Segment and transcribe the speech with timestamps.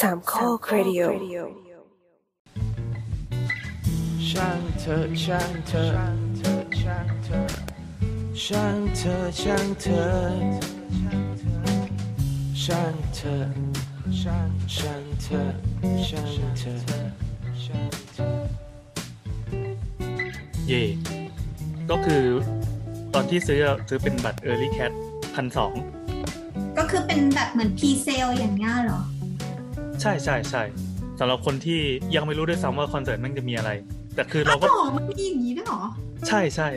[0.00, 1.02] สามข้อครดิโอ
[4.28, 5.86] ช่างเธอช่างเธอ
[6.80, 7.42] ช่างเธอ
[8.44, 10.10] ช่างเธอช่างเธอ
[12.62, 13.36] ช่างเธอ
[14.20, 15.42] ช่างช่างเธอ
[16.08, 16.28] ช่าง
[16.58, 16.76] เธอ
[17.62, 18.32] ช่างเธอ
[20.68, 20.82] เย่
[21.90, 22.24] ก็คือ
[23.14, 24.92] ตอนที่ซื้ออะซื้อเป็นบัตร Early Cat
[25.34, 25.72] พันสอง
[26.78, 29.02] ก็คือเป็นแบบเหมือนพีเซลอย่างเงี้ยเหรอ
[30.02, 30.62] ใช่ใช่ใช่
[31.18, 31.80] สำหรับคนที่
[32.16, 33.70] ยังไม่รู้ด้วยซ้ำว่าคอนเสิร์ตมันจะมีอะไร
[34.14, 35.82] แต่คืออ้าเราวก็เหรอมันมีอย่างนี้ด้วยเหรอ
[36.28, 36.68] ใช่ใช่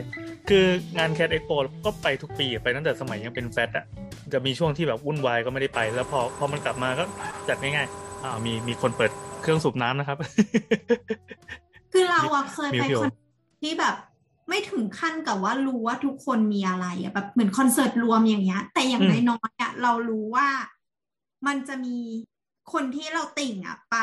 [0.48, 0.64] คือ
[0.96, 3.86] งาน Cat Expo ก็ไปทุกปีไปตั้งแต่สมัยยังเป็นแฟตอะ
[4.32, 7.04] จะมีช่วงที่แบบวุ่นวายก็ไม่ได้ไป แล้วพอพอมันกลับมาก็
[7.48, 9.10] จัดง่ายๆอ่ามีมีคนเปิด
[9.42, 10.18] เครื่องสูบน้ำนะครับ
[11.92, 13.14] คือเราอะเคยไปมิวพิวคอนเสิร์ต
[13.62, 13.94] ที่แบบ
[14.48, 20.48] ไม่ถึงขั้นกับว่ารู้ว่าทุกคนมีอะไรอะแบบเหมือนคอนเสิร์ตรวมอย่างเงี้ย แต่อย่างอืมน้อยๆอะเรารู้ว่า
[21.46, 21.96] มันจะมี
[22.72, 23.96] คนที่เราติ่งอะไป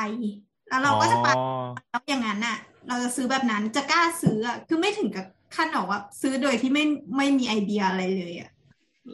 [0.67, 2.57] แล้วเราก็จะไปอ๋อแล้วอย่างนั้นอะ
[2.87, 6.83] เราจะซื้อแบบนั้นจะกล้าซื้ออะคือไม่ถึงกับขั้นหรอกว่า ซื้อโดยที่ไม่
[7.17, 8.51] ไม่มีไอเดียอะไรเลยอะ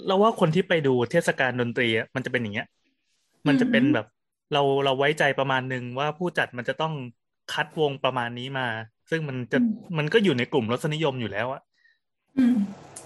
[0.07, 2.67] เราว่าคนที่ไปดูเทศกาลดนตรีอะมันจะเป็นอย่างเงี้ย
[3.47, 4.07] มันจะเป็นอืมแบบ
[4.53, 6.93] เราเราไว้ใจประมาณหนึ่งว่าผู้จัดมันจะต้อง
[7.53, 8.67] คัดวงประมาณนี้มา
[9.09, 9.59] ซึ่งมันจะ
[9.97, 11.61] มันก็อยู่ในกลุ่มรสนิยมอยู่แล้วอะ
[12.37, 12.55] อืม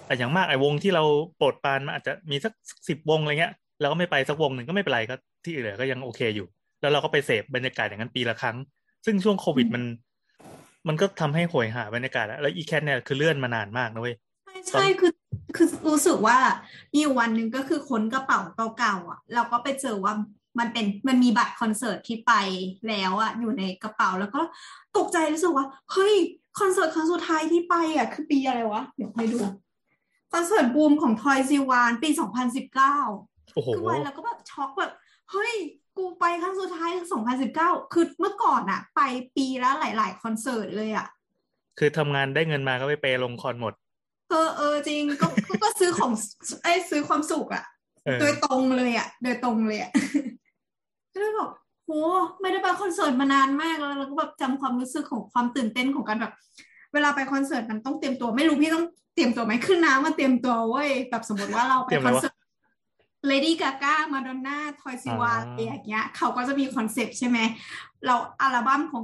[0.05, 1.03] แต่อย่างมากไอ้วงที่เรา
[1.37, 2.53] โปรดปรานมันอาจจะมีสัก
[2.87, 6.47] สิบวงอะไรเงี้ยเราก็ไม่ไปสักวงหนึ่งก็ไม่เป็นไรก็ ที่เหลือก็ยังโอเคอยู่
[6.81, 8.57] แล้วเราก็ไปเสพบรรยากาศอย่างนั้นปีละครั้ง
[9.05, 9.83] ซึ่งช่วงโควิดมัน
[10.87, 15.11] มันก็ทำให้โหยหาบรรยากาศแล้วแล้วอีแคทเนี่ยคือเลื่อนมานานมากนะเว้ยใช่ใช่คือ
[15.55, 16.37] คือรู้สึกว่า
[16.93, 18.39] มีอยู่วันหนึ่งก็คือค้นกระเป๋า
[18.77, 20.13] เก่าๆอะ เราก็ไปเจอว่า
[20.59, 22.31] มันเป็นมันมีบัตรคอนเสิร์ตที่ไป
[22.87, 24.41] แล้วอะอยู่ในกระเป๋าแล้วก็
[24.97, 26.13] ตกใจรู้สึกว่า เฮ้ย
[26.59, 29.39] คอนเสิร์ตครั้งสุดท้ายที่ไปอะ คือปีอะไรวะ เดี๋ยวให้ดู
[30.33, 32.09] คอนเสิร์ตบูมของทอยซีวานปี
[32.77, 34.91] 2019 โอ้โหคือวันแล้วก็แบบช็อกแบบ
[35.31, 35.53] เฮ้ย
[35.97, 36.91] กูไปครั้งสุดท้าย
[37.43, 39.01] 2019คือเมื่อก่อนอะไป
[39.35, 41.07] ปีละหลาย ๆ คอนเสิร์ตเลยอะ
[41.79, 43.73] คือทำงานได้เงินมาก็ไปเปย์ลงคอนหมด
[44.29, 46.11] เออเออจริงก็ก็ก็ซื้อของ
[46.63, 47.63] ไอ้ยซื้อความสุขอะ
[48.05, 49.91] เออโดยตรงเลยอะโดยตรงเลยอะ
[51.13, 51.51] ก็เลยแบบ
[51.85, 51.91] โห
[52.41, 56.33] ไม่ได้ไปคอนเสิร์ตมานานมากแล้วแล้วก็แบบจำความรู้สึกของความตื่นเต้นของการแบบ
[56.93, 58.85] เวลาไปคอนเสิร์ตมันต้องเตรียมตัวไม่รู้พี่ต้อง
[59.15, 62.38] เตรียมตัวไหมขึ้นน้ำมาเตรียมตัวเว้ยแบบสมมติว่าเราไปเตรียมอะไรอนวะเสิร์ต
[63.27, 67.37] เลดี้กาก้ามาดอนน่า Troye Sivan อ่าอะไรอย่างเงี้ยเขาก็จะมีคอนเซปต์ใช่ไหม
[68.05, 69.03] เราอัลบั้มของ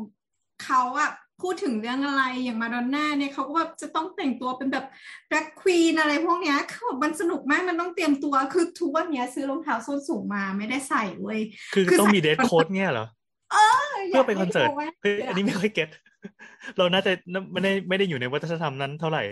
[0.65, 1.09] เขาอะ
[1.41, 4.85] พูดถึงเรื่องอะไรอย่างมาดอนน่าเนี่ยเขาก็แบบจะต้องแต่งตัวเป็นแบบ
[5.27, 11.39] black queen อะไรพวกเนี้ยคือแบบมันสนุกมากมันต้องเตรียมตัว คือทุกวันเนี้ยซื้อรองเท้าส้นสูงมาไม่ได้ใส่เว้ย
[11.73, 13.07] คือคือต้องมีใส่เดทโค้ดเนี่ยเหรอ
[14.09, 14.69] เพื่อไปคอนเสิร์ต
[15.01, 15.89] เฮ้ยอันนี้ไม่ค่อย get
[16.77, 17.11] เราน่าจะ
[17.51, 19.23] ไม่ได้ไม่ได้อยู่ในวัฒนธรรมนั้นเท่าไหร่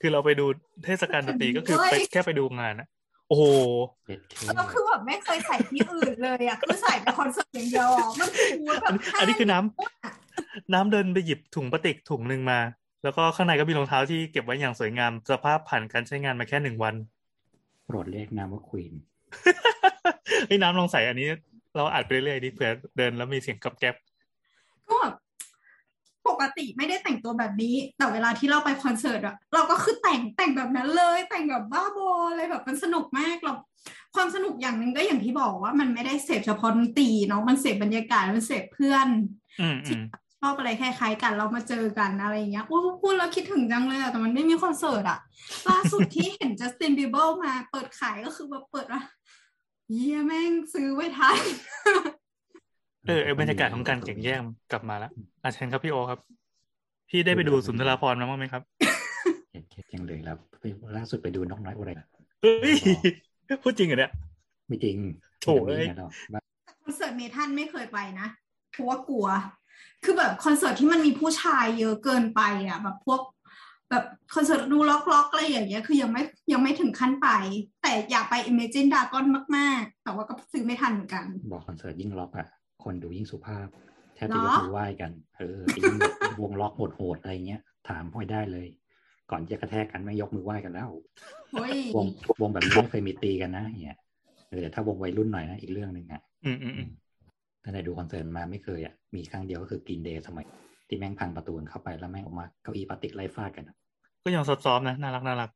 [0.00, 0.46] คือเราไปดู
[0.84, 2.88] เทศกาลดนตรีก็คือไปแค่ไปดูงานอะ
[3.28, 3.44] โอ้โห
[4.06, 12.58] เด็ดเคเราคือแบบไม่เคยใส่ที่อื่นเลยอะคือใส่ไปคอนเสิร์ตอย่างเดียวอะมันคือแบอันบนี้อันนี้คือน้ำน้ำเดินไปหยิบถุงพลาสติกถุงหนึ่งมา
[13.02, 16.94] แล้วก็ข้างในก็มีรองเท้าที่เก็บไว้อย่างสวยงาม สภาพผ่านการใช้งานมาแค่หนึ่งวัน
[17.86, 18.94] โปรดเรียกนามว่าควีน
[20.46, 21.28] เฮ้ยน้ำลองใส่อันนี้
[21.76, 23.94] เราอัดไปเรื่อยๆดิเผื่อเดินแล้วมีเสียงกับแก๊บ
[24.88, 25.14] ก็แบบ
[26.28, 33.54] ปกติไม่ได้แต่งตัวแบบนี้ แต่เวลาที่เราไปคอนเสิร์ตอะเราก็คือแต่งแต่งแบบนั้นเลย แต่งแบบบ้าบอเลยแบบมันสนุกมากเรา
[34.14, 39.08] ความสนุกอย่างหนึ่งก็อย่างที่บอกว่ามันไม่ได้เสพเฉพาะดนตรีเนาะมันเสพบรรยากาศมันเสพเพื่อน
[39.60, 40.02] อืมอืม
[40.40, 45.18] ชอบอะไรคล้ายๆกันเรามาเจอกันอะไรอย่างเงี้ยโอ้พูดแล้วคิดถึงจังเลยอะแต่มันไม่มีคอนเสิร์ตอะ
[45.68, 49.02] ล่าสุดที่เห็นจัสตินบีเบิลมาเปิดขายก็คือแบบเปิดว่า
[49.92, 51.38] เยี่ยแม่งซื้อไว้ทัน
[53.08, 54.40] เออไอบรรยากาศของการแข่งแย่ง
[54.72, 55.10] กลับมาแล้ว
[55.42, 56.18] อาเชิญครับพี่โอครับ
[57.08, 58.62] พี่ได้ไปดูสุนทราพรณ์มาบ้างไหมครับ
[59.52, 60.64] เห็นเคสยังเลยแล้วไป
[60.96, 61.92] ล่าสุดไปดูน้องน้อยอะไร
[62.42, 62.74] เฮ้ย
[63.62, 64.12] พูดจริงเหรอเนี่ย
[64.68, 64.96] ไม่จริง
[65.40, 66.40] โถ่เอ้ยไม่มีนะเนาะบ้า
[66.84, 68.26] คอนเสิร์ต metal ไม่เคยไปนะ
[68.72, 69.26] เพราะว่ากลัว
[70.04, 73.20] คือแบบคอนเสิร์ตที่มันมีผู้ชายเยอะเกินไปอะแบบพวก
[73.90, 74.04] แบบ
[74.34, 77.28] คอนเสิร์ตดูร็อกร็อกๆอะไรอย่างเงี้ย คือยังไม่ยังไม่ถึงขั้นไป
[77.82, 79.24] แต่อยากไป Imagine Dragon
[79.56, 82.48] มาก ๆ แต่ว่าก็ซื้อไม่ทันเหมือนกัน บอกคอนเสิร์ตยิ่งร็อกอะ
[82.84, 83.66] คนดูยิ่งสุภาพ
[84.14, 88.66] แทบเหรจะอยกมือไหว้กัน เออไอ้ยิ่งแบบวงร็อกโหดๆอะไรเงี้ย ถามพ่อยได้เลย
[89.30, 90.90] ก่อนจะกระแทกกันไม่ยกมือไหว้กันแล้ว
[91.52, 92.06] เฮ้ยวง
[92.40, 93.98] วงแบบนี้ไม่เคยมีตีกันนะเนี่ย
[94.48, 96.90] เออแต่ถ้าวงวัยรุ่นหน่อยนะอีกเรื่องหนึ่งอะอืมอืมอืม
[97.62, 100.46] ตั้งแต่ดูคอนเสิร์ตมาไม่เคยอะมีครั้งเดียวก็คือกินเดย์สมัย
[100.88, 103.76] ที่แม่งพังประตูเข้าไปแล้วแม่งออกมาเก้าอี้พลาสติกไล่ฟาดกันอะ
[104.24, 105.50] ก็ยังซอฟๆนะน่ารักน่ารัก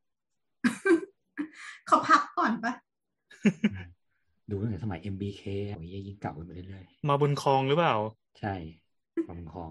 [1.87, 2.73] เขาพักก่อนปะ
[4.53, 5.43] ดูตั้งแต่สมัย MBK
[5.75, 8.55] โอ้ยยิ่งเก่าขึ้นไปเรื่อยมาบุญคลองหรือเปล่าๆใช่
[9.29, 9.69] บางคอง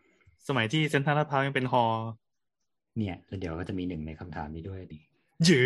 [0.47, 1.83] สมัยที่เซ็นทรัลลาดพร้าวยังเป็นฮอ
[2.97, 4.97] เนี่ยแล้วเดี๋ยวก็จะมีหนึ่งในคำถามนี้ด้วยดิ
[5.49, 5.65] ยื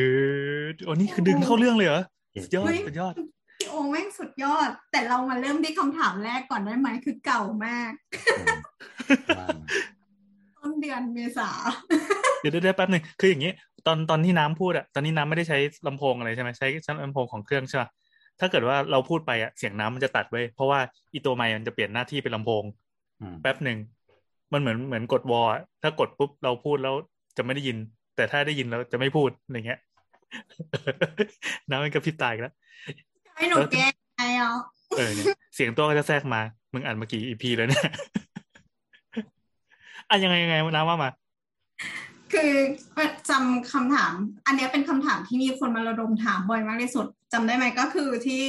[0.73, 2.01] ดโอ้นี่คือดึงเข้าเรื่องเลยเหรอ
[2.43, 3.13] สุดยอดสุดยอด
[3.59, 7.91] พี่โอโอแม่งสุดยอด แต่เรามาเริ่มที่คำถามแรกก่อนได้ไหมคือเก่ามาก
[8.37, 8.57] อืม
[9.37, 9.65] ว่ามา
[10.57, 11.49] ต้นเดือนเมษา
[12.41, 13.51] เดี๋ยวเดี๋ยวเดี๋ยวแป๊บหนึ่งคืออย่างนี้
[13.87, 15.57] ตอนตอนที่น้ำพูดอะตอนนี้น้ำไม่ได้ใช้
[15.87, 17.89] ลำโพงอะไรใช่ไหมใช้ใช้ลำโพงของเครื่องใช่ปะ
[18.39, 20.79] ถ้าเกิดว่าเราพูดไปอะเสียงน้ำมันจะตัดไว้ยเพราะว่า
[21.13, 22.63] อีตัวไมค์มันจะเปลี่ยนหน้าที่เป็นลำโพง
[23.21, 23.77] อืมแป๊บหนึ่ง
[24.53, 26.95] มันเหมือนเหมือนกดวอลอะถ้ากดปุ๊บเราพูดแล้ว
[27.37, 27.77] จะไม่ได้ยิน
[28.15, 29.79] แต่ถ้าได้ยินแล้วจะไม่พูดอะไรเงี้ย
[31.69, 32.53] น้ำมันกระพริบตาอีกแล้ว
[33.35, 33.85] ให้หนูแก้
[34.15, 34.51] ไงอะ
[34.97, 36.41] เออเนี่ยเสียงตัวก็จะแทรกมา
[36.73, 37.85] มึงอ่านมากี่อีพีแล้วเนี่ย
[40.09, 41.09] อะยังไงยังไงน้ำว่ามา
[42.33, 42.51] คือ
[43.29, 44.13] จำคำถาม
[44.45, 48.43] อันเนี้ยเป็นคำถามที่มีคนมาระดมถามบ่อยมากที่สุดจำได้ไหมก็คือที่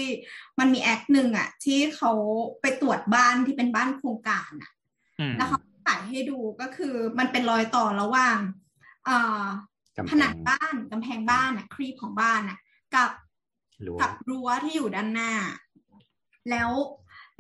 [0.59, 2.13] มันมีแอคหนึ่งอะ ที่เขา
[2.61, 4.71] ไปตรวจบ้านที่เป็นบ้านโครงการอะ
[5.21, 8.39] อืมแล้วเขาถ่ายให้ดูก็คือมันเป็นรอยต่อระหว่าง
[9.05, 9.45] เอ่อ
[9.97, 12.59] กำผแพนังงบ้านกำแพงบ้านอะครีบของบ้านอะ
[12.95, 13.11] กับ
[13.87, 15.33] รั้วกับรั้วที่อยู่ด้านหน้า
[16.51, 16.71] แล้ว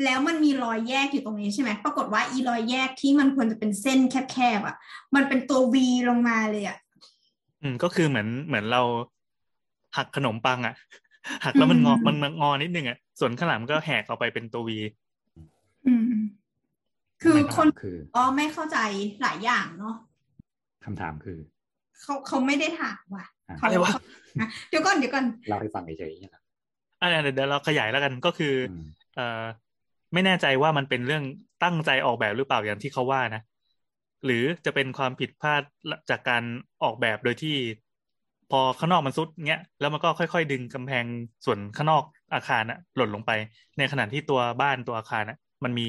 [0.04, 4.76] แล้วมันมีรอยแยกอยู่ตรงนี้ใช่ไหมปรากฏว่าอีรอยแยกที่มันควรจะเป็นเส้นแคบๆอะ
[5.14, 6.78] มันเป็นตัววีลงมาเลยอะ
[7.62, 8.82] อืมก็คือเหมือนเหมือนเรา
[9.96, 10.74] หักขนมปังอะ
[11.44, 14.78] หักแล้วมันงออืมมันมันงอนิดนึงอะ ส่วนข้างหลังมันก็แหกออกไปเป็นตัววี
[15.86, 16.00] อืม
[17.22, 18.78] คือคนคือก็ไม่เข้าใจ
[19.22, 19.96] หลายอย่างเนาะ
[20.84, 21.38] คำถามคือ
[22.02, 24.00] เขาเขาไม่ได้ถามว่ะอะเขาอะไรวะเขา
[24.70, 26.42] เดี๋ยวก่อนเดี๋ยวก่อนเล่าให้ฟังเฉยๆเนี่ยนะ
[27.00, 28.82] อะเดี๋ยวเดี๋ยวเราขยายแล้วกันก็คือออืม
[29.16, 29.42] เอ่อ
[30.12, 31.24] ไม่แน่ใจว่ามันเป็นเรื่อง
[31.64, 33.42] ตั้งใจออกแบบหรือเปล่าอย่างที่เขาว่านะ
[34.24, 35.62] หรือจะเป็นความผิดพลาด
[36.10, 36.42] จากการ
[36.82, 37.56] ออกแบบโดยที่
[38.50, 41.04] พอข้างนอกมันซุดเงี้ยแล้วมันก็ค่อย ๆ ดึงกำแพง
[41.46, 42.02] ส่วนข้างนอก
[42.34, 43.30] อาคารน่ะหล่นลงไป
[43.78, 45.88] ในขณะที่ตัวบ้านตัวอาคารน่ะมันมี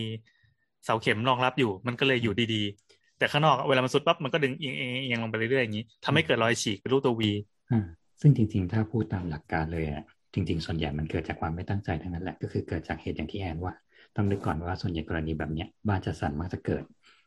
[0.85, 7.31] เสาเข็มรองรับอยู่ มันก็เลยอยู่ดีๆ แต่ข้างนอกเวลามันซุดปั๊บมันก็ดึงเอียงเอียงลงไปเรื่อยๆอย่างนี้ทำให้เกิดรอยฉีกเป็นรูปตัววี
[7.71, 7.79] อ่า
[8.21, 10.03] ซึ่งจริงๆ ถ้าพูดตามหลักการเลยอะ
[10.33, 13.73] จริง ๆ ส่วนใหญ่มันเกิดจากความไม่ตั้งใจทั้งนั้นแหละก็คือเกิดจากเหตุอย่างที่แอนว่า
[14.17, 16.83] ต้องนึกก่อนว่าส่วนใหญ่กรณีแบบเนี้ยบ้านจัดสรรมักจะเกิด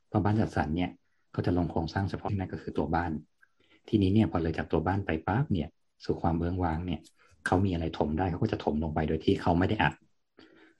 [0.08, 0.90] เพราะบ้านจัดสรรเนี่ย
[1.32, 3.10] เขาจะลงโครงสร้างเฉพาะนั่นก็คือตัวบ้าน
[3.88, 5.68] ทีนี้เนี่ยพอเลยจากตัวบ้านไปปั๊บเนี่ย
[6.04, 7.00] สู่ความเบื้องว้างเนี่ย
[7.46, 9.94] เขามีอะไรถมได้เขาก็จะถมลงไปโดยที่เขาไม่ได้อัด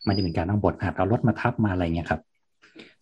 [0.05, 2.21] ไม่ได้มีการต้องบดอัดเอารถมาทับมาอะไรเงี้ยครับ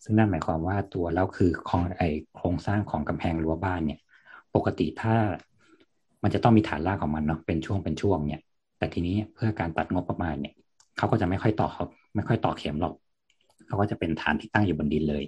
[0.03, 2.03] ซึ่งนั่นหมายความว่าตัวแล้วคือของไอ
[2.35, 3.99] โครงสร้างของกำแพงรั้วบ้านเนี่ย
[4.55, 5.15] ปกติถ้า
[6.23, 8.41] มันจะต้องมีฐานรากของมันเนาะเป็นช่วงเป็นช่วงเนี่ย
[8.77, 10.53] แต่ทีนี้เพื่อการตัดงบประมาณเนี่ย
[10.99, 11.85] เขาก็จะไม่ค่อยต่อเขา
[12.15, 12.93] ไม่ค่อยต่อเข็มหรอก
[13.67, 15.23] เขาก็จะเป็นฐานที่ตั้งอยู่บนดินเลย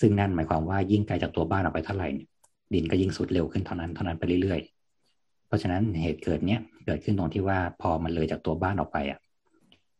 [0.00, 2.28] ซึ่งนั่นหมายความว่ายิ่งไกลจากตัวบ้านออกไปเท่าไหร่เนี่ย
[2.74, 9.18] ดินก็ยิ่งสุดเร็วขึ้นเท่านั้นเท่านั้นไปเรื่อยๆ เพราะฉะนั้นเหตุเกิดเนี้ยเกิดขึ้นตรงที่ว่าพอมันเลยจากตัวบ้านออกไปอะ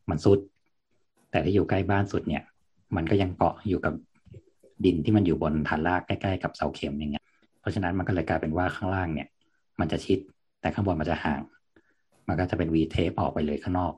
[0.09, 0.39] มันสุด
[1.31, 2.43] แต่ที่อยู่ใกล้บ้านสุดเนี่ย
[2.95, 3.93] มันก็ยังเกาะอยู่กับ
[4.85, 7.23] ดินที่มันอยู่บนฐานรากใกล้ ๆ กับเสาเข็มอย่างเงี้ย
[7.59, 9.27] เพราะฉะนั้นมันก็เลยกลายเป็นว่าข้างล่างเนี่ย
[9.79, 10.19] มันจะชิด
[10.61, 11.41] แต่ข้างบนมันจะห่าง
[12.27, 13.93] มันก็จะเป็นวีเทปออกไปเลยข้างนอก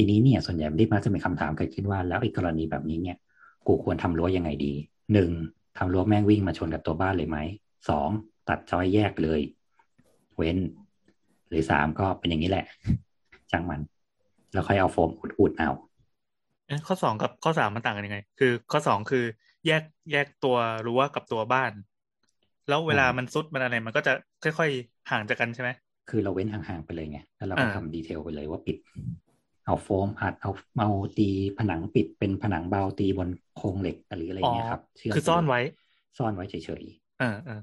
[0.00, 3.16] ทีนี้เนี่ยส่วนใหญ่ที่มักจะมีคำถามเกิดขึ้นว่า แล้วอีกกรณีแบบนี้เนี่ย
[3.66, 4.72] กูควรทำรั้วยังไงดี
[5.12, 5.30] หนึ่ง
[5.78, 7.38] ทำรั้วแม่งวิ่งมาชนกับตัวบ้านเลยไหม
[7.88, 8.08] สอง
[8.48, 9.40] ตัดจอยแยกเลย
[10.36, 10.56] เว้น
[11.48, 12.64] หรือสามก็เป็นอย่างนี้แหละ
[13.50, 13.80] ช่างมัน
[14.52, 15.70] แล้วค่อยเอาโฟมอุดๆเอา
[16.66, 19.24] เอ๊ะข้อสองกับข้อสามมันต่างกันยังไง คือ ข้อสองคือ
[19.66, 20.56] แยกแยกตัว
[20.86, 21.72] รั้วกับตัวบ้าน
[22.68, 24.12] แล้วเวลาอ่ามัมันซุดมันอะไรมันก็จะ
[24.44, 25.70] ค่อยๆห่างจากกันใช่ไหม
[26.08, 28.76] คือเราเว้นห่างๆไปเลยไงแล้วเราก็อ่าทำดีเทลไปเลยว่าปิด
[29.68, 35.60] เอาโฟมอัดเอาเอาตีผนังปิดเป็นผนังเบาตีบนโครงเหล็กหรืออะไรเงี้ยครับเชื่มคือซ่อนไว้
[36.18, 36.84] ซ่อนไว้เฉย
[37.16, 37.54] เออเออ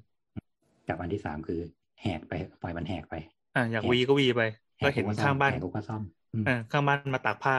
[0.63, 1.59] ๆกับอันที่สามคือ
[2.01, 3.13] แหกไปปล่อยมันแหกไป
[3.53, 4.41] อ่าอยากแหกวีก็วีไป
[4.79, 7.55] แหก็กเห็นกูซ่อมข้างบ้านแหกกูก็ซ่อมอืมเออข้างบ้านมาตากผ้า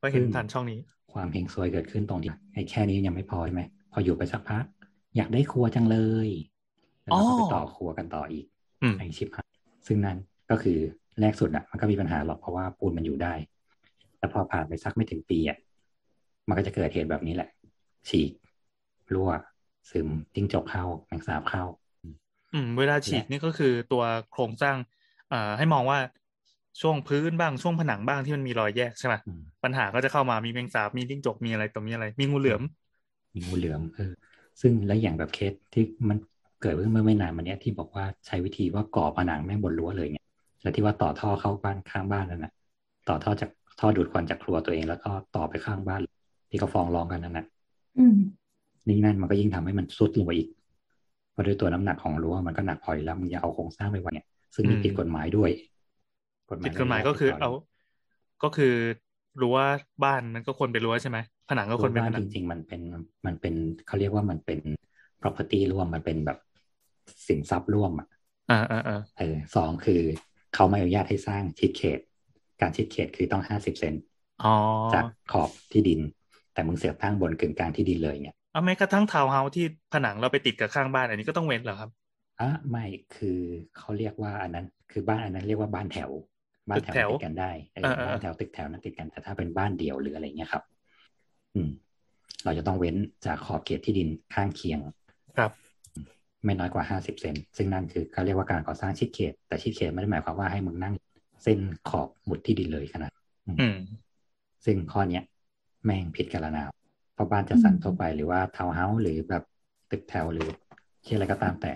[0.00, 0.76] ก็เห็นซึ่งผ่านช่องนี้
[1.12, 3.62] ความเฮงซวยเกิดขึ้นตรงที่ไอ้แค่นี้ยังไม่พอใช่ไหม
[3.92, 4.64] พออยู่ไปสักพัก
[5.16, 6.28] อยากได้ครัวจังเลย
[7.02, 8.46] แล้วเราก็ไปอ๋อต่อครัวกันต่ออีก
[8.82, 9.48] อืมไอชิปหาย
[9.86, 10.18] ซึ่งนั่น
[10.50, 10.78] ก็คือ
[11.20, 13.34] แรกสุดอะมันก็มีปัญหาหรอกเพราะว่าปูนมันอยู่ได้
[14.26, 15.58] แต่พอผ่านไปสักไม่ถึงปีอะ
[16.48, 17.48] มันก็จะเกิดเหตุแบบนี้แหละ
[18.08, 18.30] ฉีก
[19.14, 19.30] รั่ว
[19.90, 21.64] ซึมจิ้งจกเข้าแมงสาบเข้า
[22.52, 24.76] อืม เวลาฉีกและนี่ก็คือตัวโครงสร้าง
[25.32, 25.98] อ่าให้มองว่า
[26.80, 32.62] ช่วงพื้นบ้างช่วงผนังบ้างที่มันมีรอยแยกใช่ไหมอืมปัญหาก็จะเข้ามามีแมงสาบมีจิ้งจกมีอะไรตัวมีอะไร มีงูเหลือม
[33.34, 34.12] มีงูเหลือมเออ
[34.60, 36.18] ซึ่งและอย่างแบบเคสที่มัน
[36.60, 40.24] เกิดขึ้นเมื่อไม่นานมาเนี้ยที่บอกว่าใช้วิธีว่าก่อผนังแม่งบนรั้วเลยเนี่ย
[40.62, 42.52] แล้วที่ว่าต่อท่อเข้าบ้านข้างบ้านนั่นนะ
[43.08, 46.00] ต่อท่อจาก ท่อดูดควันจากครัวตัวเองแล้วก็ต่อไปข้างบ้าน
[46.50, 47.46] ที่เขาฟ้องร้องกันนั่นนะ
[47.98, 48.16] อืม
[48.88, 50.48] นี่นั่นมันก็ยิ่งทำให้มันซุดลงไปอีก
[51.32, 55.50] เพราะด้วยตัวน้ำหนักของรั้วมันก็หนักพออยู่แล้วมึงอย่าเอาโครงสร้างไปไว้เนี่ยซึ่งนี่อืมผิดกฎหมายด้วย
[56.64, 57.50] ผิดกฎหมายก็คือ เอา
[58.42, 58.74] ก็คือ
[59.42, 59.58] รั้ว
[60.04, 61.18] บ้านมันก็ควรเป็นรั้วใช่ไหม
[61.48, 62.80] ผนังก็ก็ควรเป็นบ้าผนนัจงริงๆมันเป็น
[63.26, 63.54] มันเป็น
[63.86, 64.60] เขาเรียกว่ามันเป็น
[65.20, 66.38] property ร่วมมันเป็นแบบ
[67.28, 68.06] สินทรัพย์ร่วมอะ
[68.50, 70.02] อ่าอ่าอ่าเออสองคือ
[70.54, 72.00] เขาไม่อนุญาตให้สร้างชิดเขต
[72.60, 73.94] การชิดเขตคือต้องห้าสิบเซน
[74.44, 74.54] อ๋อ
[74.92, 76.00] จากขอบที่ดิน
[76.52, 81.90] แต่มึงเสียบตั้งบนกึ่งกลางที่ดินเลยเนี่ยเอาแม้กระทั่งทาวน์เฮาส์ที่ผนังเราไปติดกับข้างบ้านอันนี้ก็ต้องเว้นเหรอครับ
[82.40, 82.84] อะไม่
[83.16, 83.40] คือ
[83.76, 86.10] เขาเรียกว่าอันนั้น คือบ้านอันนั้นเรียกว่าบ้านแถว
[86.68, 90.62] บ้านแถวตึกแถวติดกันได้เออเออเออบ้านแถวตึกแถวนั้นติดกันแต่ถ้าเป็นบ้านเดี่ยวหรืออะไรเงี้ยครับ
[91.54, 91.70] อืม
[92.44, 92.96] เราจะต้องเว้น
[93.26, 94.80] จากขอบเขตที่ดินข้างเคียง
[95.36, 95.50] ครับ
[96.44, 100.94] ไม่น้อยกว่าห้าสิบเซนซึ่งนั่นคือเขาเรียกว่าการก่อสร้างชิดเขต แต่ชิดเขตไม่ได้หมายความว่าให้มึงนั่ง
[101.48, 103.12] เส้นขอบหมุดที่ดินเลยขนาด
[103.46, 103.78] อืม
[104.64, 105.22] ซึ่งข้อเนี้ย
[105.84, 106.70] แม่งผิดกันละนาว
[107.14, 109.42] เพราะบ้านจัดสรรทั่วไปหรือว่าทาวน์เฮาส์หรือแบบ
[109.90, 110.48] ตึกแถวหรือ
[111.04, 111.72] ที่อะไรก็ตามแต่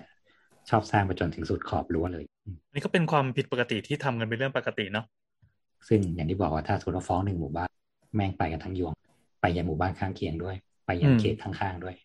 [0.69, 5.05] ชอบสร้างไปจนถึงสุดขอบรั้วเลยอืมอันนี้ก็เป็นความผิดปกติที่ทำกันเป็นเรื่องปกติเนาะ
[5.87, 7.69] ซึ่งอย่างที่บอกว่าถ้าสมมติเราฟ้องหนึ่งหมู่บ้าน
[8.15, 8.93] แม่งไปกันทั้งยวง
[9.41, 11.95] ไปยังหมู่บ้านข้างเคียงด้วย ไปยังเขตข้างๆด้วย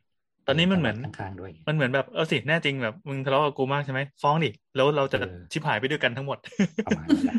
[0.47, 6.39] ตอนนี้มันเหมือนข้างๆด้วย มันเหมือนแบบเออสิแน่จริงแบบมึงทะเลาะกับกูมากใช่ไหมฟ้องดิแล้วเราจะเออชิบหายไปด้วยกันทั้งหมด
[6.87, 7.37] ประมาณนั้นแหละ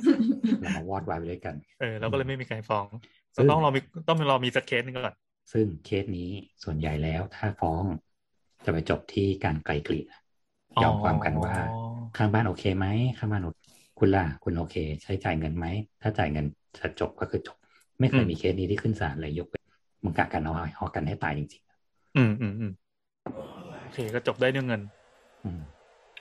[0.61, 2.87] เรามาวอดวายไปด้วยกัน เออเราก็เลยไม่มีใครฟ้อง
[3.35, 5.15] ซึ่เรางต้องรอมีต้องรอมีสักเคสหนึงก่อน
[5.51, 6.29] ซึ่งเคสนี้
[6.63, 7.83] ส่วนใหญ่แล้วถ้าฟ้อง
[8.65, 10.05] จะไปจบที่การไกลเกลี่ย
[10.83, 11.77] ยอมความกันว่าอ๋อ
[12.17, 12.85] ข้างบ้านโอเคไหม
[13.17, 13.47] ข้างบ้านโอ
[13.99, 15.65] คุณล่ะคุณโอเค ใช้จ่ายเงินไหม
[16.01, 16.45] ถ้าจ่ายเงิน
[16.79, 17.57] จะจบก็คือจบ
[17.99, 19.63] ไม่เคยมีเคสนี้ที่ขึ้นศาลเลยยกเว้น
[20.03, 21.63] มึงกะกันเอาหอกันให้ตายจริง
[22.15, 22.71] อืมอืมอืม
[23.83, 25.59] โอเคก็จบได้ด้วยเงินๆอืม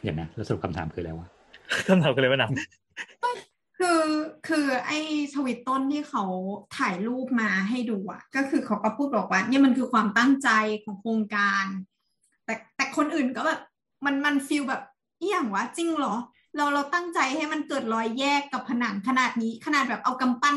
[0.02, 1.28] เดี๋ยวนะแล้วสรุปคำถามคืออะไรวะ
[1.88, 2.50] คำถามก็เลยว่าหนัก
[3.78, 4.02] คือ
[4.48, 4.98] คือไอ้
[5.34, 6.25] ทวิตต้นที่เขา
[6.78, 10.50] ถ่ายรูปมาให้ดูอะก็คือเขาก็พูดบอกว่าเนี่ยมันคือความตั้งใจ
[10.84, 11.64] ของโครงการ
[12.44, 13.60] แต่แต่คนอื่นก็แบบ
[14.04, 14.82] มันมันฟีลแบบ
[15.20, 16.14] อหย่างวะจริงเหรอ
[16.56, 20.56] เราเราตั้งใจให้มันเกิดรอยแยกกับผนังขนาดนี้ ขนาดแบบเอากำปั้น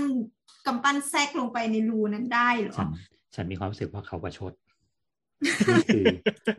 [0.65, 2.89] กำปั้นแทรกลงไปในรูนั้นได้เหรอฉัน
[3.35, 4.53] ฉันมีความรู้สึกว่าเขาประชด
[5.69, 6.05] นั่นคือ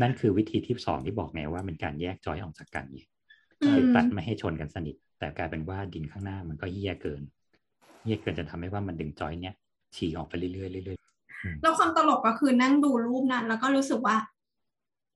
[0.02, 3.02] นั่นคือวิธีที่สองที่บอกไงว่าเป็นการแยกจอยออกจากกันไง
[3.62, 7.22] อืมคือตัดไม่ให้ชนกันสนิท แต่กลายเป็นว่าดินข้างหน้ามันก็เยี่ยเกิน
[8.04, 9.54] เยี่ยเกินจะทำให้ว่ามันดึงจอยเนี้ย
[9.96, 14.16] ฉีกออกไปเรื่อยๆเรื่อยๆอืมแล้วความตลกก็คือนั่งดูรูปนั้น แล้วก็รู้สึกว่า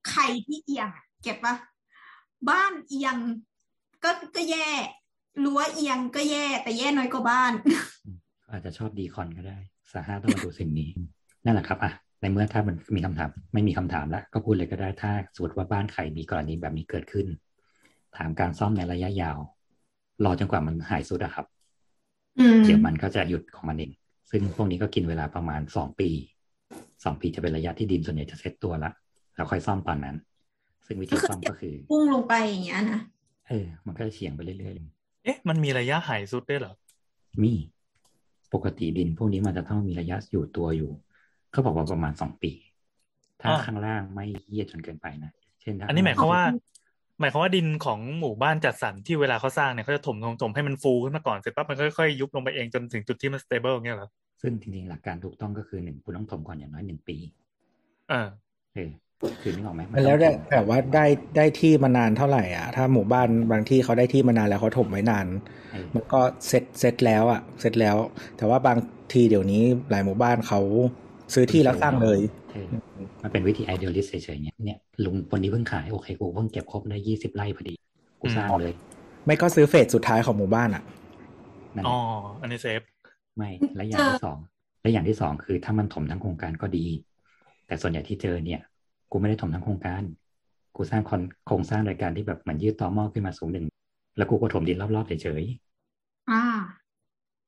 [0.09, 1.55] ใครที่เอียงอะเก็บปะ
[2.49, 3.17] บ้านเอียง
[4.03, 4.69] ก็ก็แย่
[5.43, 7.51] รั้วเอียงก็แย่แต่แย่น้อยกว่าบ้าน
[8.51, 9.57] อาจจะชอบดีคอนก็ได้
[9.91, 10.89] สาห้าต้องมาดูสิ่งนี้
[11.45, 11.91] นั่นแหละครับอะ
[12.25, 17.27] ในเมื่อถ้ามันมีคำถาม ไม่มีคำถามแล้ว ก็พูดเลยก็ได้ถ้าสมมติว่าบ้านใครมีกรณีแบบนี้เกิดขึ้น
[18.17, 19.37] ถามการซ่อมในระยะยาว
[20.25, 21.45] รอจนกว่ามันหายสุดอะครับ
[22.39, 23.91] อืมเดี๋ยวมันก็จะหยุดของมันเอง
[24.31, 26.09] ซึ่งพวกนี้ก็กินเวลาประมาณสองปี
[27.03, 28.91] สองปีจะเป็นระยะที่ดินส่วนใหญ่จะเซ็ตตัวละ
[29.35, 30.15] แล้วค่อยซ่อมตอนนั้น
[30.85, 32.99] ซึ่งวิธีซ่อมก็คือพุ่งลงไปอย่างเงี้ยนะ
[33.47, 34.73] เออ มันก็จะเฉียงไปเรื่อย
[35.23, 37.53] เอ๊ะ มันมีระยะหายสุดด้วยเหรอๆมี
[38.53, 40.91] ปกติดินพวกนี้มันจะต้องมีระยะอยู่ตัวอยู่
[41.55, 42.51] เขาบอกว่าประมาณสองปี
[43.41, 45.31] ถ้าอ่าข้างล่างไม่เยี่ยจนเกินไปนะ
[45.61, 46.53] เช่นถ้อันนี้หมายความว่าอ๋อ
[47.19, 54.09] หมายความว่าดินของหมู่บ้านจัดสรรที่เวลาเขาสร้างเนี่ยเขาจะถมถมถมให้มันฟูขึ้นมาก่อนเสร็จปั๊บมันค่อยๆยุบลงไปเองจนถึงจุดที่มัน stable เงี้ยเหรอ
[54.41, 57.17] ซึ่งจริงๆหลักการถูกต้องก็คือหนึ่งคุณต้องถมก่อนอย่างน้อยหนึ่งปี
[58.07, 58.15] เออ
[58.73, 58.89] เออ
[59.41, 61.05] คือนึกออกไหมมันแล้วได้มันต้องถมแบบว่าได้
[61.37, 65.27] ได้ที่มานานเท่าไหร่อะถ้าหมู่บ้านบางที่เขาได้ที่มานานแล้วเขาถมไว้นาน
[65.71, 67.97] เออมันก็ set set แล้วอะเซ็ตแล้ว
[68.37, 68.77] แต่ว่าบาง
[69.13, 70.59] ทีเดี๋ยวนี้หลายหมู่บ้านเขา
[71.33, 72.19] ซื้อที่แล้วสร้างเลย
[72.51, 72.67] เออ
[73.23, 77.73] มันเป็นวิธี idealist เฉยๆเนี่ยเนี่ยลุงคนนี้เพิ่งขายโอเคกูเพิ่งเก็บครบได้ยี่สิบไร่พอดี
[78.21, 78.73] กูสร้างเลย
[79.25, 80.83] ไม่ก็ซื้อ phase สุดท้ายของหมู่บ้านอะ
[81.77, 81.99] นั่นอ๋แหอละ
[82.41, 82.81] อันนี้ save
[83.37, 84.37] ไม่และอย่างที่สอง
[84.81, 86.85] และอย่างที่สองคือถ้ามันถมทั้งโครงการก็ดี
[87.65, 88.59] แต่ส่วนใหญ่ที่เจอเนี่ย
[89.11, 90.03] กูไม่ได้ถมทั้งโครงการ
[90.75, 93.65] กูสร้างคอนโครงสร้างโดยการที่แบบเหมือนยืดต่อหม้อขึ้นมาสูงหนึ่ง
[94.15, 95.43] แล้วกูก็ถมดินรอบๆเฉย
[96.29, 96.41] อ่า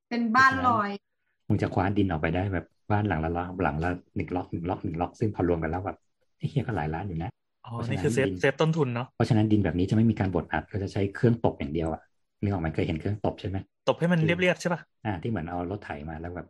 [0.08, 5.98] เป็นบ้านลอยๆมึงจะคว้านดินออกไปได้แบบ บ้านหลังละล็อกหลังละหนึ่งล็อกหนึ่งล็อกหนึ่งล็อกซึ่งพอรวมกันแล้วแบบ
[6.38, 7.30] ไอ้เฮียก็หลายล้านอยู่นะ
[7.64, 12.00] อ๋อเพราะฉะนั้นนี่คือ save ดิน save ต้นทุนเนาะเพราะฉะนั้นดินแบบนี้จะไม่มีการบดอัดก็จะใช้เครื่องตบอย่างเดียวอะ
[12.42, 13.56] นึกออกไหมเคยเห็นเครื่องตบใช่ไหม
[13.88, 16.46] ตบให้มันเรียบๆใช่ป่ะอ่าที่เหมือนเอารถไถมาแล้วแบบ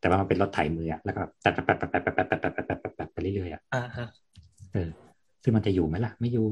[0.00, 4.06] แต่ว่ามันเป็นรถไถมืออะแล้วก็ตัดตัดตัดตัดตัดตัดตัดตัดตัดตัดตัดตัดไปเรื่อยๆอะอ่าฮะ
[4.72, 4.88] เออ
[5.42, 6.46] ซึ่งมันจะอยู่ไหมล่ะ ไม่อยู่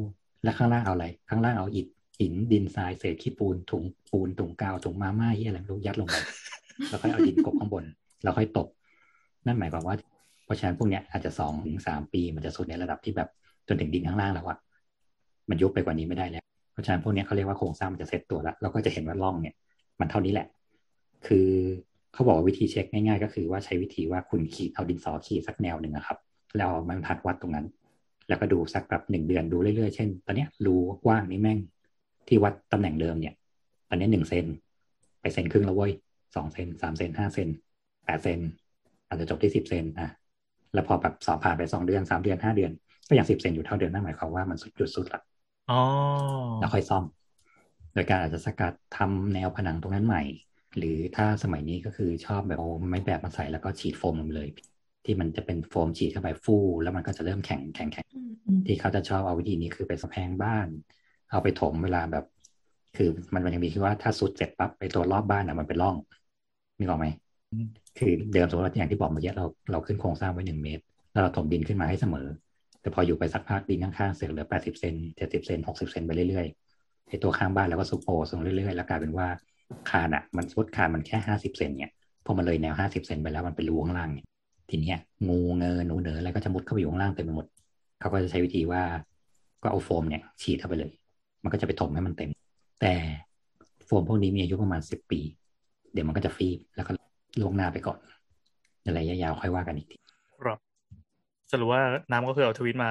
[0.45, 1.87] แล้วข้างล่างเอาอะไร ข้างล่างเอาอิฐ
[2.21, 6.17] หินดินทรายเศษขี้ปูนถุงปูนถุงกาวถุงมาม่าที่อะไรไม่รู้ยัดลงไป
[6.89, 7.85] แล้วค่อยเอาดินกบข้างบน
[8.23, 8.67] แล้วค่อยตบ
[9.47, 9.97] นั่นหมายความว่า
[10.45, 13.29] เพราะฉะนั้นพวกเนี้ยอาจจะสองถึงสามปี มันจะสุดในระดับที่แบบ
[13.69, 14.59] จนถึงดินข้างล่างแล้วอะ
[15.49, 19.55] มันยุบไปกว่านี้ไม่ได้แล้ว เพราะฉะนั้นพวกเนี้ยเขาเรียกว่าโครงสร้างมันจะเซ็ตตัวแล้วเราก็จะเห็นว่าร่องเนี่ย
[20.01, 20.47] มันเท่านี้แหละ
[21.27, 21.49] คือ
[22.13, 26.19] เขาบอกว่าวิธีเช็คง่าย ๆ ก็คือว่าใช้วิธีว่าคุณขีดเอาดินสอขีดสักแนวหนึ่งอะครับ
[26.57, 27.67] แล้วเอาไม้บรรทัดวัดตรงนั้น
[28.29, 30.75] แล้วก็ดูสักแบบหนึ่งเดือนดูเรื่อยๆเช่น ตอนเนี้ยรู
[31.05, 31.59] กว้างนี่แม่ง
[32.29, 33.35] ที่วัดตำแหน่งเดิมเนี่ย
[33.89, 34.45] ตอนนี้หนึ่งเซน
[35.21, 35.93] ไปเซนครึ่งแล้วเว้ย
[36.35, 37.49] สองเซนสามเซนห้าเซน
[38.05, 38.39] แปดเซน
[39.15, 40.09] อาจจะจบที่สิบเซนอะ
[40.73, 42.71] แล้วพอแบบสอบผ่านไปสองเดือนสามเดือนห้าเดือน
[43.09, 45.21] ก็ยังสิบเซนอยู่เท่าเดิมนั่นหมายความว่ามันสุดจุดสุดละ
[45.69, 45.75] อ๋อ
[46.59, 47.05] แล้วค่อยซ่อม
[47.93, 50.21] โดยการอาจจะสกัดทำแนวผนังตรงนั้นใหม่
[50.77, 54.49] หรือถ้าสมัยนี้ก็คือชอบแบบเอาไม้แบบมาใส่แล้วก็ฉีดโฟมลงเลย
[55.05, 58.07] ที่มันจะเป็นโฟมฉีดเข้าไปฟู่แล้วมันก็จะเริ่มแข็งแข็งแข็ง
[58.67, 60.69] ที่เขาจะชอบเอาวิธีนี้คือไปสะแพงบ้าน
[61.31, 62.25] เอาไปถมเวลาแบบ
[62.95, 63.05] คือ
[63.35, 65.97] มันมันยังมีที่ว่าถ้าสุดเสร็จปั๊บไอ้ตัวรอบบ้านอะมันเป็นร่อง
[66.79, 67.24] นึกออกไหมอืม
[67.99, 70.83] คือเดิมสมมติอย่างที่บอกเมื่อกี้เราเราขึ้นโครงสร้างไว้หนึ่งเมตร
[71.13, 72.27] แล้วเราถมดินขึ้นมาให้เสมอ
[72.81, 79.27] แต่พออยู่ไปสักพักดินข้างๆเสร็จเหลือแปดสิบเซนเจ็ดสิบเซนหกสิบเซนไปเรื่อยๆไอ้ตัวข้างบ้านเราก็ซุปโปส่งเรื่อยๆแล้วกลายเป็นว่า
[79.91, 81.93] คานอะ มันสุดคานมันแค่ห้าสิบเซนเนี่ย
[82.25, 84.27] พอมันเลยแนวห้าสิบเซนไปแล้วมันเป็นรูข้างล่างเนี่ย
[84.71, 87.47] ทีเนี้ยงูเงินหนูเหนออะไรก็จะมุดเข้าไปอยู่ข้างล่างเต็มไปหมด
[88.01, 88.83] เขาก็จะใช้วิธีว่า
[89.63, 90.93] ก็เอาโฟมเนี่ยฉีดเข้าไปเลย
[91.43, 92.31] มันก็จะไปถมให้มันเต็ม
[92.81, 92.95] แต่
[93.85, 95.21] โฟมพวกนี้มีอายุประมาณสิบปี
[95.93, 96.93] เดี๋ยวมันก็จะฟีบแล้วก็
[97.41, 97.99] ล่วงหน้าไปก่อน
[98.83, 99.99] ในระยะยาวค่อยว่ากันอีกที
[100.43, 100.59] ครับ
[101.53, 102.91] สรุปว่าน้ำก็คือเอาทวิตมา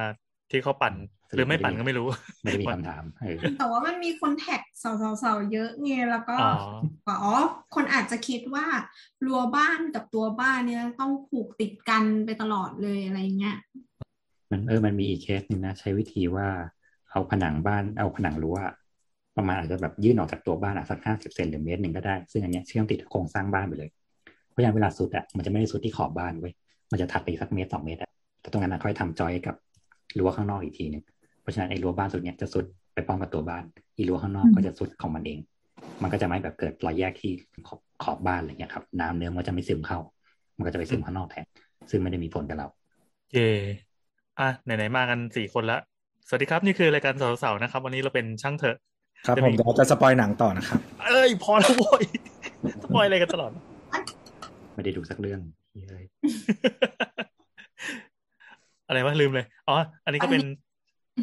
[0.52, 0.94] ที่เขาปั่น
[1.34, 2.08] หรือไม่ปั่นก็ไม่รู้
[2.44, 6.52] ไม่ได้มีคำถามเออแต่ว่ามันมีคนแท็กสาวๆๆเยอะไงแล้วก็อ๋อ
[7.06, 7.34] ว่าอ๋อ
[7.76, 8.66] คนอาจจะคิดว่า
[9.26, 13.58] รั้วบ้านกับตัวบ้านเนี่ยต้องผูกติดกันไปตลอดเลยอะไรเงี้ย
[14.52, 16.48] มันเออมันมีอีกเคสหนึงนะ ใช้วิธีว่า
[17.12, 18.58] เอาผนังบ้านเอาผนังรั้ว
[19.38, 23.90] ประมาณอาจจะแบบยื่นออกจากตัวบ้านอะสักห้าสิบเซนหรือเมตรหนึ่งก็ได้ ซึ่งอันเนี้ยเชื่อมติดกับโครงสร้างบ้านไปเลย
[24.54, 26.54] เพราะฉะนั้นเวลาสุดอะมันจะไม่ได้สุดที่ขอบบ้านเว้ย
[26.92, 28.10] มันจะถัดไปอีกสักเมตรสองเมตรอะ
[28.42, 29.56] แต่ตรงนั้นนะค่อยทำจอยกับ
[30.18, 31.04] รั้วข้างนอกอีกทีหนึ่ง
[31.42, 33.64] เพราะฉะนั้นไอ้รั้วบ้านสุดเนี้ยจะสุดไปป้องกับตัวบ้าน
[33.98, 35.40] อีรั้วข้างนอกก็จะสุดของมันเอง
[36.02, 37.32] มันก็จะไม่แบบเกิดรอยแยกที่
[37.68, 40.00] ขอบขอบบ้านอะไรเงี้ยครับ น้ำเนื้อมันก็จะไม่ซึมเข้า
[40.58, 41.46] มันก็จะไปซึมข้างนอกแทน
[41.90, 42.68] ซึ่งไม่ได้มีผลกับเรา
[43.34, 43.50] เย่
[44.40, 45.78] อะไหนๆมากันสี่คนละ
[46.28, 48.78] สวัสดีครับ นี่คือรายการเสาเสาเสานะครับ วันนี้เราเป็นช่างเถอะ
[49.26, 52.04] ครับจะผมีมเดี๋ยวจะ spoil หนังต่อนะครับ เอ้ย พอแล้วโว้ย
[52.84, 53.52] spoil อะไรกันตลอด
[54.76, 55.40] ไม่ได้ดูสักเรื่อง
[55.90, 56.04] เลย
[58.88, 59.76] อะไรวะลืมเลยอ๋อ
[60.06, 60.44] อันนี้ก็เป็น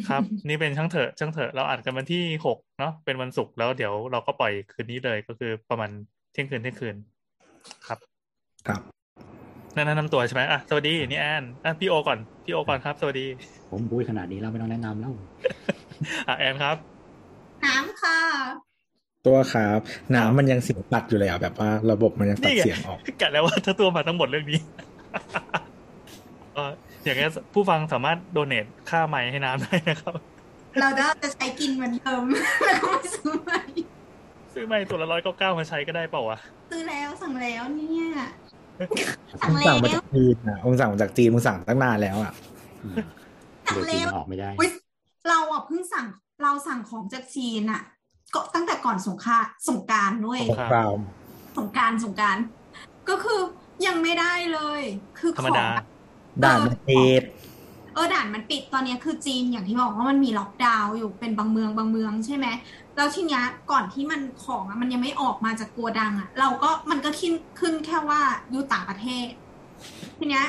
[0.09, 5.91] ครับ นี่เป็นช่างเถอะช่างเถอะเราอัดกันวันที่หกเนาะเป็นวันศุกร์แล้วเดี๋ยวเราก็ปล่อยคืนนี้เลยก็คือประมาณ
[6.33, 6.97] เที่ยงคืนเที่ยงคืน
[7.87, 7.99] ครับ
[8.69, 8.81] ครับ
[9.77, 13.27] นั่นแนะนำตัวใช่ไหมอะสวัสดีนี่แอนอะพี่โอก่อนพี่โอก่อนครับ สวัสดี
[13.71, 15.13] ผมบุ้ยขนาดนี้แล้วไม่ต้องแนะนำแล้ว
[16.29, 16.77] อะแอนครับ
[17.65, 18.70] น้ำค่ะ
[19.27, 19.81] ตัวครับ
[20.15, 24.61] น้ำมันยังเสียงตัดอยู่เลยอะแบบว่าระบบมันยังตัดนี่ไงเสียงออกกะแล้วว่าถ้าตัวมาทั้งหมดเรื่องนี้
[26.55, 26.71] เอ่อ
[27.05, 30.15] อย่างนี้นผู้ฟังสามารถโดเนทค่าไมค์ให้น้ำได้นะครับ
[30.81, 30.89] เรา
[31.23, 32.23] จะใช้กินเหมือนเดิม
[32.67, 33.61] แล้วก็ไม่ซื้อใหม่
[34.55, 36.39] ซื้อไมค์ตัวละร้อยเก้าเก้ามาใช้ก็ได้เปล่าวะ
[36.71, 38.07] ซื้อแล้วสั่งแล้วเนี่ย
[39.43, 42.33] สั่มึงงแล้สั่งมาวจากจีนอะมึงสั่งมาจากจีนมึงสั่งตั้งนานแล้วอะ
[42.83, 42.97] อืม
[43.67, 44.71] สั่งโดยที่แล้วมันออกไม่ได้อุ๊ย
[45.29, 46.07] เราอะเพิ่งสั่ง
[46.43, 47.83] เราสั่งของจากจีนอะ
[48.35, 50.97] ก็ตั้งแต่ก่อนสงครามสงกรารด้วยสงคราม
[51.59, 52.37] สงกรารสงกราร
[53.09, 53.41] ก็คือ
[53.87, 54.81] ยังไม่ได้เลย
[55.19, 57.23] คือธรรมดาของด่านมันปิด
[57.95, 62.47] เออด่านมันปิดตอนเนี้ยคือจีนอย่างที่บอกว่ามันมีล็อกดาวน์อยู่เป็นบางเมืองบางเมืองใช่ไหม
[62.97, 69.27] แล้วทีเนี้ยก่อนที่มันของอะมันยังไม่ออกมาจากโกดังอะ เราก็มันก็ขึ้นขึ้นแค่ว่าอยู่ต่างประเทศ
[70.19, 70.47] ทีเนี้ย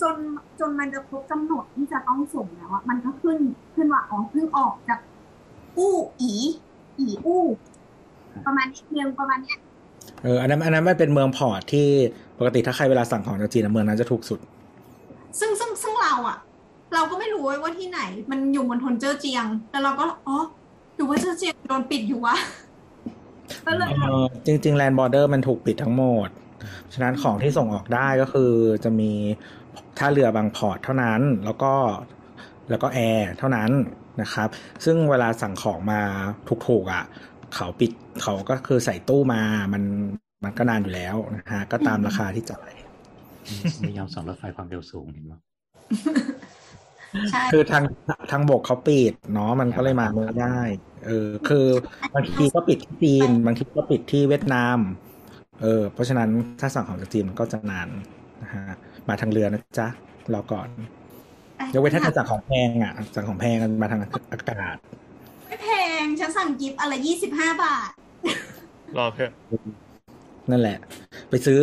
[0.00, 0.16] จน
[0.60, 3.38] จนมันจะครบกำหนดที่จะต้องส่งแล้วอะมันก็ขึ้น
[3.74, 4.98] ขึ้นว่าอ๋อเพิ่งออกจาก
[5.78, 6.32] อู้อี
[6.98, 7.42] อี้อู
[8.46, 9.58] ประมาณนี้เมืองประมาณเนี้ย
[10.22, 11.88] เอออันนั้นอันนั้นมันเป็นเมือง port ที่
[12.38, 14.40] ปกติถ้าใครเวลาสั่งของจากจีนอะเมืองนั้นจะถูกสุด
[15.38, 16.38] ซึ่งซึ่งซึ่งเราอะ
[16.94, 18.00] เราก็ไม่รู้ว่าที่ไหน
[18.30, 20.38] มันอยู่บนทนเจอเจียงแล้วเราก็อ๋อ
[20.96, 22.36] หรือว่าเจอเจียงโดนปิดอยู่วะ
[23.66, 26.28] ก็เลยเออจริงๆแลนด์บอร์เดอร์มันถูกปิดทั้งหมด
[26.92, 28.52] ฉะนั้นของที่ส่งออกได้ก็คือ
[28.84, 29.10] จะมี
[29.98, 31.74] ท่าเรือบาง port เท่านั้น แล้วก็
[32.70, 33.70] แล้วก็แอร์เท่านั้น
[34.20, 34.48] นะครับ
[34.84, 36.00] ซึ่งเวลาสั่งของมา
[36.66, 37.04] ถูกๆอะ
[37.54, 37.90] เขาปิด
[38.22, 39.82] เขาก็คือใส่ตู้มามัน
[40.44, 42.72] มันก็นานอยู่แล้วนะฮะก็ตามราคาที่จ่าย
[43.80, 45.32] ไม่ยอมส่งรถไฟความเร็วสูงเห็นไหม
[47.30, 47.84] ใช่คือทาง
[48.30, 50.58] ทางบกเขาปิดเนาะมันก็เลยมาไม่ได้
[51.06, 51.66] เออ คือ
[52.14, 54.78] บางทีก็ปิดที่จีน บางทีก็ปิดที่เวียดนาม
[55.62, 57.88] เออ เพราะฉะนั้นถ้าสั่งของจากจีนมันก็จะนาน
[58.42, 58.64] นะฮะ
[59.08, 59.88] มาทางเรือนะจ๊ะ
[60.34, 60.68] รอก่อน
[61.74, 64.76] ยกเว้นถ้าจะสั่งของแพงอะ สั่งของแพงกันมาทางอากาศ
[65.48, 65.68] ไม่แพ
[66.02, 67.90] ง ฉันสั่งกิฟต์อะไรยี่สิบห้าบาท
[68.98, 69.30] รอเถอะ
[70.50, 70.78] นั่นแหละ
[71.30, 71.58] ไปซื้อ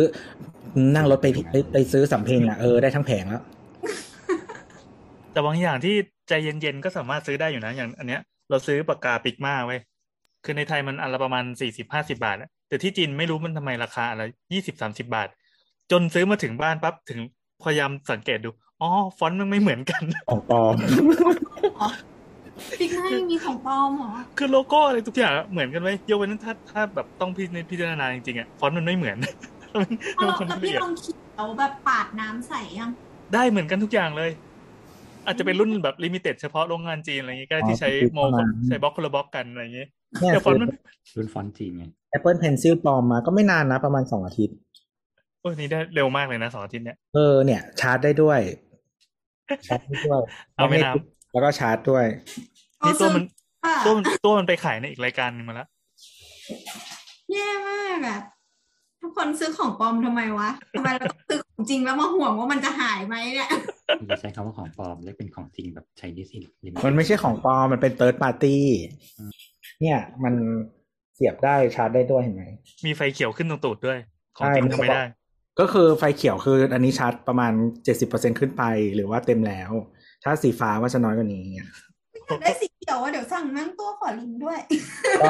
[0.96, 3.42] นั่งรถไปไปไปซื้อสำเพ็งอะ เออ ได้ทั้งแผงแล้ว
[5.32, 5.94] แต่บางอย่างที่
[6.28, 9.80] ใจเย็นๆ ก็สามารถซื้อได้อยู่นะ อย่างอันเนี้ย เราซื้อปากกาปิกมาไว้ย
[10.44, 15.28] คือในไทยมันอันละประมาณสี่สิบห้าสิบาทอะแต่ที่จีนไม่รู้มันทำไมราคาอะไรยี่สิบสามสิบาท
[15.90, 17.20] จนซื้อมาถึงบ้านปั๊บถึง
[17.62, 18.50] พยายามสังเกตดู
[18.82, 20.74] อ๋อ ฟอนต์มันไม่เหมือนกัน ของปลอม
[22.80, 29.16] ปิกหน้ายังมีของปลอมเหรอ คือโลโก้อะไรทุกอย่างเหมือนกันไหมยกเว้นถ้าถ้าแบบต้องพิพิจารณาจริงๆอะฟอนต์มันไม่เหมือน
[29.80, 32.90] มันแล้วมันคนแล้วละพี่เอียดลองเขียวแบบปาดน้ำใส่ยัง
[33.34, 34.30] ได้เหมือนกันทุกอย่างเลย
[35.26, 39.86] อาจจะเป็นรุ่นแบบ limited เฉพาะโรงงานจีนอะไรอย่างงี้ก็ได้ที่ใช้อ๋อโมประมาณใช้บล็อกคนละบล็อกกันอะไรอย่างงี้
[40.20, 40.70] เนี่ยแต่ฟอนต์มัน
[41.16, 41.84] รุ่นฟอนต์จีนไง
[42.16, 44.56] Apple Pencil ปลอมมาก็ไม่นานนะประมาณสองอาทิตย์
[45.40, 48.40] โอ้ยนี่ได้เร็วมากเลยนะสองอาทิตย์เนี่ย เออเนี่ยชาร์จได้ด้วย
[49.66, 50.20] ชาร์จได้ด้วย
[50.56, 50.90] เอาไม่น้
[51.32, 52.04] แล้วก็ชาร์จด้วย
[52.86, 53.24] นี่ตัวมัน
[53.64, 55.68] ค่ะตัวมันตัวมันไปขายในอีกรายการหนึงมาแล้ว
[57.32, 58.20] แย่มากอะ
[59.02, 63.50] ทุกคนซื้อของปลอมทำไมวะทำไมเราต้องซื้อของจริงแล้วมาห่วงว่ามันจะหายไหมเนี่ย
[64.06, 68.64] อย่าใช้คำว่าของปลอมเรียกเป็นของจริงแบบใช้ดิสลิมิมันไม่ใช่ของปลอมมันเป็น third party
[69.80, 70.34] เนี่ย มัน
[71.14, 72.44] เสียบได้ชาร์จได้ด้วยเห็นไหม
[72.86, 73.98] มีไฟเขียวขึ้นตรงตูดด้วย
[74.36, 75.04] ของใช่จริงมันทำไม่ได้
[75.60, 77.52] ก็คือไฟเขียวคืออันนี้ชาร์จประมาณ
[77.84, 78.62] เจ็ดสิบเปอร์เซ็นขึ้นไป
[78.94, 79.70] หรือว่าเต็มแล้ว
[80.24, 81.68] ถ้าสีฟ้าว่าจะน้อยกว่านี้เนี่ย
[82.26, 84.58] อยากได้สีเขียวอะเดี๋ยวสั่งนั่งตัวขอลิงก์ด้วย
[85.22, 85.28] ก็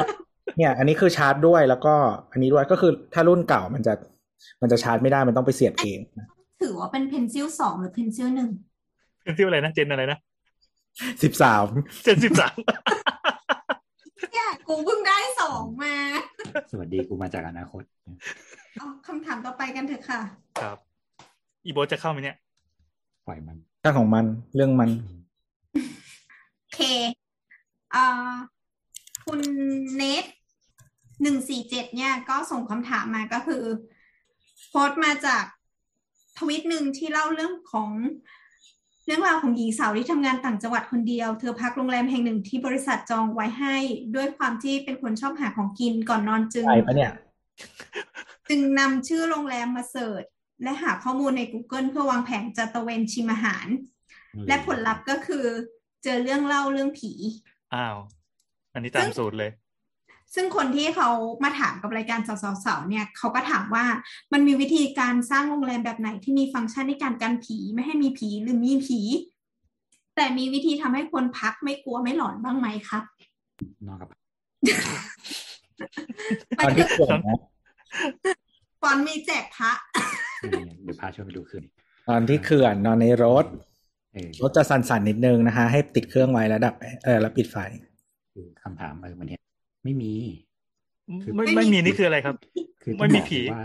[0.57, 1.93] เนี่ยอันนี้คือชาร์จด้วยแล้วก็
[2.31, 3.93] อันนี้ด้วยก็คือถ้ารุ่นเก่ามันจะ
[4.61, 5.99] มันจะชาร์จไม่ได้มันต้องไปเสียบเอง
[6.61, 8.49] ถือว่าเป็น Pencil สองหรือ Pencil หนึ่ง
[9.23, 10.17] เป็นที่อะไรนะเจนอะไรนะ
[11.23, 11.65] สิบสาม
[12.03, 12.55] เจนสิบสาม
[14.31, 15.95] เนี่ยกูเพิ่งได้สองมา
[16.71, 17.83] สวัสดีกูมาจากอนาคต
[18.77, 20.21] เอาคำถามต่อไปกันเถอะค่ะ
[20.61, 20.77] ครับ
[21.65, 22.37] อีโบทจะเข้าไหมเนี่ย
[23.27, 24.89] ปล่อยมันเรื่องของมันเรื่องมัน
[26.73, 26.77] เค
[27.95, 28.33] อ่า
[29.25, 29.39] คุณ
[29.95, 30.25] เนท
[31.21, 33.63] หนึ่งสี่เจ็ดเนี่ยก็ส่งคำถามมาก็คือ
[34.69, 35.43] โพสต์มาจาก
[36.37, 37.89] ทวิตหนึ่งที่เล่าเรื่องของ
[39.05, 43.75] เรื่องราวของหญิงสาวที่ทำงานต่างจังหวัดคนเดียว เธอพักโรงแรมแห่งหนึ่งที่บริษัทจองไว้ให้
[44.15, 47.11] ด้วยความที่เป็นคนชอบหาของกินก่อนนอนจึง ใช่ปะเนี่ย
[48.53, 50.23] จึงนำชื่อโรงแรมมาเสิร์ช
[50.63, 53.67] และหาข้อมูลใน Google เพื่อวางแผนจะตระเวนชิมอาหาร
[54.47, 55.45] และผลลัพธ์ก็คือ
[56.03, 57.11] เจอเรื่องเล่าเรื่องผี
[57.73, 57.97] อ้าว
[58.73, 59.51] อันนี้ตามสูตรเลย
[60.35, 61.09] ซึ่งคนที่เขา
[61.43, 63.85] มาถามกับรายการสาวๆๆเนี่ย เขาก็ถามว่า
[64.33, 68.99] มันมีวิธีการสร้างโรงแรมแบบไหนที่มีฟังก์ชันในการกันผีไม่ให้มีผีหรือมีผี
[70.15, 73.03] แต่มีวิธีทำให้คนพักไม่กลัวไม่หลอนบ้างไหมครับ
[73.87, 74.07] นอกกับ
[76.57, 77.39] ตอนที่เกิดนะ
[78.81, 79.71] ฟอนมีแจกพระ
[80.51, 81.63] เนี่ยเดี๋ยวพาช่วยไปดูคืน
[82.07, 83.45] ตอนที่เขื่อนนอนในรถ
[84.13, 86.73] เออรถจะสั่นๆนิดนึงนะคะ ให้ติดเครื่องไว้แล้วดับ
[87.05, 87.57] เออแล้วปิดไฟ
[88.33, 89.41] คือคำถามเออมันเนี่ย
[89.83, 90.13] ไม่มี
[91.23, 92.35] คือไม่ไม่มีไม่มีนี่คืออะไรครับ
[92.83, 93.63] คือไม่มีต้องบอกผีว่า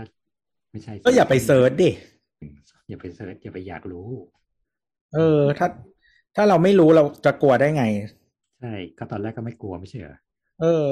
[0.71, 1.89] ไม่ใช่ก็อย่าไป search ดิ
[2.89, 4.09] อย่าไป search อย่าไปอยากรู้
[5.13, 5.67] เออ ถ้า
[6.35, 7.83] ถ้าเราไม่รู้เราจะกลัวได้ไง
[8.59, 10.17] ใช่ก็ตอนแรกก็ไม่กลัวไม่ใช่เหรอ
[10.61, 10.85] เออ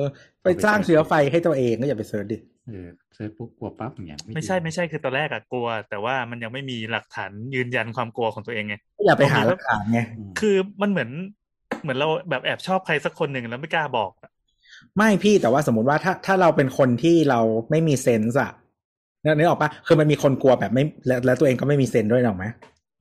[0.44, 11.10] ไปสร้างเชื้อไฟให้ตัวเองก็อย่าไป search ดิ เออ search ปุ๊บกลัวปั๊บอย่างเงี้ยไม่ใช่ไม่ใช่คือตอนแรกอะกลัว แต่ว่ามันยังไม่มีหลักฐานยืนยันความกลัวของตัวเองไงก็อย่าไปหาหลักฐานไงอืมคือมันเหมือน
[11.82, 14.32] เหมือนเราแบบแอบชอบใครสักคนหนึ่งแล้วไม่กล้าบอกอะ
[14.98, 18.52] ไม่พี่แต่ว่าสมมติว่าถ้าถ้าเราเป็นคนที่เราไม่มีเซนส์อะ
[19.24, 22.46] นึกนึกออกปะคือมันมีคนกลัวแบบไม่แล้วแล้วตัวเองก็ไม่มีเซนส์ด้วยหรอกไหม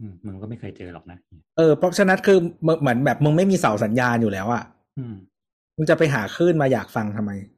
[0.01, 1.19] อืมมึงก็ไม่เคยเจอหรอกนะ
[1.57, 4.65] เออเพราะฉะนั้นคือเหมือนเหมือนแบบมึงไม่มีเสาสัญญาณอยู่แล้วอะ
[4.99, 5.15] อืม
[5.77, 7.54] มึงจะไปหาคลื่นมาอยากฟังทำไมอืม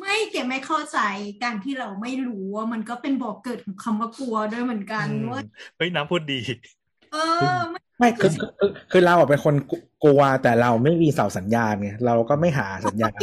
[0.00, 0.98] ไม่เก๋ไม่เข้าใจ
[1.42, 5.42] การที่เราไม่รู้ว่ามันก็เป็นบอกเกิดของคำว่ากลัวด้วยเหมือนกันอืมว่า
[5.76, 6.40] เฮ้ยน้ำพูดดี
[7.12, 7.16] เอ
[7.54, 9.54] อ ไม่ไม่คือคือคือคือเราอะเป็นคน
[10.04, 13.18] กลัวแต่เราไม่มีเสาสัญญาณไงเราก็ไม่หาสัญญาณ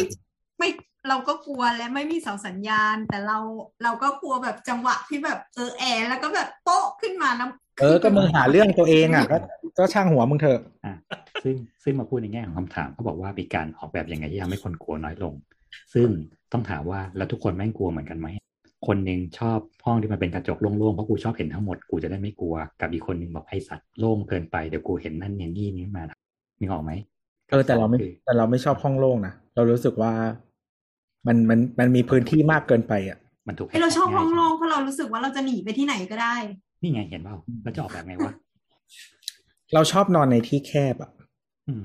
[0.60, 0.70] ไม่
[1.10, 3.38] เราก็กลัวและไม่มีเสาสัญญาณ แต่เรา
[3.84, 7.50] เราก็กลัวแบบจังหวะที่แบบเออแอร์แล้วก็แบบโป๊ะขึ้นมาแล้ว
[7.82, 9.38] เออก็มึงหาเรื่องตัวเองอะก็
[9.78, 10.94] ก็ช่างหัวมึงเถอะอะ
[11.44, 15.34] ซึ่งซึ่งมาพูดในแง่ของคำถามเขาบอกว่ามีการออกแบบยังไงที่ทำให้คนกลัวน้อยลง
[15.94, 16.08] ซึ่ง
[16.52, 18.28] ต้องถามว่าแล้วทุกคนแม่งกลัวเหมือนกันไหม
[18.88, 26.04] คนหนึ่งชอบห้องที่มันเป็นกระจกโล่งๆเพราะกูชอบเห็นทั้งหมดกูจะได้ไม่กลัวกับอีกคนหนึ่งบอกไอสัตว์โล่งเกินไปเดี๋ยวกูเห็นนั่นเห็นนี่นี่มา
[26.60, 26.92] นึกออกไหม
[27.50, 30.12] เออแต่เราไม่คือแต่เราไม่ชอบห้องโล่งนะเรารู้สึกว่า
[31.28, 36.36] มันมันมันมีพื้นที่มากเกินไปอะ มันถูกไอเราชอบห้องโล่งง่ายเพราะเรารู้สึกว่าเราจะหนีไปที่ไหนก็ได้
[36.82, 38.34] นี่ไงเห็นเปล่าแล้วจะออกแบบไงวะ
[39.74, 41.12] เราชอบนอนในที่แคบอะ
[41.68, 41.84] อืม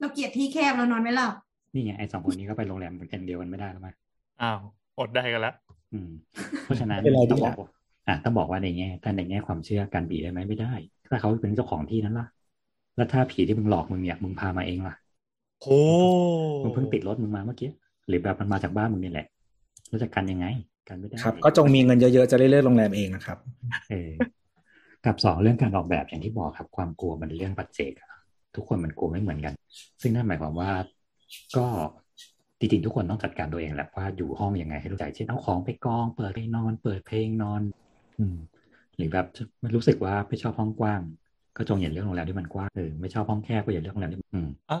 [0.00, 1.34] เราเกลียดที่แคบเรานอนไม่หลับ
[1.72, 3.94] นี่ไงไอสองคนนี้ก็ไปโรงแรมเป็นเดียวกันไม่ได้แล้วมั้ย
[4.42, 4.58] อ้าว
[4.98, 5.52] อดได้กันละ
[5.92, 6.10] อืม
[6.64, 7.70] เพราะฉะนั้นไม่เป็นไรต้องดีบละอกว่า
[8.08, 10.72] อะต้องบอกว่าในแง่ถ้าในแง่ความเชื่อการบีได้ไหมไม่ได้
[11.10, 12.26] ถ้าเขาเป็นเจ้าของที่นั้นล่ะ
[12.96, 14.94] แล้วถ้าผีที่มึงหลอกมึงเนี่ยมึงพามาเองล่ะ
[15.62, 15.78] โอ้
[16.62, 17.70] มึงเพิ่งติดรถมึงมาเมื่อกี้
[18.08, 19.26] หรือแบบมันมาจากบ้านมึงนี่แหละ
[19.88, 20.46] แล้วจะกันยังไง
[20.88, 23.38] กันไม่ได้ครับ ก็จงมีเงินเยอะๆจะได้เลือกโรงแรมเองนะครับ
[23.90, 24.10] เออ
[25.04, 28.10] กับสองเรื่องการออกแบบอย่างที่บอกครับ ความกลัวมันเป็นเรื่องปัจเจกอะ
[28.54, 29.54] ทุกคนมันกลัวไม่เหมือนกัน
[30.02, 30.70] ซึ่งนั่นหมายความว่า
[31.56, 31.66] ก็
[32.58, 37.62] จริงๆทุกคนต้องจัดการตัวเองแหละว่าอยู่ห้องยังไงให้รู้ใจเช่นเอาของไปกอง เปิดไปนอน เปิดเพลงนอน
[38.18, 38.36] อืม
[38.96, 39.26] หรือแบบ
[39.60, 41.02] ไม่รู้สึกว่าไม่ชอบห้องกว้าง
[41.56, 44.78] ก็จงอย่าเลือกโรงแรมที่มันกว้างเออไม่ชอบห้องแคบก็อย่าเลือกโรงแรมที่อืมอะ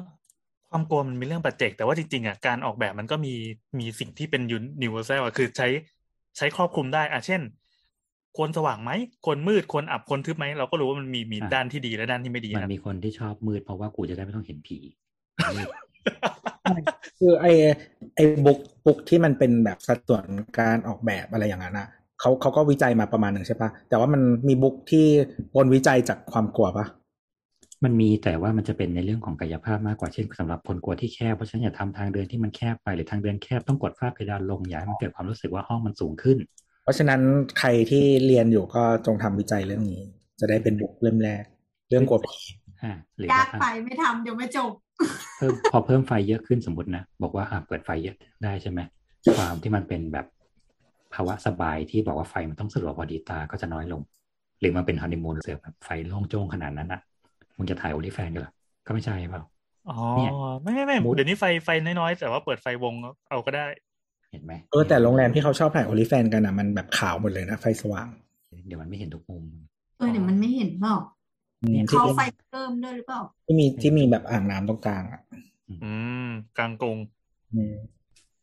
[0.70, 3.34] ความกลัวมันมีเรื่องปัจเจก แต่ว่าจริงๆอะการออกแบบมันก็มี
[3.78, 5.68] มีสิ่งที่เป็นยูนิเวอร์แซลคือใช้
[6.36, 7.42] ใช้ครอบคลุมได้อะเช่น
[8.36, 8.90] ควรสว่างไหม
[9.24, 14.78] ควรมืดควรอับควรทึบไหมเราก็รู้ว่ามันมีมีอะด้านที่ดีและด้านที่ไม่ดีมันนะมีคนที่ชอบมืดเพราะว่ากูจะได้ไม่ต้องเห็นผี
[15.52, 15.68] มืด
[17.18, 17.46] คือไอ
[18.14, 20.24] ไอบุ๊กบุ๊กที่มันเป็นแบบสัดส่วน
[20.58, 21.88] การออกแบบอะไรอย่างนั้นอะ
[22.20, 25.06] เขาเขาก็วิจัยมาประมาณหนึ่งใช่ปะแต่ว่ามันมีบุ๊กที่
[25.56, 26.86] บนวิจัยจากความกลัวปะ
[27.84, 36.38] มันมีแต่ว่ามันจะเป็นในเรื่องของกายภาพมากกว่าเช่นสำหรับคนกลัวที่แคบเพราะฉะนั้นอย่าทำทางเดินที่มันแคบไปหรือทางเดินแคบต้องกดฝ้าเพดานลงอย่าให้มันเกิดความรู้สึกว่าห้องมันสูงขึ้น
[36.82, 37.20] เพราะฉะนั้น
[37.58, 40.02] ใครที่เรียนอยู่ก็จงทำวิจัยเรื่องนี้
[40.40, 41.44] จะได้เป็นบุ๊กเล่มแรก
[41.88, 42.38] เรื่องกลัวผี
[42.82, 44.70] อ่าหรือยาว่ากไปไม่ทำเดี๋ยวไม่จบ
[45.36, 48.80] เพิ่มพอเพิ่มไฟเยอะขึ้นสมมตินะบอกว่าอ่าเปิดไฟเยอะได้ใช่ไหม
[49.36, 50.26] ความที่มันเป็นแบบ
[51.14, 54.02] ภาวะสบายที่บอกว่าไฟมันต้องสลัวพอดีตาก็จะน้อยลง
[54.60, 57.00] หรือมันเป็นฮันนีมูนเสือแบบไฟโล่งโจ้งขนาดนั้นอะ
[57.56, 58.52] มึงจะถ่ายโอลิแฟนกันเหรอ
[58.86, 59.42] ก็ไม่ใช่เปล่า
[59.90, 62.94] อ๋อเนี่ยไม่ไม่ไม่มูดเดี๋ยวนี้ไฟไฟน้อยๆแต่ว่าเปิดไฟวง
[63.28, 63.66] เอาก็ได้
[64.30, 68.08] เห็นไหมเออแต่โรงแรมที่เขาชอบถ่ายโอลิแฟนกันอะมันแบบขาวหมดเลยนะไฟสว่าง
[68.66, 69.42] เดี๋ยวมันไม่เห็นทุกมุม
[69.96, 71.21] เออเนี่ยมันไม่เห็นเปล่าอืมที่
[71.88, 75.22] เขาไฟเพิ่มด้วยหรือเปล่าที่มีที่มีแบบอ่างน้ำตรงกลางอะ
[75.84, 75.94] อื
[76.26, 76.96] มกลางกรง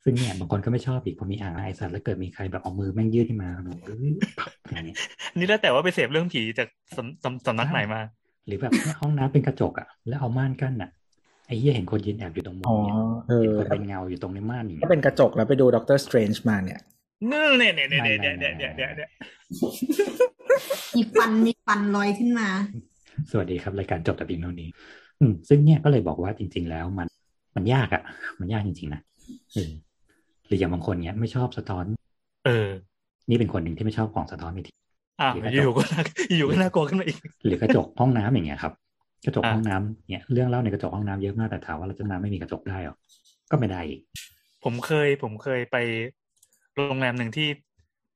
[0.04, 3.72] ซึ่งเนี่ยบางคนก็ไม่ชอบอีกพอมีอ่างไอสัตว์แล้วเกิดมีใครแบบเอามือแม่งยืดขึ้นมาหนู
[5.38, 8.02] นี่แล้วแต่ว่าไปเสพเรื่องผีจากสำสำนักไหนมา
[8.48, 10.90] หรือแบบห้องน้ำเป็นกระจกอะ แล้วเอาม่านกั้นอะ
[11.48, 12.96] ไอ้เหี้ยเห็นคนยืนแอบอยู่ตรงมุมเนี่ย
[13.42, 16.80] เห็นคนเป็นเงาอยู่ตรงในม่านอย่างถ้าเป็นกระจกแล้วไปดูด็อกเตอร์สเตรนจ์มาเนี่ย
[17.32, 19.10] นี่เนี่ยเนี่ยเนี่ยเนี่ยเนี่ยเนี่ยเนี่ย
[20.96, 22.50] มีฟันมีฟันลอยขึ้นมา
[23.32, 24.70] สวัสดีครับ รายการจบแต่เพียงเท่านี้
[25.20, 27.08] อืม ซึ่งเนี่ยก็เลยบอกว่าจริง ๆ แล้วมัน
[27.56, 28.02] มันยากอะ
[28.40, 29.02] มันยากจริง ๆ นะ
[29.54, 29.72] เออ
[30.48, 31.86] หรืออย่างบางคนเนี้ยไม่ชอบสะท้อน
[32.44, 32.50] เออ
[33.30, 34.72] นี่เป็นคนหนึ่งที่ไม่ชอบของสะท้อนมีที
[35.20, 36.02] อะอยู่ๆก็น่า
[36.38, 38.74] อยู่ๆก็น่ากลัวขึ้นมาอีกหรือกระจกห้องน้ำอย่างเงี้ยครับ
[39.26, 42.96] กระจกอ่าห้องน้ำเนี่ยเรื่องเล่าในกระจกห้องน้ำเยอะมากแต่ถามว่าเราจะน้ำไม่มีกระจกได้หรอ
[43.52, 44.00] ก็ไม่ได้อีก
[44.64, 45.76] ผมเคย ผมเคยไป
[46.76, 47.48] โรงแรมหนึ่งที่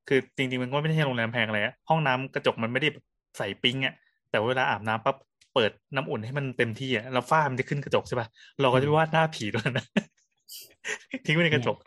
[0.08, 2.89] คือจริงๆมันก็ไม่ใช่โรงแรมแพงอะไรอะห้องน้ำกระจกมันไม่ได้
[3.38, 3.94] ใส่ปิ๊งอะ
[4.34, 5.15] แต่เวลาอาบน้ำปั๊บ
[5.54, 8.28] เปิดน้ำอุ่นให้มันเต็มที่อะแล้วฝ้ามันจะขึ้นกระจกใช่ป่ะ
[8.62, 9.86] เราก็จะไปวาดหน้าผีด้วยนะ
[11.26, 11.78] ทิ้งไว้ในกระจก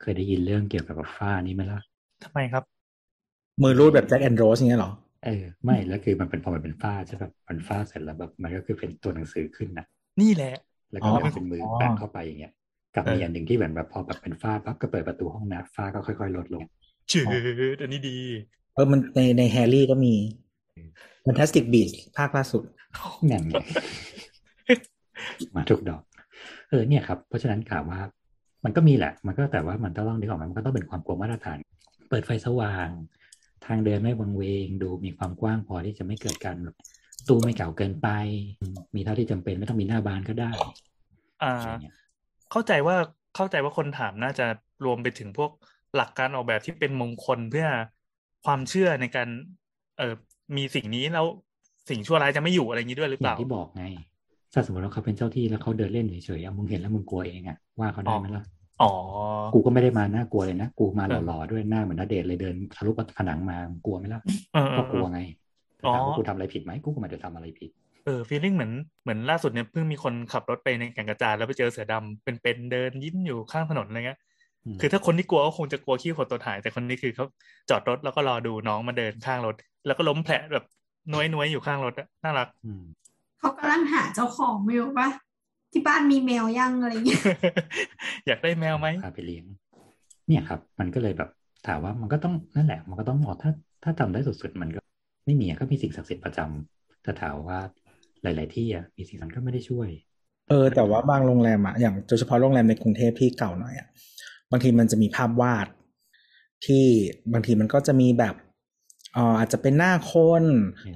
[0.00, 1.80] เคยได้ยินเรื่องเกี่ยวกับฝ้านี้ไหมล่ะ
[2.24, 2.64] ทำไมครับ
[3.62, 4.92] มือรูดแบบแจ็คแอนด์โรสอย่างเงี้ยเหรอ
[5.24, 9.86] เออไม่แล้วคือมันเป็นพอมันเป็นฝ้าใช่แบบมันฝ้าเสร็จแล้วแบบมันก็คือเป็นตัวหนังสือขึ้นนะ
[10.20, 10.54] นี่แหละ
[10.92, 12.52] แล้วก็อ๋อแบบเป็นมือแปะเข้าไปอย่างเงี้ย
[12.94, 16.64] กับเออมีอันหนึ่งที่เหมือนแบบพอแบบเป็นฝ้าปั๊บก็เปิดประตูห้องน้ำฝ้าก็ค่อย ๆ ลดลง
[17.12, 17.20] จื
[17.74, 18.16] ดอันนี้ดี
[18.74, 20.14] เออมันในในแฮร์รี่ก็มี
[21.24, 22.62] Fantastic Beasts ภาคล่าสุด
[23.30, 23.52] นั่นไง
[25.56, 26.02] มาทุกดอก
[26.68, 28.00] เออเนี่ยครับ เพราะฉะนั้นกล่าวว่า
[28.64, 31.56] มันก็มีแหละ มันก็แต่ว่ามันต้องนึกออกไหมมันก็ต้องเป็นความกลัวมาตรฐาน
[32.08, 32.88] เปิดไฟสว่าง
[33.66, 36.76] ทางเดินไม่วังเวง ดูมีความกว้างพอที่จะไม่เกิดการแบบ
[37.28, 38.08] ตู้ไม่เก่าเกินไป
[38.94, 40.50] มีเท่าที่จำเป็นไม่ต้องมีหน้าบานก็ได้
[41.42, 41.94] อ่าอะไรเงี้ย
[42.50, 42.96] เข้าใจว่า
[43.36, 44.46] เข้าใจว่าคนถามน่าจะ
[44.84, 45.50] รวมไปถึงพวก
[45.96, 47.68] หลักการออกแบบที่เป็นมงคลเพื่อ
[48.44, 49.28] ความเชื่อในการ
[49.98, 50.14] เออ
[50.56, 51.26] มีสิ่งนี้แล้ว
[51.90, 53.84] สิ่งชั่วร้ายจะไม่อยู่อะไรอย่างนี้ด้วยหรืออเปย่าล่างที่บอกไง
[54.52, 58.44] ถ้าสมมติว่าเขาเป็นเจ้าที่แล้วเขาเดินเล่นเฉยๆอะมึงเห็นแล้วมึงกลัวเองอะว่าเขาได้ไหมล่ะ
[58.82, 58.92] อ๋อ
[59.52, 64.20] กูก็ไม่ได้มาน่ากลัวเลยนะ กูมาเออหล่อๆด้วยหน้าเหมือนนเดชน์เลยเดินทะลุผนังมากลัวไหมล่ะ
[64.54, 65.20] เออเอก็อกลัวไง
[65.76, 67.70] แต่อ๋อถามว่ากูทำอะไรผิดไหมกูก็ไม่ได้ทำอะไรผิด
[68.04, 74.31] เออฟีลลิ่งเหมือนเหมือนล่าสุดเนี่ยเพิ่งมีคนขับรถไปในแก่งกระจานแล้วไปเจอเสือดำเป็นๆเดินยิ้มอยู่ข้างถนนอะไรเงี้ยอืม
[74.80, 77.26] คือถ้าคนที่กลัวก็คงจะกลัวขี้ขดตัวหาย แต่คนนี้คือเขา
[77.70, 79.54] จอดรถแล้วก็รอดูน้องมาเดินข้างรถ
[79.86, 80.64] แล้วก็ล้มแผลแบบ
[81.14, 82.82] น้อยน้อยๆอยู่ข้างรถอะน่ารักอืม
[83.38, 85.08] เขากำลังหาเจ้าของอยู่ปะ
[85.72, 87.22] ที่บ้านมีแมวยังอะไรเงี้ย
[88.26, 89.44] อยากได้แมวไหมพาไปเลี้ยง
[90.28, 91.30] เนี่ยครับ มันก็เลยแบบ
[91.66, 93.52] ถามว่ามันก็ต้องนั่นแหละ มันก็ต้องบอกถ้า
[93.84, 94.80] ถ้าทำได้สุดๆมันก็
[95.24, 97.58] ไม่มีอะก็มีสิ่งศักดิ์สิทธิ์ประจำแต่ถามว่า
[98.22, 99.88] หลาย ๆ ที่อะมีสิ่งนั้นก็ไม่ได้ช่วย
[100.48, 103.88] เออ แต่ว่าบางโรงแรมอะอย่างโดยเฉพาะโรงแรมในกรุงเทพที่เก่าหน่อยอะ
[104.52, 105.66] บางทีมันจะมีภาพวาด
[106.66, 106.84] ที่
[107.32, 108.34] บางทีมันก็จะมีแบบ
[109.14, 110.44] เอ่ออาจจะเป็นหน้าคน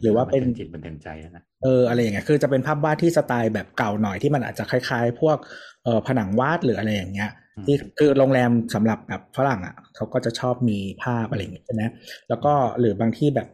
[0.03, 5.37] หรือว่าเป็นบันทิงจิตบันเทิงใจแล้วนะเอออะไรอย่างเงี้ยคือจะเป็นภาพวาดที่สไตล์แบบเก่าหน่อยที่มันอาจจะคล้าย ๆ พวก
[5.85, 7.31] เอ่อผนังวาดหรืออะไรอย่างเงี้ย
[7.66, 11.83] ที่คือโรงแรมสำหรับแบบฝรั่งอะเขาก็จะชอบมีภาพอะไรอย่างเงี้ยใช่ไหม
[12.29, 13.49] แล้วก็หรือบางที่แบบ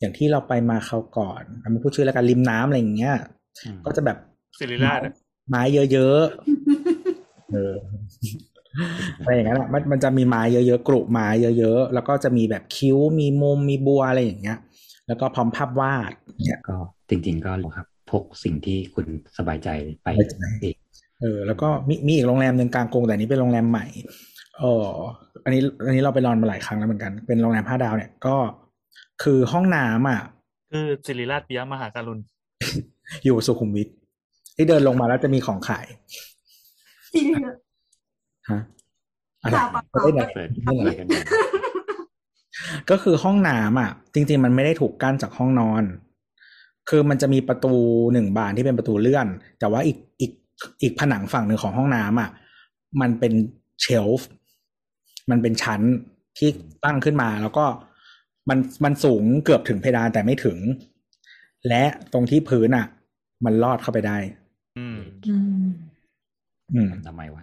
[0.00, 3.14] อย่างที่เราไปมาเขาวก่อนอะไม่พูดชื่อแล้วกันริมน้ำอะไรอย่างเงี้ย
[3.64, 4.18] อืมก็จะแบบ
[4.58, 5.14] ศิริราชอะ
[5.48, 7.74] ไม้เยอะๆเออ
[9.20, 11.26] อะไรอย่างเงี้ยแหละมันมันจะมีไม้เยอะๆกรุไม้
[11.58, 14.58] เยอะๆ แล้วก็จะมีแบบคิ้วมีมุมมีบัวอะไรอย่างเงี้ย
[15.08, 16.12] แล้วก็พร้อมภาพวาด
[16.46, 16.76] เนี่ยก็
[17.08, 19.06] จริง ๆ ก็ครับพกสิ่งที่คุณ
[19.38, 19.68] สบายใจ
[20.02, 20.76] ไปสบายใจเอง
[21.20, 23.86] เออ แล้วก็มีมีอีกโรงแรมหนึ่งกลางกรุงแต่อันนี้เป็นโรงแรมใหม่
[24.58, 24.88] เออ
[25.44, 28.36] อันนี้อันนี้เราไปนอนมาหลายครั้งแล้วเหมือนกัน เป็นโรงแรมห้าดาวเนี่ยก็
[29.22, 30.20] คือห้องน้ำอะ
[30.72, 32.20] คือศิริราชปิยมหาการุณ
[33.24, 33.88] อยู่สุขุมวิท
[34.56, 35.86] ที่เดินลงมาแล้วจะมีของขาย
[37.12, 37.50] ที่เหลือ
[38.50, 38.60] ฮะ
[39.42, 41.22] อะไรเปล่าเปล่าไม่ได้เปิดเรื่องอะไรกันอยู่
[42.90, 45.82] ก็คือห้องน้ำอะ จริง ๆ มันไม่ได้ถูกกั้นจากห้องนอน
[46.88, 47.74] คือมันจะมีประตู
[48.12, 49.26] หนึ่งบานที่เป็นประตูเลื่อน
[49.58, 50.32] แต่ว่าอีกอีก
[50.82, 52.30] อีกผนังฝั่งหนึ่งของห้องน้ำอะ
[53.00, 53.32] มันเป็น
[53.80, 54.28] เชลฟ์
[55.30, 55.80] มันเป็นชั้น
[56.38, 56.48] ที่
[56.84, 57.64] ตั้งขึ้นมา แล้วก็
[58.48, 60.58] มันมันสูงเกือบถึงเพดานแต่ไม่ถึง
[61.68, 62.86] และตรงที่พื้นอะ
[63.44, 64.18] มันลอดเข้าไปได้
[64.78, 65.34] อืมอื
[65.64, 65.66] ม
[66.74, 67.42] อืมทำไมวะ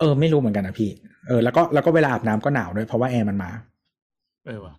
[0.00, 0.90] เออไม่รู้เหมือนกันนะพี่
[1.28, 3.50] เออแล้วก็แล้วก็เวลาอาบน้ำก็หนาวด้วยเพราะว่าแอร์มันมา
[4.46, 4.74] เออว่ะ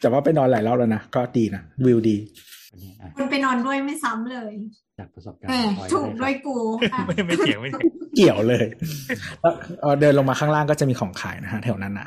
[0.00, 2.16] แต่ว่าไปนอนหลายรอบแล้วนะ ก็ดีนะ วิวดี
[2.72, 4.52] วันนี้อะคนไปนอนด้วยไม่ซ้ำเลย
[4.98, 6.56] จากประสบการเอณ์อพลอยถูกเลด้วยครับกู
[6.92, 8.64] อะไม่ไม่เถียงไม่เถียงเกี่ยวเลย
[9.40, 12.06] แล้วเอ่อเดินลงมาข้างล่างก็จะมีของขายนะฮะแถวนั้นนะ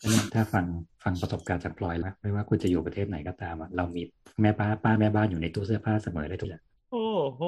[0.00, 0.64] อันนี้ถ้าฟัง
[1.04, 4.02] ฟังประสบการณ์จากพลอยแล้ว ไม่ว่าคุณจะอยู่ประเทศไหนก็ตามอะเรามี
[4.42, 7.42] แม่ป้าป้าแม่บ้านอยู่ในตู้เสื้อผ้าเสมอได้ทุกอย่างโอ้โห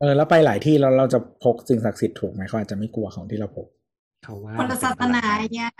[0.00, 3.66] เออแล้วไปหลายที่เราเราจะพกสิ่งศักดิ์สิทธิ์ถูกไหมเขาอาจจะไม่กลัวของที่เราพก
[4.24, 5.70] เขาว่าคนละศาสนามัเป็พลังงเนี่ย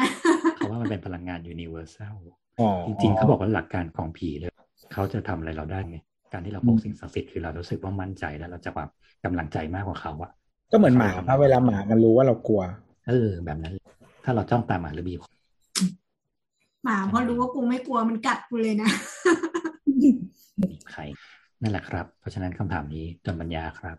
[0.57, 2.15] เขาว่ามันเป็นพลังงานยูนิเวอร์แซล
[2.61, 4.51] อ๋อจริงๆเขาบอกว่าหลักการของผีเลย
[4.93, 5.99] เขาจะทำอะไรเราได้ไง
[6.33, 8.91] การที่เราพกสิ่งศักดิ์สิทธิ์คือเรารู้สึกว่ามั่นใจแล้วเราจะแบบ
[9.25, 10.31] กำลังใจมากกว่าเขาอะ
[10.73, 12.63] ก็เหมือนหมาถ้าเวลาหมามันรู้ว่าเรากลัว
[13.09, 13.75] เออ แบบนั้น
[14.25, 15.21] ถ้าเราจ้องตามหมาหรือบีบ
[16.85, 18.91] หมาพอรู้ว่ากูไม่กลัวมันกัดกูเลยนะ
[20.63, 21.03] บีบใคร
[21.65, 23.97] นั่นแหละครับ เพราะฉะนั้นคำถามนี้จนปัญญาครับ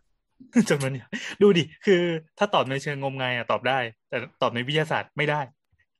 [0.69, 1.07] จนมันเนี่ย
[1.41, 2.01] ดูดิ คือ
[2.37, 5.41] ถ้าตอบในเชิงงมงายอะตอบได้ แต่ตอบในวิทยาศาสตร์ไม่ได้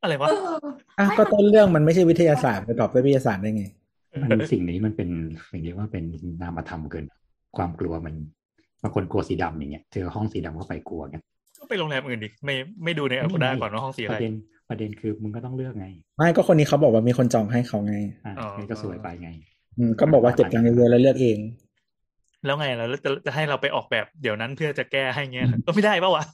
[0.02, 0.56] อะไรวะเออ
[0.98, 3.66] อะไม่ก็ต้นเรื่องมันไม่ใช่วิทยาศาสตร์ไปตอบด้วยวิทยาศาสตร์ได้ไง
[4.32, 5.10] มันสิ่งนี้มันเป็น
[5.52, 6.04] สิ่งที่ว่าเป็น
[6.42, 7.06] นามธรรมเกิน
[7.58, 8.16] ความกลัวมัน
[8.82, 11.22] บางคนกลัวสีดำอย่างเงี้ยเจอห้องสีดำก็ไปกลัวกัน
[11.60, 14.34] ก็ไปโรงแรมอื่นดิไม่ไม่ดูในอัลก d าก่อนว่าห้องสีอะปไรระเด็น
[14.70, 19.55] ประเด็นคือมึงก็ต้องเลือกไง ไม่ก็คนนี้เขาบอกว่ามีคนจองให้เขาไงอะอ๋อนี่ก็สวยไปไงอืม
[20.00, 21.38] ก็บอกว่าเจ็บจังเยอะๆแล้วเลือกเอง
[22.46, 26.26] แล้วไงแล้วจะจะให้เราไปออกแบบเดี๋ยวนั้นเพื่อจะแก้ให้เงี้ยก็ไม่ได้ปะวะ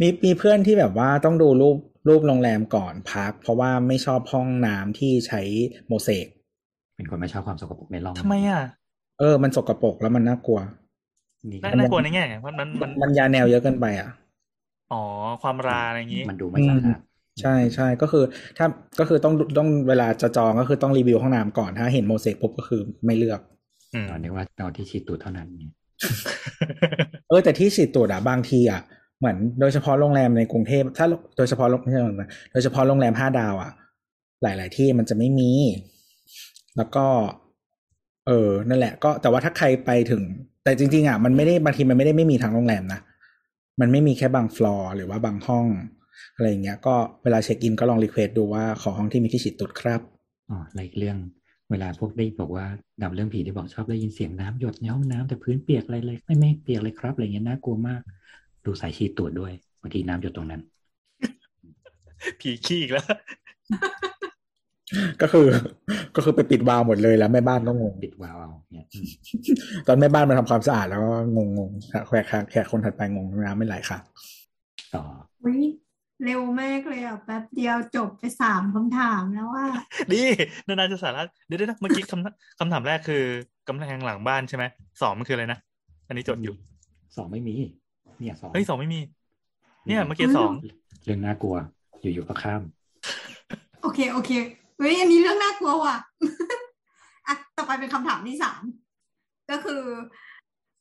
[0.00, 1.76] มีมีเพื่อนที่แบบว่าต้องดูรูป
[2.08, 5.42] รูปโรงแรมก่อนพัก เพราะว่าไม่ชอบห้องน้ำที่ใช้
[5.88, 6.26] โมเสก
[6.96, 8.62] เป็นคนไม่ชอบความสกปรกในร่องทำไมอะ
[9.20, 10.60] เออ มันสกปรกแล้วมันน่ากลัว
[11.50, 14.08] นี่น่าก็น่ากลัวในแง่มันมันมันมันยาแนวเยอะเกินไปอะ
[14.92, 15.02] อ๋อ
[15.42, 16.98] ความราอะไรอย่างงี้ มันดูไม่สะอาด
[17.40, 18.24] ใช่ใช่ก็คือ
[18.58, 18.66] ถ้า
[18.98, 23.40] ก็คือต้องต้องเวลาจะจองก็คือต้องรีวิวห้องน้ำก่อนถ้าเห็นโมเสกปุ๊บก็คือไม่เลือก
[23.94, 25.72] อืมตอนนี้ว่าเอาที่ฉีดตูดเท่านั้นเนี่ย
[27.28, 28.80] เออแต่ที่ฉีดตูดอะบางทีอะ
[29.18, 33.70] เหมือนโดยเฉพาะโรงแรมในกรุงเทพถ้าโดยเฉพาะโรงไม่ใช่โรงแรมโดยเฉพาะโรงแรมห้าดาวอะ
[34.42, 35.50] หลาย ๆ ที่มันจะไม่มี
[36.76, 37.06] แล้วก็
[38.26, 40.22] เออนั่นแหละ ก็แต่ว่าถ้าใครไปถึง
[40.64, 43.00] แต่จริง ๆอะมันไม่ได้บางทีมันไม่ได้ไม่มีทั้งโรงแรมนะ
[43.80, 45.66] มันไม่มีแค่บางฟลอร์หรือว่าบางห้อง
[46.36, 50.00] อะไรอย่างเงี้ยก็เวลาเช็คอินก็ลอง request ดูว่าขอห้องที่มีที่ฉีดตูดครับ
[50.50, 51.18] อ๋ออะไรอีกเรื่อง
[51.70, 52.66] เวลาพวกได้บอกว่า
[53.02, 58.00] ดับเรื่องผีที่บอกชอบได้ยินเสียงน้ำหยดในห้องน้ำแต่พื้นเปียกอะไรเลยไม่ไม่เปียกเลยครับอะไรเงี้ยน่ากลัวมาก
[58.64, 60.62] ดูสายฉีดตูดด้วยบางทีน้ำหยดตรงนั้น
[62.40, 63.06] ผีขี้อีกแล้ว
[65.20, 65.46] ก็คือ
[66.16, 69.06] ก็คือไปปิดวาล์วหมดเลยแล้วแม่บ้านก็งงปิดวาล์วเอาเนี่ยอืม
[69.86, 73.98] ตอนแม่บ้านมาทำความสะอาดแล้วก็งงงๆแขกแขกคนถัดไปงงน้ำไม่ไหลค่ะ
[74.94, 75.02] ต่อ
[75.44, 75.62] อุ๊ย
[76.24, 79.66] เร็วมากเลยอะแป๊บเดียวจบไปสามคำถามแล้วว่า
[80.12, 80.22] ดี
[80.66, 83.22] นานๆจะสาระเดี๋ยวเดี๋ยวนะเมื่อกี้คำคำถามแรกคือ
[83.68, 84.64] กำแพงหลังบ้านใช่ไหม
[85.02, 85.58] สองมันคืออะไรนะ
[86.08, 86.54] อันนี้จดอยู่
[87.16, 87.54] สองไม่มี
[88.18, 89.00] เนี่ยสองเฮ้ยสองไม่มี
[89.86, 90.52] เนี่ยเมื่อกี้สอง
[91.04, 91.56] เรื่องน่ากลัว
[92.00, 92.62] อยู่ๆก็ข้าม
[93.82, 94.30] โอเคโอเค
[94.78, 95.96] เฮ้ยอันนี้เรื่องน่ากลัวว่ะ
[97.26, 98.62] อะต่อไปเป็นคำถามที่สาม
[99.50, 99.82] ก็คือ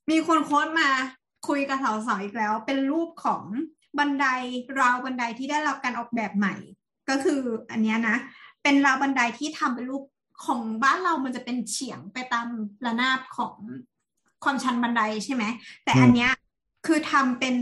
[0.10, 0.90] มีคนโค้ดมา
[1.48, 3.44] คุยกับสาวๆอีกแล้ว เป็นรูปของ
[4.00, 4.26] บันได
[4.80, 6.56] ราวบันไดที่ได้รับการออกแบบใหม่
[7.10, 7.40] ก็คือ
[7.72, 8.16] อันเนี้ยนะ
[8.64, 10.04] เป็นราวบันไดที่ทำเป็นรูป
[10.46, 12.48] ของบ้านเรามันจะเป็นเฉียงไปตาม
[12.86, 13.56] ระนาบของ
[14.44, 15.44] ความชันบันไดใช่ไหม
[15.84, 16.32] แต่อันเนี้ย
[16.86, 17.56] คือทำเป็น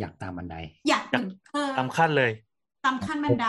[0.00, 0.56] หยักตามบันได
[0.88, 2.30] หยักเป็นเออตามขั้นเลย
[2.84, 3.48] ตามขั้นบันได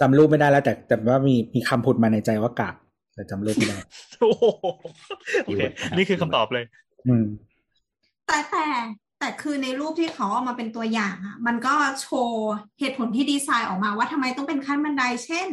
[0.00, 2.74] จำรูปไม่ได้แล้ว แต่แต่ว่ามีมีคำพูดมาในใจว่ากาก
[3.14, 3.78] แต่จำรูปไม่ได้
[4.20, 4.44] โอ้โห
[5.44, 6.64] โอเคเวิร์ดนะครับนี่คือคำตอบเลย
[7.08, 7.24] อืม
[8.26, 8.64] แต่แต่
[9.22, 15.48] แต่คือในรูปที่เขาเอามาเป็นตัวอย่างอะมันก็โชว์เหตุผลที่ดีไซน์ออกมาว่าทำไมต้องเป็นขั้นบันไดเช่น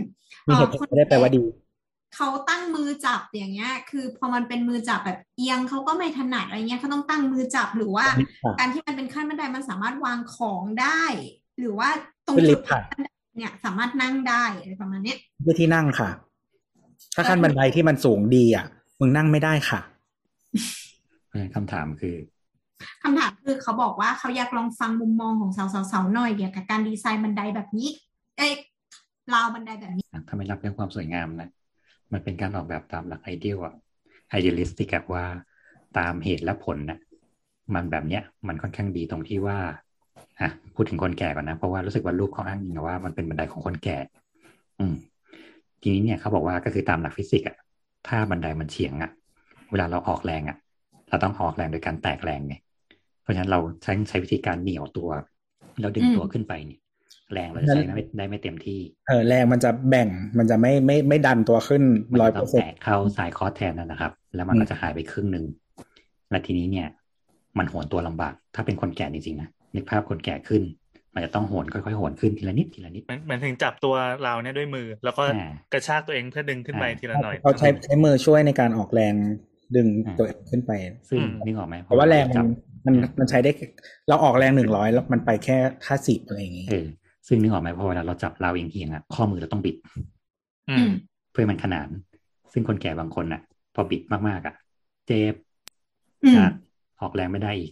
[0.48, 1.44] มีเหตุผลไม่ได้แปลว่าดี
[2.16, 8.06] เขาตั้งมือจับอย่างเงี้ย คือพอมันเป็นมือจับแบบเอียงเขาก็ไม่ถนัดอะไรเงี้ยเขาต้องตั้งมือจับหรือว่า
[8.44, 11.04] ค่ะการที่มันเป็นขั้นบันไดมันสามารถวางของได้
[11.60, 11.90] หรือว่า
[12.28, 16.10] ตรงขึ้นลิจุฟดต์ค่ะบันไดเนี่ยสามารถนั่งได้อะไรประมาณเนี้ยเพื่อที่นั่งค่ะ
[17.16, 18.66] ถ้าขั้นบันไดที่มันสูงดีอะ
[19.00, 19.80] มึงนั่งไม่ได้ค่ะ
[21.28, 22.16] เพราะฉะนั้นคำถามคือ
[23.04, 27.90] คำถามคือเขาบอกว่าเขาอยากลองฟังมุมมองของสาวๆๆหน่อยเกี่ยวกับการดีไซน์บันไดแบบนี้
[28.38, 28.54] เอ้ย
[29.34, 31.50] ราวบันไดแบบนี้ถ้าไม่รับเรื่องความสวยงามนะ
[32.12, 33.74] มันเป็นการออกแบบตามหลัก ideal อะ
[34.30, 35.26] idealistic อะว่า
[35.98, 37.00] ตามเหตุและผลนะ
[37.76, 39.58] มันแบบเนี้ย มันค่อนข้างดีตรงที่ว่า
[40.42, 43.98] อะพูดถึงคนแก่ก่อนนะ เพราะว่ารู้สึกว่ารูปเขาอ้างอิงว่ามันเป็นบันไดของคนแก่
[44.80, 44.96] อืม
[45.82, 47.58] ทีนี้เนี่ยเขาบอกว่าก็คือตามหลักฟิสิกส์อะ
[48.08, 49.12] ถ้าบันไดมันเฉียงอะ
[49.72, 50.58] เวลาเราออกแรงอะ
[51.10, 52.56] เราต้องออกแรงโดยการแตกแรงไง
[53.30, 55.10] ราะฉะนั้นเราใช้ใช้วิธีการเหนี่ยวตัว
[55.80, 56.80] แล้วดึงอืมตัวขึ้นไปเนี่ย
[57.34, 60.08] แรงเราจะใช้ไม่ได้ไม่เต็มที่ เออแรงมันจะแบ่ง
[60.38, 65.46] มันจะไม่ไม่ไม่ดันตัวขึ้นมันร้อยจะเปต้อองร์เซ็นแตะต์เข้าสายคอร์สแทนนั่นนะครับ แล้วมันอืมก็จะหายไปครึ่งหนึ่ง
[66.30, 66.88] และทีนี้เนี่ย
[67.58, 70.62] มันโหนตัวลำบาก ถ้าเป็นคนแก่จริงๆนะนึกภาพคนแก่ขึ้น
[71.14, 79.14] มันจะต้องโหนค่อยๆโหนขึ้นทีละนิดทีละนิดมันมันถึงจับตัวเราเนี่ยด้วยมือ แล้วก็อ่ากระชากตัวเองเพื่อดึงขึ้นไปอ่าทีละหน่อยเขาใช้ใช้มือช่วยในการออกแรง
[79.76, 80.72] ดึงอ่าตัวเองขึ้นไป
[81.10, 82.46] ซึ่งอืมนึกออกไหมเพราะว่าแรงมันจับ
[82.86, 83.52] มันมันใช้ได้
[84.08, 85.58] เราออกแรงหนึ่งร้อยแล้วมันไปแค่
[85.88, 86.86] ห้าสิบอะไรอย่างงี้เออ
[87.28, 89.76] ซึ่งนึกออกไหมพอเวลาเราจับเราวเอียงๆอะข้อมือเราต้องบิด
[90.70, 90.92] อือืมม
[91.32, 91.90] เพื่อให้มันขนาน
[92.54, 93.42] ซึ่งคนแก่บางคนอะ
[93.76, 94.56] พอบิดมากๆอะ
[95.08, 95.34] เจ็บ
[96.24, 96.52] อืมขาด
[97.02, 97.72] ออกแรงไม่ได้อีก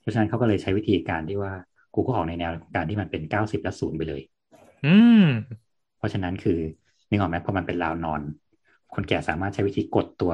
[0.00, 1.52] เพราะฉะนั้นเขาก็เลยใช้วิธีการที่ว่า
[1.94, 4.22] กูก็ออกในแนวการที่มันเป็นเก้าสิบและศูนย์ไปเลย
[4.86, 5.26] อืม
[5.98, 6.58] เพราะฉะนั้นคือ
[7.08, 8.20] นึกออกไหมพอมันเป็นราวนอน
[8.94, 10.32] คนแก่สามารถใช้วิธีกดตัว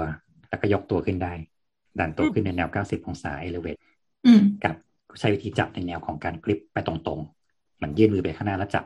[0.49, 1.33] แล้วก็ยกตัวขึ้นได้
[1.99, 3.88] ดันตัวขึ้นในแนว 90 องศาเอเลเวตอืม
[4.65, 4.75] กับ
[5.21, 8.85] ใช้วิธีจับในแนวของการกริปไปตรงๆเหมือนยื่นมือไปข้างหน้าแล้วจับ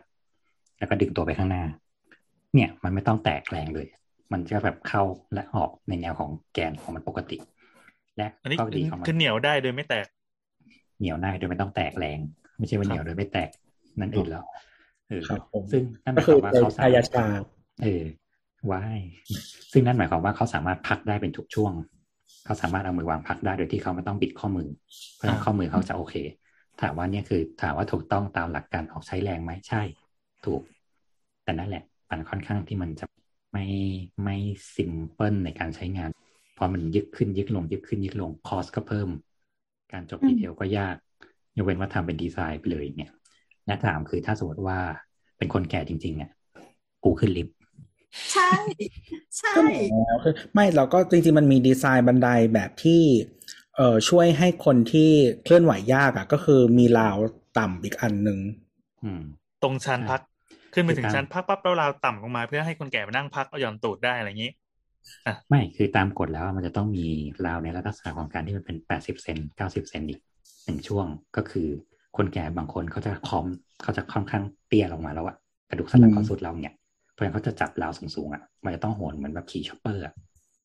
[0.79, 1.65] แล้วก็ดึงตัวไปข้างหน้า
[2.55, 3.87] เนี่ย มันไม่ต้องแตกแรงเลย
[4.33, 5.03] มันจะแบบเข้า
[5.35, 7.37] และออกในแนวของแกนของมันปกติ
[8.17, 10.07] และอันนี้ข้อดีของมันคือเหนียวได้โดยไม่แตก
[10.99, 12.19] เหนียวได้โดยไม่ต้องแตกแรง
[12.59, 13.49] ไม่ใช่ว่าเหนียวโดยไม่แตก
[14.01, 14.45] นั่นอื่นแล้ว
[15.09, 17.27] เออครับผมซึ่งนั่นหก็มายคคือวามว่าใช้เขาสาพยามารถชา
[17.83, 18.03] เออ
[18.71, 18.99] ว้าย
[19.73, 21.73] ซึ่งนั่นหมายความว่าเขาสามารถพักได้เป็นทุกช่วง
[22.45, 24.69] เขาสามารถเอามือวางพักได้โดยที่เขาไม่ต้องบิดข้อมือ
[25.15, 26.15] เพราะฉะนั้นอ่าข้อมือเขาจะโอเค
[26.81, 29.83] ถามว่าเนี่ยคือถามว่าถูกต้องตามหลักการออกใช้แรงไหมใช่
[30.45, 30.63] ถูก
[31.45, 33.07] แต่นั่นแหละมันค่อนข้างที่มันจะ
[33.53, 33.67] ไม่
[34.25, 34.37] ไม่
[34.75, 36.11] ซิมเพิลในการใช้งาน
[36.59, 39.09] พอมันยึกขึ้นยึกลง ยึกขึ้นยึกลงคอสก็เพิ่ม
[39.93, 40.97] การจบอืมดีเทลก็ยาก
[41.57, 43.13] ยกเว้นว่าทำเป็นดีไซน์ไปเลยเนี่ย
[43.67, 44.79] และถามคือถ้าสมมติว่า
[45.39, 46.31] เป็นคนแก่จริงๆเนี่ย
[47.05, 47.57] กูขึ้นลิฟต์
[48.33, 48.51] ใช่
[49.39, 53.03] ใช่ก็เหมือนแล้วคือไม่เราก็จริงๆมันมีดีไซน์บันไดแบบที่
[53.77, 55.11] เอ่อช่วยให้คนที่
[55.45, 57.17] เคลื่อนไหวยากอะ ก็คือมีราว
[57.59, 58.39] ต่ำอีกอันหนึ่ง
[59.03, 59.23] อืม
[59.63, 60.21] ตรงชั้นใช่พัก
[60.75, 64.53] ขึ้นไปคือถึงตามชั้นพักปั๊บแล้วเราวต่ำลงมาเพื่อให้คนแก่มานั่งพักเอาหย่อนตูดได้อะไรอย่างนี้
[65.49, 67.07] ไม่คือตามกฎแล้วมันจะต้องมี
[67.47, 70.21] ราวในลักษณะของการที่มันเป็นแปดสิบเซนเก้าสิบเซนอีก
[70.65, 71.07] หนึ่งช่วง
[71.37, 71.69] ก็คือ
[72.17, 73.47] คนแก่บางคนเขาจะคอม
[73.83, 75.37] เขาจะค่อนข้างเตี้ยลงมาแล้วอะ
[75.69, 76.82] กระดูกสันหลังเขาสุดเราเนี่ยเพ
[77.23, 80.15] ราะฉะนั้นเขาจะจับราวสูงๆอะมันจะต้องโหนเหมือนแบบขี่ช็อปเปอร์อะ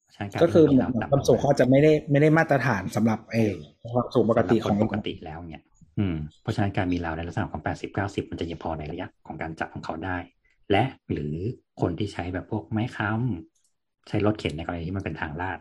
[0.04, 3.54] เพราะฉะนั้นารก็คือที่เหมืมีอนราวต่ำความสูงเขาจะไม่ได้ไม่ได้มาตรฐานสำหรับเออ
[3.96, 5.64] ความสูงปกติของสำหรับคนปกติแล้วเนี่ย
[6.00, 10.18] อืมเพราะฉะนั้นการมีราวในลักษณะของแปดสิบเก้าสิบมันจะยังพอในระยะของการจับของเขาได้
[10.72, 11.36] และหรือ
[11.82, 15.60] คนที่ใช้แบบพวกไม้ค้ำใช้รถเข็นในกรณีที่มันเป็นทางลาด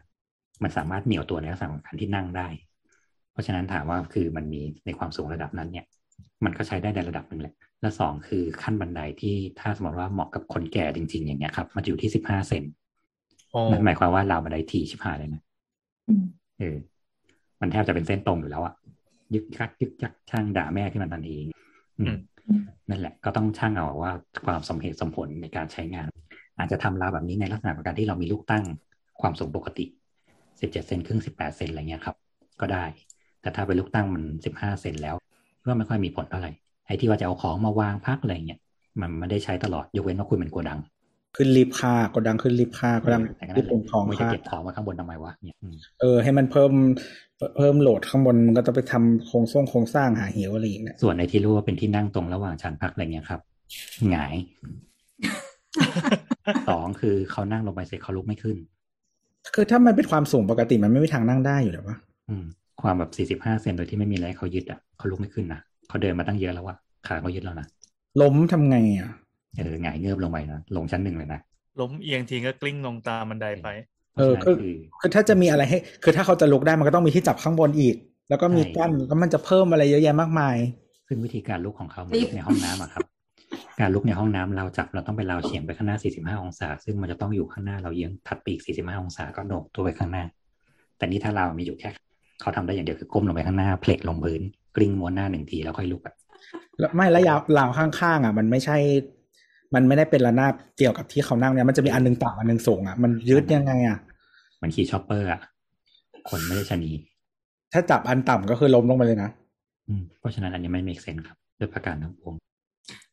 [0.62, 2.49] มันสามารถเหนี่ยวตัวในลักษณะของการที่นั่งได้
[3.32, 5.86] เพราะฉะนั้นถามว่าคือมันมีในความสูงระดับนั้นเนี่ย
[6.44, 12.64] มันก็ใช้ได้ในระดับหนึ่งแหละ และสองคือขั้นบันไดที่ถ้าสมมติว่าเหมาะกับคนแก่จริง ๆ อย่างเงี้ยครับ มันจะอยู่ที่สิบห้าเซน
[13.51, 15.43] โอ้นั่นหมายความว่าราวบันไดทีชิบหายเลยนะ
[16.09, 16.24] อืม
[16.59, 16.77] เออ
[17.61, 18.74] มันแทบจะเป็นเส้นตรงอยู่แล้วอะ
[19.35, 21.37] ยึกยักยึกยักช่างด่าแม่ขึ้นมาทันที
[22.01, 22.16] อืม
[22.91, 24.12] นั่นแหละ ก็ต้องช่างเอาว่า
[24.47, 26.09] ความสมเหตุสมผลในการใช้งาน
[26.59, 28.64] อาจจะทำราวแบบนี้ในลักษณะของการที่เรามีลูกตั้ง
[29.20, 29.85] ความสูงปกติ
[30.29, 32.16] 17เซนครึ่ง18เซนอะไรเงี้ยครับ
[32.61, 32.85] ก็ได้
[33.41, 34.22] แต่ถ้าเป็นลูกตั้งมัน
[34.57, 35.14] 15เซนแล้ว
[35.66, 36.53] ก็ไม่ค่อยมีผลเท่าไหร่
[36.87, 38.61] ไอ้ที่ว่าจะเอาของมาวางพักอะไรเงี้ย
[39.01, 40.80] มันไม่ได้ใช้ตลอดยกเว้นว่าคุณเป็นโกดัง
[41.37, 46.72] ขึ้นลิฟต์ค่ากดดังขึ้นลิฟต์ค่ากดดังแต่ก็ลินั่ฟนต์แหละเป็นของมึงจะค่าเก็บของไว้ข้างบนทำไมวะเนี่ยอืมเออ ให้มันเพิ่ม
[47.57, 53.41] เพิ่มโหลดข้างบนมันก็ต้องไปทำโครงสร้างโครงสร้างหาเหวอะไรอย่างเงี้ยส่วนในที่รู้ว่าเป็นที่นั่งตรงระหว่างชั้นพักอะไรเงี้ยครับ
[54.11, 54.34] หงาย
[56.68, 58.57] สองคือเขานั่งลงไปเสร็จเขาลุกไม่ขึ้น
[59.55, 61.97] คือถ้ามันเป็นความสูงปกติมันไม่มีทางนั่งได้อยู่แล้ววะ
[62.28, 62.45] อืม
[62.82, 66.76] ความแบบสี่สิบห้าเซนโดยที่ไม่มีอะไรให้เขายึดอะเขาลุกไม่ขึ้นนะ เขาเดินมาตั้งเยอะแล้วอะ
[67.07, 67.66] ขาเขายึดแล้วนะ
[68.20, 69.11] ล้มทำไงอะ
[69.59, 71.41] เออหงายเงือบลงไปนะลงชั้นหนึ่งเลยนะ
[71.80, 73.68] ล้มเอียงทีก็กลิ้งลงตามบันไดไป
[74.12, 77.95] เพราะฉะนั้นคือคือคือถ้าจะมีอะไรให้ คือถ้าเขาจะลุกได้มันก็ต้องมีที่จับข้างบนอีก
[78.28, 80.57] แล้วก็มีใช่กั้นแล้วมันจะเพิ่มอะไรเยอะแยะมากมาย
[81.09, 83.05] ซึ่งวิธีการลุกของเขาเหมือนลุกในห้องน้ำอะครับ
[83.80, 90.24] การลุกในห้องน้ำเราจับเราต้องไปเราวเฉียงไปข้างหน้า 45 องศา ซึ่งมันจะต้องอยู่ข้างหน้าเราเยื้องถัดปีก 45 องศาก็โหนกตัวไปข้างหน้า
[90.97, 91.89] แต่นี่ถ้าเรามีอยู่แค่
[92.41, 94.43] เขาทำได้อย่างเดียวคือก้มลงไปข้างหน้าเพลกลงพื้น
[94.77, 96.14] กลิ้งม้วนหน้าหนึ่งทีแล้วค่อยลุกอะ
[96.79, 98.77] แล้วไม่แล้วยาวราวข้างๆอะ มันไม่ใช่
[99.74, 103.99] มันไม่ได้เป็นระนาบเกี่ยวกับที่เขานั่งเนี่ยมันจะมีอันหนึงต่ำอันหนึงสูงอะมันยืดยังไงอะ
[104.62, 105.41] มันขี่ chopper อะ
[106.29, 106.93] คนไม่ได้ชะนี
[107.72, 109.31] ถ้าจับอันต่ำก็คือล้มลงไปเลยนะ
[109.89, 112.35] อืมเพราะฉะนั้นอันนี้ไม่ make sense ครับด้วยประการทั้งปวง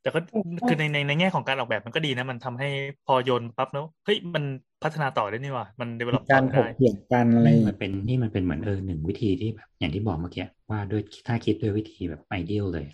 [0.02, 0.20] แต่ก็
[0.68, 2.70] คือในในในแง่ของการออกแบบมันก็ดีนะ มันทำให้
[3.08, 4.44] พอโยนปั๊บแล้วเฮ้ยมัน
[4.84, 12.86] พัฒนาต่อได้นี่หว่ามัน develop ต่กาอรถได้กเถียงกันอะไรนี่มันเป็นนี่มันเป็นเหมือนเออหนึ่งวิธีที่แบบอย่างที่บอกเมื่อกี้ว่าด้วยถ้าคิดด้วยวิธีแบบไอเดียลเลย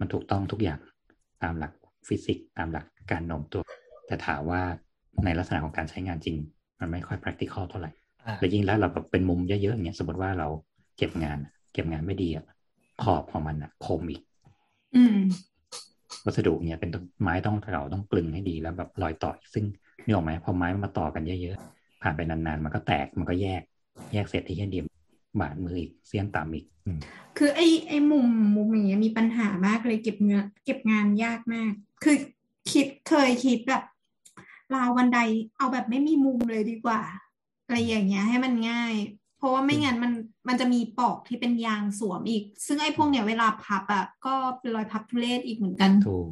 [0.00, 0.78] มันถูกต้องทุกอย่าง
[1.42, 1.72] ตามหลัก
[2.08, 3.62] ฟิสิกส์ตามหลักการโน้มตัว
[4.06, 4.60] แต่ถามว่า
[5.24, 6.36] ในลักษณะของการใช้งานจริง
[6.80, 7.90] มันไม่ค่อย practical เท่าไหร่
[8.26, 10.48] อ่าและยิ่งแล้วเราแบบเป็นมุมเยอะๆอย่างเงี้ยสมมติว่าเรา
[10.98, 11.38] เก็บงาน
[11.72, 12.44] เก็บงานไม่ดีอะ
[13.02, 14.22] ขอบของมันอะคมอีก
[14.96, 15.16] อืม
[16.24, 19.64] วัสดุเนี่ยเป็นต้นไม้ต้องเราต้องกลึงให้ดีแล้วแบบรอยต่อซึ่ง
[20.04, 23.62] นี่ออกไหมพอไม้มันมาต่อกันเยอะๆผ่านไปนานๆ มันก็แตกมันก็แยก
[24.12, 24.84] แยกเสร็จที่แค่เดียว
[25.40, 26.88] บาดมืออีกเสี้ยนต่ำอีกอ
[27.38, 32.16] คือไอ้ไอ้มุมมุมอย่างเงี้ยมีปัญหามากเลยเก็บเงินเก็บงานยากมาก คือ
[32.72, 33.82] คิดเคยคิดแบบ
[34.74, 35.18] ราวบันได
[35.56, 37.00] เอาแบบไม่มีมุมเลยดีกว่า
[37.64, 38.94] อะไรอย่างเงี้ย ให้มันง่าย
[39.40, 40.12] เพราะว่าไม่งั้นมัน
[40.48, 46.28] มันจะมีปลอกที่เป็นยางสวมอีก ซึ่งไอ้พวกเนี้ยเวลาพับอะก็เป็นรอยพับทุเรศอีกเหมือนกันถูก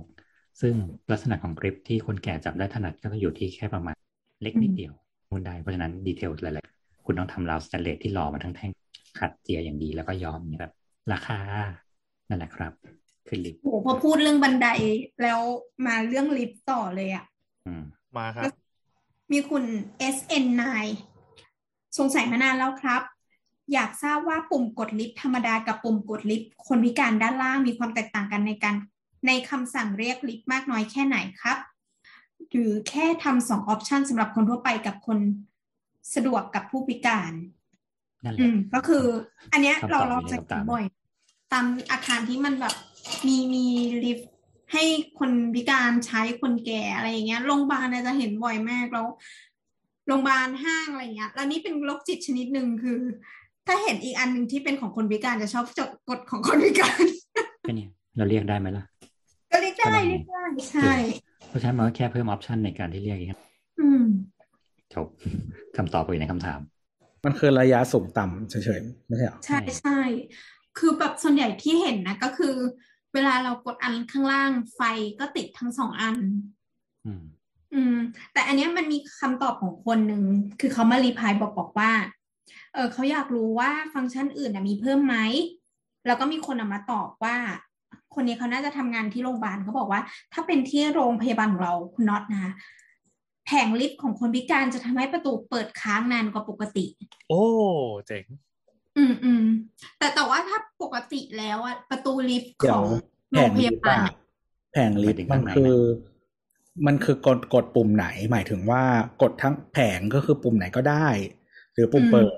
[0.61, 0.75] ซึ่ง
[1.11, 3.97] ลักษณะของกริปที่คนแก่จับได้ถนัดก็อยู่ที่แค่ประมาณ
[4.43, 4.93] เล็กนิดเดียว
[5.31, 8.71] มุนได้เพราะฉะนั้นดีเทลหลายๆคุณต้องทำราวสแตนเลสที่หล่อมาทั้งแท่ง
[9.19, 10.73] ขัดเจียอย่างดีแล้วก็ย้อมเนี่ยแบบ
[11.13, 11.39] ราคา
[12.29, 12.73] นั่นแหละครับ
[13.27, 14.69] คือลิปโหพอพูดเรื่องบันได
[15.23, 15.41] แล้ว
[15.87, 17.25] มาเรื่องลิฟต์ต่อเลยอะ
[17.67, 17.83] อืม
[18.17, 18.45] มาครับ
[19.33, 19.65] มีคุณ
[20.15, 20.65] SN9
[21.99, 23.03] สงสัยมานานแล้วครับ
[23.73, 28.75] อยากทราบว่าปุ่มกดลิฟต์ธรรมดากับปุ่มกดลิฟต์คนพิการด้านล่างมีความแตกต่างกันในการ
[29.27, 31.59] ในคำสั่งเรียกลิฟต์มากน้อยแค่ไหนครับ
[32.53, 35.19] หรือแค่ทำสองออปชันสำหรับคนทั่วไปกับคน
[36.15, 37.33] สะดวกกับผู้พิการ
[38.25, 39.05] นั่นแหอืละมก็คือ
[39.53, 40.85] อันเนี้ยคำตเราอบเรามีจะคำเห็ตานมบ่อย
[41.53, 42.75] ตามอาคารที่มันแบบ
[43.27, 43.67] มีมี
[44.05, 44.31] ลิฟต์
[44.73, 44.85] ให้
[45.19, 49.07] คนพิการใช้คนแก่อะไรอย่างเงี้ยโรงพยาบาลเนี่ยจะเห็นบ่อยมากแล้ว
[50.09, 53.01] โรงพยาบาลห้างอะไรเงี้ยแล้วนี่เป็นโรคจิตชนิดหนึ่งคือ
[53.67, 57.03] ถ้าเห็นอีกอันหนึ่งที่เป็นของคนพิการจะชอบจดกฎของคนพิการ
[57.67, 58.85] ก็เนี่ยเราเรียกได้ไหมล่ะ
[59.53, 60.93] ก็เรียกได้เรียกได้ใช่
[61.49, 63.39] เพราะฉะนั้นมันก็แค่เพิ่มออปชันในการที่เรียกอย่างนี้
[63.81, 64.05] อืม
[64.95, 65.07] จบ
[65.77, 66.61] คำตอบไปอยู่ในคำถาม
[67.25, 70.01] มันคือระยะสูงต่ำเฉยๆไม่ใช่เหรอใช่ใช่
[70.79, 72.55] คือแบบส่วนใหญ่ที่เห็นนะก็คือ
[73.15, 74.81] เวลาเรากดอันข้างล่างไฟ
[75.21, 76.17] ก็ติดทั้งสองอัน
[77.75, 77.97] อืมอืม
[78.33, 80.23] แต่อันเนี้ยมันมีคำตอบของคนหนึ่ง
[80.61, 81.93] คือเขามารีพลายบอกบอกว่า
[82.75, 85.17] เออเขาอยากรู้ว่าฟังก์ชันอื่นน่ะมีเพิ่มไหม
[86.07, 87.37] แล้วก็มีคนนำมาตอบว่า
[88.15, 90.01] คนนี้เขาน่าจะทำงานที่โรงพยาบาลเขาบอกว่า
[90.33, 92.53] ถ้าเป็นที่โรงพยาบาลของเราคุณน็อตนะคะ
[93.47, 96.87] แผงลิฟต์ของคนพิการจะทำให้ประตูเปิดค้างนานกว่าปกติ
[97.29, 97.43] โอ้
[98.07, 98.25] เจ๋ง
[98.97, 99.45] อืมอืม
[99.99, 102.87] แต่แต่ว่าถ้าปกติแล้วอะประตูลิฟต์เดี๋ขยวอง
[103.31, 104.15] แผโรงงพลิยาฟต์บาลอะอะ
[104.73, 105.83] แผงลิฟต์หมายถึงมันข้างในคือ
[106.87, 108.83] มันคือกดกดปุ่มไหน หมายถึงว่า
[109.23, 111.09] กดทั้งแผงก็คือปุ่มไหนก็ได้
[111.75, 112.33] หรือปุ่มเปิด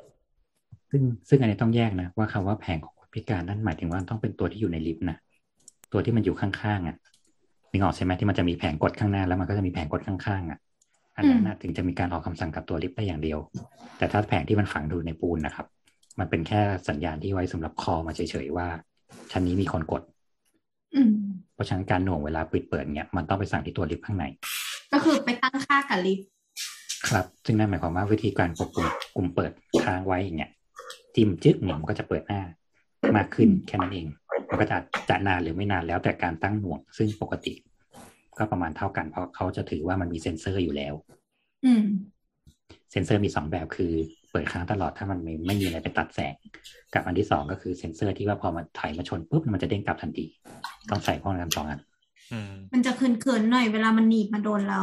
[0.90, 5.16] ซึ่งซึ่งอันนี้ต้องแยกนะว่าคำว่าแผงของคนพิการนั่นหมายถึงว่าต้องเป็นตัวที่อยู่ในลิฟต์นะ
[5.92, 6.96] ตัวที่มันอยู่ข้างๆอะ
[7.70, 10.58] นึกออกใช่ไหมที่มันจะมีแผงกดข้างหน้าแล้วมันก็จะมีแผงกดข้างๆอะ
[11.16, 13.38] อันนั้นนะถึงจะมีการออกคำสั่งกับตัวลิฟต์ได้อย่างเดียว
[13.98, 15.66] แต่ถ้าแผงที่มันฝังอยู่ในปูนนะครับ
[16.18, 18.68] มันเป็นแค่สัญญาณที่ไว้สำหรับคอมาเฉยๆว่า
[19.32, 20.19] ชั้นนี้มีคนกดอืม
[21.54, 24.24] เพราะฉะนั้นการหน่วงเวลาปิดเปิดเนี่ยมันต้องไปสั่งที่ตัวลิฟต์ข้างใน
[24.92, 26.26] ก็คือไปตั้งค่ากับลิฟต์
[27.08, 30.50] ครับ ซึ่งนั่นหมายความว่าวิธีการกดปุ่มปุ่มเปิดค้างไว้อย่างเงี้ย
[31.14, 32.42] จิ้มจึ๊กเนี่ยมันก็จะเปิดหน้า
[33.16, 34.06] มากขึ้นแค่นั้นเอง
[34.50, 34.78] มันก็จะ
[35.08, 37.52] จะนานหรือไม่นานแล้วแต่การตั้งหน่วง ซึ่งปกติ
[38.38, 40.94] ก็ประมาณเท่ากัน เพราะเขาจะถือว่ามันมีเซ็นเซอร์อยู่แล้ว
[41.66, 41.84] อืม
[42.90, 43.92] เซ็นเซอร์มีสองแบบคือ
[44.32, 46.34] เปิดค้างตลอดถ้ามันไม่ไม่มีอะไรไปตัดแสง
[46.94, 50.26] กับอันที่สองก็คือเซ็นเซอร์ที่ว่าพอมันถอยมาชนปุ๊บมันจะเด้งกลับทันที
[50.90, 51.80] ต้องใส่พร้อมกันสองอัน
[52.32, 54.82] อืมมันจะเขินๆหน่อยเวลามันหนีบมาโดนเรา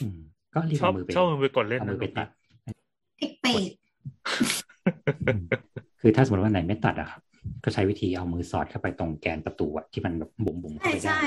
[0.00, 0.16] อืม
[0.54, 2.28] ก็รีบชอบเอามือไปชอบมือไปกดเล่นเอามืนะอไปตัด
[3.18, 3.54] เอกเตะ
[5.28, 5.42] อืม
[6.00, 7.20] คือถ้าสมมติว่าไหนไม่ตัดอะครับ
[7.64, 11.24] ก็ใช้วิธีเอามือสอดเข้าไปตรงแกนประตูอะที่มันแบบบุ๋มบุ๋มๆเข้าใช่ไปได้ใช่อ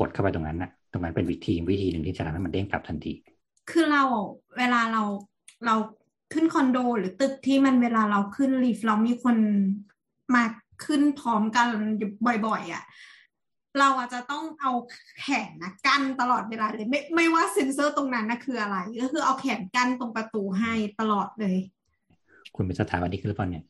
[0.00, 3.12] กดเข้าไปตรงนั้นน่ะตรงนั้นเป็นวิธีวิธีหนึ่งที่จะทำให้มันเด้งกลับทันที
[3.70, 4.02] คือเรา
[4.58, 5.02] เวลาเรา
[5.64, 5.74] เรา
[6.32, 9.36] ขึ้นคอนโดหรือตึกที่มันเวลาเราขึ้นลิฟต์เรามีคน
[10.34, 10.44] มา
[10.84, 11.68] ขึ้นพร้อมกัน
[12.46, 12.84] บ่อยๆอะ
[13.78, 14.72] เราอาจจะต้องเอา
[15.20, 21.56] แขนนะกั้นตลอดเวลาเลย ไม่ไม่ว่าเซ็นเซอร์ตรงนั้นนะคืออะไร ก็คือเอาแขนกั้นตรงประตูให้ตลอดเลย
[22.54, 23.64] คุณเป็นสถาปนิกหรือเปล่าเนี่ย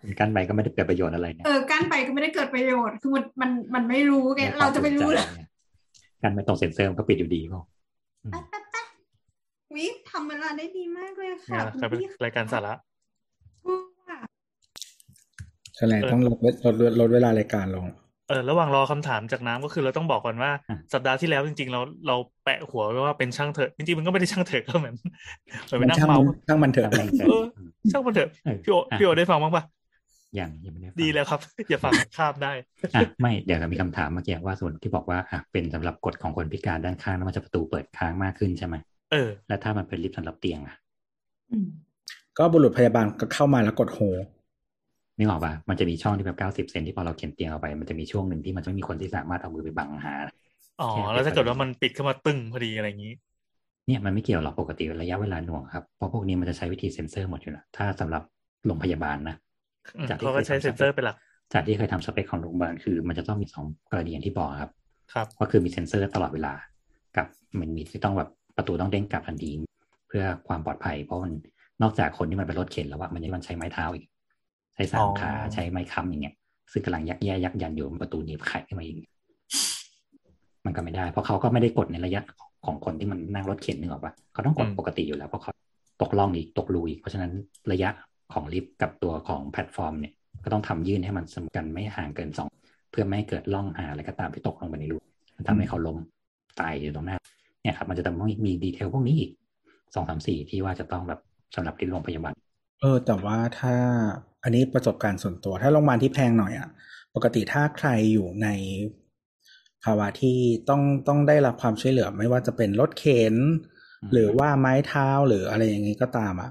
[0.00, 5.26] คุณกั้นไปก็ไม่ได้เกิดประโยชน์อะไรเนี่ยเออกั้นไปก็ไม่ได้เกิดประโยชน์คือมันมันมันไม่รู้ไงเราจะไปรู้เหรอ
[6.22, 12.72] กั้นไม่ตรงเซ็นเซอร์มันก็ปิดอยู่ดีเวิทำเวลาได้ดีมากเลยค่ะนะคุณครับเป็นพี่รายการสาระ
[14.08, 14.18] ค่ะ
[15.78, 17.86] ฉะนั้นต้องลดลดลดลดเวลารายการลง
[18.28, 24.94] เออระหว่างรอคำถามจากน้ำก็คือเราต้องบอกก่อนว่าอะสัปดาห์ที่แล้วจริง ๆ เราเราแปะหัวไว้ว่าเป็นช่างเถอะจริงๆมันก็ไม่ได้ช่างเถอะก็เหมือน
[25.66, 27.44] เหมือนไปมันนั่งช่างเมามันช่างมันเถอะตามแรงเกิดเออ
[27.92, 29.64] ช่างมันเถอะเออพี่โออะพี่โอได้ฟังบ้างปะ
[30.38, 32.52] ยังยังไม่ได้ฟังดีแล้วครับ อย่าฟังข้ามได้
[32.94, 38.74] อะไม่เดี๋ยวเรามีคำถามเมื่อกี้ว่าส่วนที่บอกว่าอะเป็นสำหรับกฎของคนพิการด้านข้างแล้วมันจะประตูเปิดค้างมากขึ้นใช่ไหม
[39.10, 40.76] เออ แล้วถ้ามันเป็นลิฟต์สำหรับเตียงอะ
[41.50, 41.68] อืม
[42.38, 43.98] ก็บุรุษพยาบาลก็เข้ามาแล้วกดโฮ
[45.18, 50.14] นึกออกป่ะมันจะมีช่องที่แบบเก้าสิบเซนที่พอเราเข็นเตียงเอาไป มันจะมีช่วงหนึ่งที่มันจะไม่มีคนที่สามารถเอามือไปบังหา
[50.80, 53.14] อ๋อแค่แล้วถ้าเกิดว่าปิดมันปิดเข้ามาตึงพอดีอะไรอย่างนี้
[53.86, 58.22] เนี่ยมันไม่เกี่ยวหรอกปกติระยะเวลาหน่วงครับ เพราะพวกนี้มันจะใช้วิธีเซ็นเซอร์หมดอยู่แล้ว ถ้าสำหรับ
[58.66, 59.36] โรงพยาบาลนะ
[59.96, 61.16] อืมจากที่เขาก็ใช้เคยทำเซ็นเซอร์เป็นหลัก
[61.52, 64.70] จากที่เคยทำสเปคของโรงพยาบาลคือ มันจะต้องมีสองกรณีอย่างที่บอกครับ
[65.12, 66.52] ครับ ก็คือมีเซ็นเซอร์ตลอดเวลา
[67.16, 67.26] กับ
[67.60, 69.50] มันมีที่ต้องแบบ ประตูต้องเด้งกลับทันที
[70.08, 71.32] เพื่อความปลอดภัย เพราะมัน
[71.82, 74.06] นอกจากคนที่มันเป็นรถเข็นแล้วว่ามันยังมันใช้ไม้เท้าอีก
[74.74, 76.34] ใช้สามอ๋อขาใช้ไม้ค้ำอย่างเงี้ย
[76.72, 78.96] ซึ่งกำลังยักแย่ยักยันอยู่ประตูหนีบไขขึ้นมาอีก
[80.64, 82.22] มันก็ไม่ได้ เพราะเขาก็ไม่ได้กดในระยะ
[82.66, 85.52] ของคนที่มันนั่งรถเข็นนึกออกปะเขาต้องกดปกติอยู่แล้วเพราะเขา
[86.02, 87.32] ตกร่องอีกตกรูอีก เพราะฉะนั้น
[87.72, 87.90] ระยะ
[88.32, 90.12] ของลิฟต์กับตัวของแพลตฟอร์มเนี่ย
[90.44, 92.48] ก็ต้องทำยื่นให้มันเสมอกันไม่ห่างเกินสอง
[92.90, 94.96] เพื่อไม่ให้เกิดร่องหาอะไรก็ตามที่ตกลงไปในรู
[95.36, 95.98] มันทำให้เขาล้ม
[96.60, 97.16] ตายอยู่ตรงหน้า
[97.62, 99.30] เนี่ยครับมันจะต้องมี detail พวกนี้อีก
[99.94, 101.20] สองสามสี่ที่ว่าจะต้องแบบ
[101.56, 102.32] สำหรับที่โรงพยาบาล
[102.80, 103.74] เออแต่ว่าถ้า
[104.42, 106.68] อันนี้ประสบการณ์ส่วนตัว ถ้าโรงพยาบาลที่แพงหน่อยอะ
[107.14, 108.48] ปกติถ้าใครอยู่ใน
[109.84, 110.38] ภาวะที่
[110.68, 113.34] ต้องต้องได้รับความช่วยเหลือ ไม่ว่าจะเป็นรถเข็น
[114.02, 116.50] อืมหรือว่าไม้เท้าหรืออะไรอย่างนี้ก็ตามอะ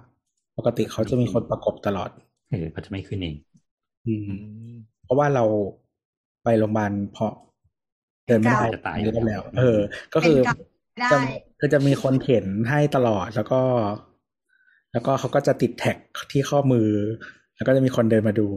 [0.58, 2.10] ปกติเขาจะมีคนประกบตลอด
[2.52, 3.36] เออเขาจะไม่ขึ้นเอง
[4.08, 4.34] อืมอื
[4.74, 5.46] มเพราะว่าเรา
[6.44, 7.32] ไปโรงพยาบาลเพราะ
[8.28, 9.78] เดินไม่ได้จะตายเยอะแล้วอยู่แล้ว เออ
[10.14, 10.58] ก็คือเป็นกรรม
[11.00, 11.20] ได้จะ
[11.60, 13.62] คือจะมีคนเข็นให้ตลอดแล้วก็
[14.94, 15.98] แล้วก็เขาก็จะติดแท็ก
[16.32, 16.90] ที่ข้อมือ
[17.56, 18.48] แล้วก็จะมีคนเดินมาดู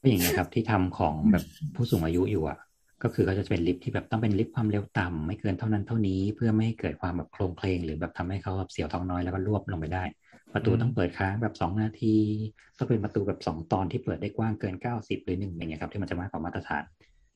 [0.00, 2.58] ก็อย่างเงี้ยครับ ที่ทำของแบบผู้สูงอายุอยู่อะ
[3.02, 10.04] ก็คือเขาจะเป็นลิฟต์ที่แบบต้องเป็นลิฟต์ความเร็วต่ำไม่เกินเท่านั้นเท่านี้เพื่อไม่ให้เกิดความแบบโครงเพลงหรือแบบทำให้เขาแบบเสียวท้องน้อยแล้วก็รวบลงไปได้
[10.52, 12.16] ประตูต้องเปิดค้างแบบสองนาที
[12.78, 16.84] ต้องเป็นประตูแบบสองตอนที่เปิดได้กว้างเกินเก้าสิบหรือหนึ่งอย่างเงี้ยครับที่มันจะมากกว่ามาตรฐาน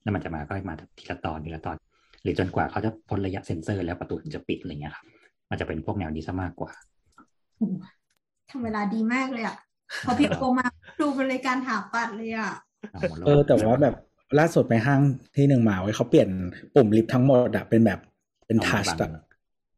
[0.02, 1.76] แล้วมันจะมาก็มาทีละตอนทีละตอน
[2.24, 5.06] หรือจนกว่าเขาจะพ้นระยะเซ็นเซอร์ แล้วประตูถึงจะปิดอะไรเงี้ยครับ
[5.50, 6.70] มันจะเป็นพวกแนวนี้ซะมากกว่า
[7.56, 7.74] โอ้โห
[8.50, 9.56] ทำเวลาดีมากเลยอะ
[10.06, 10.66] พอพี่โอมา
[11.00, 12.52] ดูเป็นรายการถามปัดเลยอะ
[12.92, 13.94] เอาหมดเออ แต่ว่าแบบ
[14.38, 15.00] ล่าสุดไปห้าง
[15.36, 16.28] ที่หนึ่งมาไว้ยเขาเปลี่ยน
[16.74, 18.00] ปุ่มลิฟต์ทั้งหมดอะเป็นแบบ
[18.46, 19.10] เป็นทัชอะ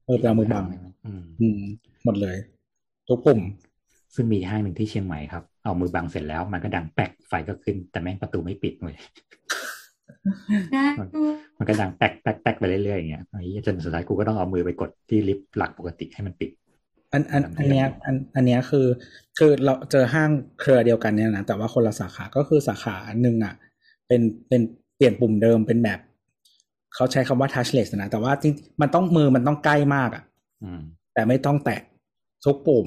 [0.06, 0.64] เออเป็นเอามือบัง
[1.06, 1.60] อืมอืม
[2.04, 2.36] หมดเลย
[3.08, 3.40] ทุกปุ่ม
[4.14, 9.06] ซึ่งมีห้างหนึ่งที่เชียงใหม่ครับ เอามือบังเสร็จแล้วมันก็ดังแป๊กไฟก็ขึ้น แต่แม่งประตูไม่ปิดเลยนะ
[11.58, 16.50] มันก็ดังแป๊กแป๊กแป๊กไปเรื่อยๆอย่างเงี้ยไอ้เหี้ยจนสุดท้ายกูก็ต้องเอามือไปกดที่ลิฟต์หลักปกติให้มันปิด
[17.12, 18.86] อันอันอันเนี้ยอันอันเนี้ยคือ
[19.38, 20.30] คือเราเจอห้าง
[20.60, 23.54] เครือเดียวกันเนี่ยนะแต่ว่าคนละสาขาก็คือสาขาหนึ่งอะ
[24.06, 24.60] เป็นเป็น
[24.96, 26.00] เปลี่ยนปุ่มเดิมเป็นแบบ
[26.94, 30.24] เขาใช้คำว่า touchless นะ แต่ว่าจริงมันต้องมือมันต้องใกล้มากอะ
[30.62, 30.80] อืม
[31.14, 31.80] แต่ไม่ต้องแตะ
[32.44, 32.86] ทุกปุ่ม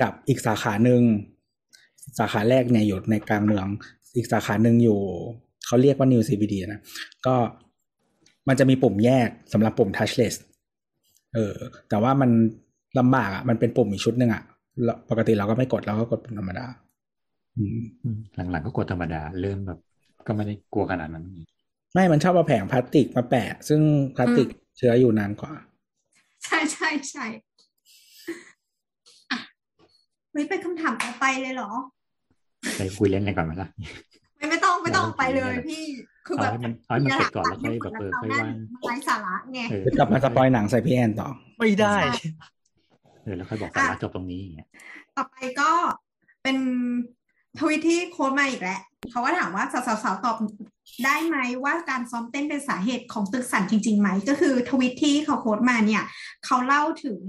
[0.00, 1.02] กับอีกสาขาหนึ่ง
[2.18, 3.66] สาขาแรกเนี่ยอยู่ในกลางเมือง
[4.16, 5.00] อีกสาขาหนึ่งอยู่
[5.68, 6.80] เขาเรียกว่า New CBD นะ
[7.26, 7.36] ก็
[8.48, 10.34] มันจะมีปุ่มแยกสำหรับปุ่ม touchless
[11.34, 11.54] เออ
[11.88, 12.30] แต่ว่ามัน
[12.98, 14.42] ลำบากอะ มันเป็นปุ่มอีกชุดหนึ่งอะ
[14.84, 16.66] แล้วปกติเราก็ไม่กดเราก็กดปุ่มธรรมดา
[17.56, 18.18] อืมอืม
[18.50, 19.78] หลังๆก็กดธรรมดา เริ่มแบบ
[20.26, 21.24] ก็ไม่ได้กลัวขนาดนั้น
[21.94, 23.80] ไม่ มันชอบเอาแผงพลาสติกมาแปะ ซึ่ง
[24.16, 25.52] พลาสติกเชื้ออยู่นานกว่า
[26.44, 27.26] ใช่ใช่ใช่
[29.30, 29.38] อะ
[30.30, 31.70] เฮ้ยไปคำถามต่อไปเลยเหรอ
[32.76, 33.68] ไปคุยเล่นกันก่อนไหมล่ะ
[34.38, 35.84] ไม่ไม่ต้องไม่ต้องเอาไปเลยเอาพี่
[36.26, 38.46] คือแบบเอาให้มันเอาให้มันเสร็จก่อนแล้วค่อยแบบเออค่อยว่าง
[38.82, 41.28] ไร้สาระไงเออจะกลับมา spoil หนังใส่พี่แอนต่อ
[41.58, 42.12] ไม่ได้ใช่
[43.22, 44.68] เออแล้วค่อยบอกสาระจบตรงนี้อย่างเงี้ย
[45.16, 45.70] ต่อไปก็
[46.42, 46.56] เป็น
[47.58, 48.80] ทวิตที่ quote มาอีกแล้ว
[49.10, 50.36] เขาก็ถามว่าสาวๆตอบ
[51.04, 56.02] ได้ไหมว่าการซ้อมเต้นเป็นสาเหตุของตึกสั่นจริงๆไหมก็คือทวิตที่เขา quote มาเนี่ย
[56.44, 57.20] เขาเล่าถึง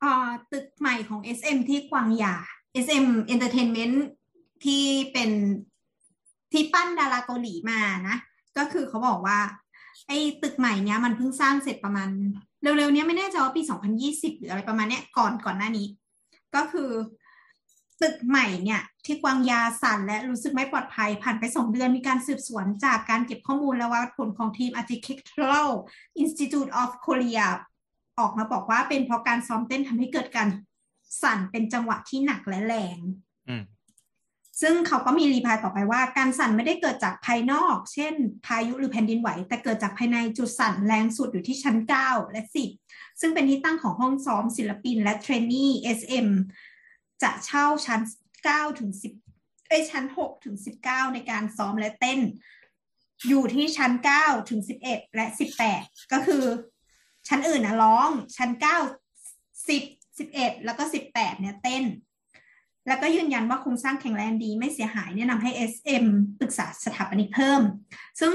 [0.00, 2.36] เอ่อตึกใหม่ของ SM ที่กวางหยา
[2.84, 3.96] SM Entertainment
[4.64, 5.30] ที่เป็น
[6.56, 8.16] ที่ปั้นดาราเกาหลีมานะ
[8.58, 9.38] ก็คือเขาบอกว่า
[10.08, 12.08] ไอ้ตึกใหม่เนี้ยมันเพิ่งสร้างเสร็จประมาณ
[12.62, 13.62] เร็วๆเนี้ยไม่แน่ใจว่าปี
[14.00, 15.86] 2020 หรืออะไรประมาณเนี้ยก่อนก่อนหน้านี้
[16.54, 16.90] ก็คือ
[18.02, 25.70] ตึกใหม่เนี่ย ที่กวางยาสั่นและรู้สึกไม่ปลอดภัย ผ่านไปสองเดือนมีการสืบสวนจากการเก็บข้อมูลและวัดผลของทีม Architectural
[26.22, 27.46] Institute of Korea
[28.18, 30.48] ออกมาบอกว่าเป็นเพราะการซ้อมเต้นทำให้เกิดการ
[31.22, 32.98] สั่นเป็นจังหวะที่หนักและแรง
[34.62, 38.14] ซึ่งเขาก็มีรีพายต่อไปว่า การสั่นไม่ได้เกิดจากภายนอก เช่น
[38.46, 42.42] พายุหรือแผ่นดินไหว แต่เกิดจากภายในจุดสั่นแรงสุดอยู่ที่ชั้น 9 และ
[42.80, 46.28] 10 ซึ่งเป็นที่ตั้งของห้องซ้อมศิลปินและเทรนนี่ SM
[47.22, 48.00] จะเช่าชั้น
[48.38, 48.90] 9 ถึง
[49.30, 52.20] 10เอ้ชั้น 6 ถึง 19 ในการซ้อมและเต้น
[53.28, 55.26] อยู่ที่ชั้น 9 ถึง 11 และ
[55.68, 56.44] 18 ก็คือ
[57.28, 60.82] ชั้นอื่นนะร้องชั้น 9 10 11 แล้วก็
[61.12, 61.84] 18 เนี่ยเต้น
[62.86, 66.04] แล้วก็ยืนยันว่าโครงสร้างแข็งแรงดีไม่เสียหายแนะนำให้ SM
[66.40, 67.62] ปรึกษาสถาปนิกเพิ่ม
[68.20, 68.32] ซึ่ง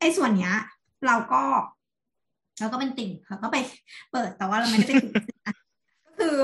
[0.00, 0.54] ไอ้ส่วนเนี้ย
[1.06, 1.42] เราก็
[2.60, 3.56] เราก็เป็นติ่งเราก็ไป
[4.12, 5.12] เปิดแต่ว่าเราไม่ได้ไปถึง
[6.06, 6.36] ก็คือ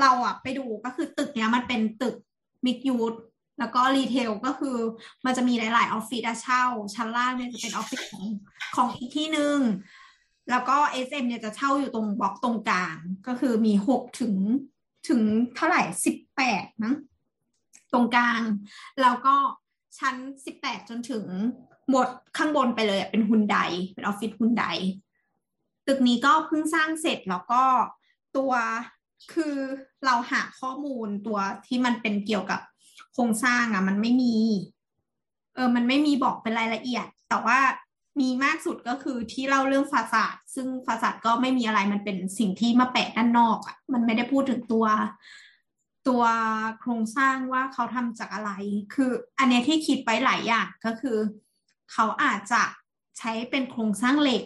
[0.00, 2.16] เราอะไปดูก็คือตึกเนี้ยมันเป็นตึก
[2.66, 3.14] mixed use
[3.58, 4.76] แล้วก็ retail ก็คือ
[5.24, 6.64] มันจะมีหลาย ๆ ออฟฟิศอะเช่า
[6.94, 8.24] ชั้นล่างเนี่ยจะเป็นออฟฟิศของ
[8.76, 9.58] ของอีกที่หนึ่ง
[10.50, 12.96] แล้วก็ SM เนี่ยจะเช่าอยู่ตรงบล็อกตรงกลาง
[13.26, 14.34] ก็คือมีหกถึง
[15.08, 15.20] ถึง
[15.56, 16.94] เท่าไหร่สิบแปดมั้ง
[17.92, 18.40] ตรงกลาง
[19.02, 19.36] แล้วก็
[19.98, 21.24] ชั้นสิบแปดจนถึง
[21.90, 23.56] หมดข้างบนไปเลยเป็นฮุนได
[23.94, 24.64] เป็นออฟฟิศฮุนได
[25.86, 27.62] ตึกนี้ก็เพิ่งสร้างเสร็จแล้วก็
[28.36, 28.52] ตัว
[29.32, 29.56] คือ
[30.04, 32.60] เราหาข้อมูลตัวที่มันเป็นเกี่ยวกับ
[33.12, 34.36] โครงสร้างอะมันไม่มี
[35.54, 37.58] เออ มันไม่มีบอกเป็นรายละเอียด แต่ว่า
[38.20, 44.86] มีมากสุดก็คือที่เล่าเรื่องฟาสาดซึ่งฟาสาดก็ไม่มีอะไรมันเป็นสิ่งที่มาแปะด้านนอกอะ่ะมันไม่ได้พูดถึงตัว
[46.08, 46.22] ตัว
[46.80, 48.50] โครงสร้างว่าเขาทำจากอะไร
[48.94, 51.18] คืออันเนี้ยที่คิดไปหลายอย่างก็คือ
[51.92, 52.62] เขาอาจจะ
[53.18, 54.42] ใช้เป็นโครงสร้างเหล็ก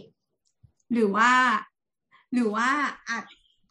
[0.93, 1.31] หรือว่า
[2.33, 2.69] หรือว่า
[3.09, 3.25] อาจ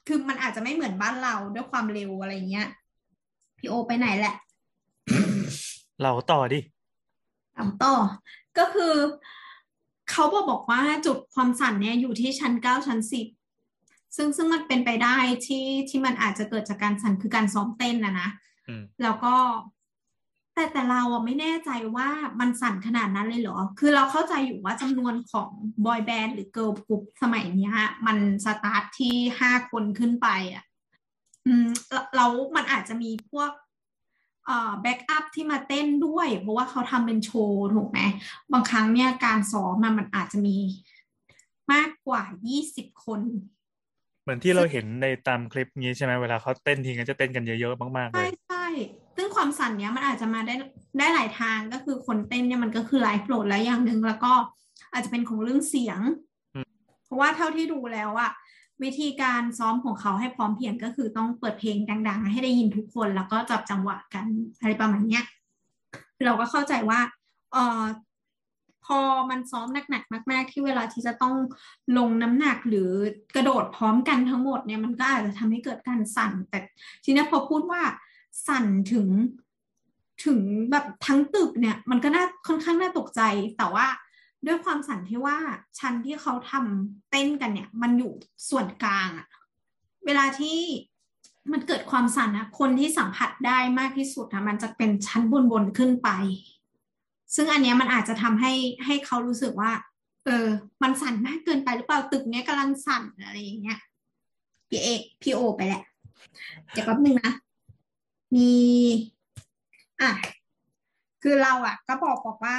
[0.08, 2.68] คือมันอาจจะไม่เหมือนบ้านเราด้วยความเร็วอะไรเงี้ย
[3.58, 4.36] พี่โอไปไหนแหละ
[6.02, 6.60] เราต่อดิ
[7.56, 7.94] ถามต่อ
[8.58, 8.94] ก็คือ
[10.12, 13.28] เขาบอกบอกว่าจุดความสั่นเนี่ยอยู่ที่ชั้นเก้าชั้นสิบ
[14.16, 18.30] ซึ่งซึ่งมันเป็นไปได้ที่ที่มันอาจจะเกิดจากการสั่นคือการซ้อมเต้นนะนะ
[18.68, 19.36] อืมแล้วก็
[20.54, 25.50] แต่แต่เราอะไม่แน่ใจว่ามันสั่นขนาดนั้นเลยเหรอ คือเราเข้าใจอยู่ว่าจำนวนของ
[25.86, 27.74] บอยแบนด์หรือเกิร์ลกรุ๊ปสมัยเนี้ย
[28.08, 30.64] มันสตาร์ทที่ห้าคนขึ้นไปอะ
[31.46, 33.67] อืมแล้วแล้วมันอาจจะมีพวกเอ่อ
[34.82, 38.00] backup ที่มาเต้นด้วย เพราะว่าเขาทำเป็นโชว์ถูกไหม
[38.54, 40.58] บางครั้งเนี่ยการซ้อมมันมันอาจจะมี
[41.74, 43.22] มากกว่ายี่สิบคน
[44.24, 48.66] เหมือนที่เราเห็นในตามคลิปนี้ใช่ไหมเวลาเขาเต้นทีก็จะเต้นกันเยอะๆมากๆเลใช่ใช่
[49.16, 50.56] ซึ่งความสั่นเนี้ยมันอาจจะมาได้
[50.98, 54.34] ได้หลายทางก็คือคนเต้นเนี่ยมันก็คือไลฟ์โหลดแล้วอย่างหนึ่งแล้วก็
[54.92, 56.00] อาจจะเป็นของเรื่องเสียง
[56.56, 56.72] อืม
[57.06, 58.32] เพราะว่าเท่าที่ดูแล้วอะ
[58.84, 64.26] วิธีการซ้อมของเขาให้พร้อมเพียงก็คือต้องเปิดเพลงดัง ๆ ให้ได้ยินทุกคน แล้วก็จับจังหวะกัน
[64.60, 65.24] อะไรประมาณเนี้ย
[66.26, 67.00] เราก็เข้าใจว่า
[67.54, 67.84] เออ
[68.86, 69.00] พอ
[69.30, 71.36] มันซ้อมหนักๆมาก ๆ ที่เวลาที่จะต้อง
[71.98, 72.90] ลงน้ำหนักหรือ
[73.36, 76.60] กระโดดพร้อมกันทั้งหมดเนี่ยมันก็อาจจะทำให้เกิดการสั่น แต่
[77.04, 77.82] ทีนี้พอพูดว่า
[78.48, 79.08] สั่นถึง
[80.26, 80.40] ถึง
[80.72, 83.22] แบบทั้งตึกเนี่ย มันก็น่าค่อนข้างน่าตกใจ
[83.58, 83.86] แต่ว่า
[84.46, 85.38] ด้วยความสั่นที่ว่า
[85.80, 88.14] ชั้นที่เขาทำเต้นกันเนี่ย มันอยู่
[88.50, 89.28] ส่วนกลางอะ
[90.06, 90.60] เวลาที่
[91.52, 95.22] มันเกิดความสั่นนะคนที่สัมผัสได้มากที่สุดนะมันจะเป็นชั้น
[95.52, 96.10] บนๆขึ้นไป
[97.36, 98.54] ซึ่งอันเนี้ยมันอาจจะทำให้
[98.86, 99.72] ให้เขารู้สึกว่า
[100.26, 100.48] เออ
[100.84, 103.80] มันสั่นมากเกินไปหรือเปล่าตึกเนี้ยกำลังสั่นอะไรอย่างเงี้ย
[104.70, 105.84] พี่เอกพี่โอไปแหละ
[106.72, 107.34] เดี๋ยวแป๊บนึงนะ
[108.36, 108.52] มี
[110.02, 110.12] อะ
[111.22, 112.58] คือเราอะ ก็บอกบอกว่า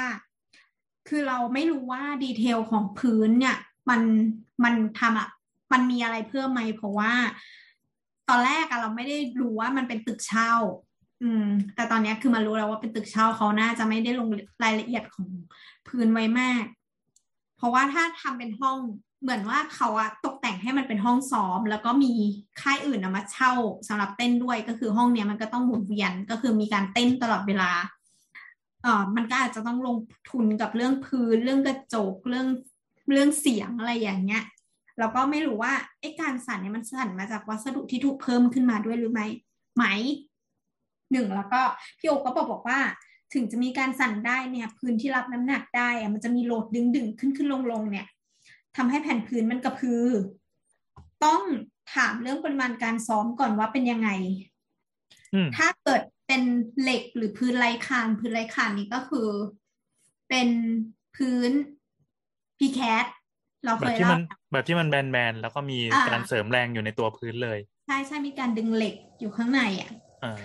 [1.09, 3.57] คือเราไม่รู้ว่าดีเทลของพื้นเนี่ย
[3.89, 4.01] มัน
[4.63, 5.29] มันทำอะ
[5.71, 7.11] มันมีอะไรเพิ่มไหมเพราะว่า
[8.29, 10.53] ตอนแรกอะเราไม่ได้รู้ว่ามันเป็นตึกเช่า
[11.23, 11.45] อืม
[11.75, 14.29] แต่ตอนนี้คือมารู้แล้วว่าเป็นตึกเช่าเขาน่าจะไม่ได้ลง
[14.63, 15.27] รายละเอียดของ
[15.87, 16.63] พื้นไว้มาก
[17.57, 18.77] เพราะว่าถ้าทำเป็นห้อง
[19.21, 22.13] เหมือนว่าเขาอะตกแต่งให้มันเป็นห้องซ้อม แล้วก็มี
[22.61, 23.51] ค่ายอื่นเอามาเช่า
[23.87, 27.71] สำหรับเต้นด้วยก็คือห้องเนี้ยมันก็ต้องหมุนเวียนก็คือมีการเต้นตลอดเวลา
[28.83, 29.97] เอ่อมันก็อาจจะต้องลง
[30.29, 32.47] ทุนกับเรื่องพื้นเรื่องกระจกเรื่อง
[33.11, 34.43] เรื่องเสียงอะไรอย่างเงี้ย
[34.99, 39.27] แล้วก็ไม่รู้ว่าไอ้การสั่นเนี่ยมันสั่นมาจากวัสดุที่ถูกเพิ่มขึ้นมาด้วยหรือไม่
[39.75, 39.83] ไหม
[41.11, 41.61] หนึ่งแล้วก็
[41.99, 42.79] พี่โอก็บอกบอกว่า
[43.33, 48.07] ถึงจะมีการสั่นได้เนี่ย พื้นที่รับน้ำหนักได้อะมันจะมีโหลดดึงดึงขึ้นขึ้นลงลงเนี่ย
[48.77, 50.05] ทำให้แผ่นพื้นมันกระพือ
[51.25, 51.41] ต้อง
[51.95, 54.09] ถามเรื่องปริมาณการซ้อมก่อนว่าเป็นยังไง
[55.33, 56.45] อืมถ้าเกิด เป็น
[56.81, 59.27] เหล็กหรือพื้นไร้คานพื้นไร้คานนี่ก็คือ
[60.29, 60.49] เป็น
[61.15, 61.51] พื้น
[62.59, 63.05] พีแคท
[63.65, 64.21] เราแบเคบยที่เล่ามัน
[64.51, 69.91] แบบที่มันแบนๆแล้วก็มีอ่าการเสริมแรงอยู่ในตัวพื้นเลย ใช่ใช่มีการดึงเหล็กอยู่ข้างในอะ
[70.23, 70.41] อ่า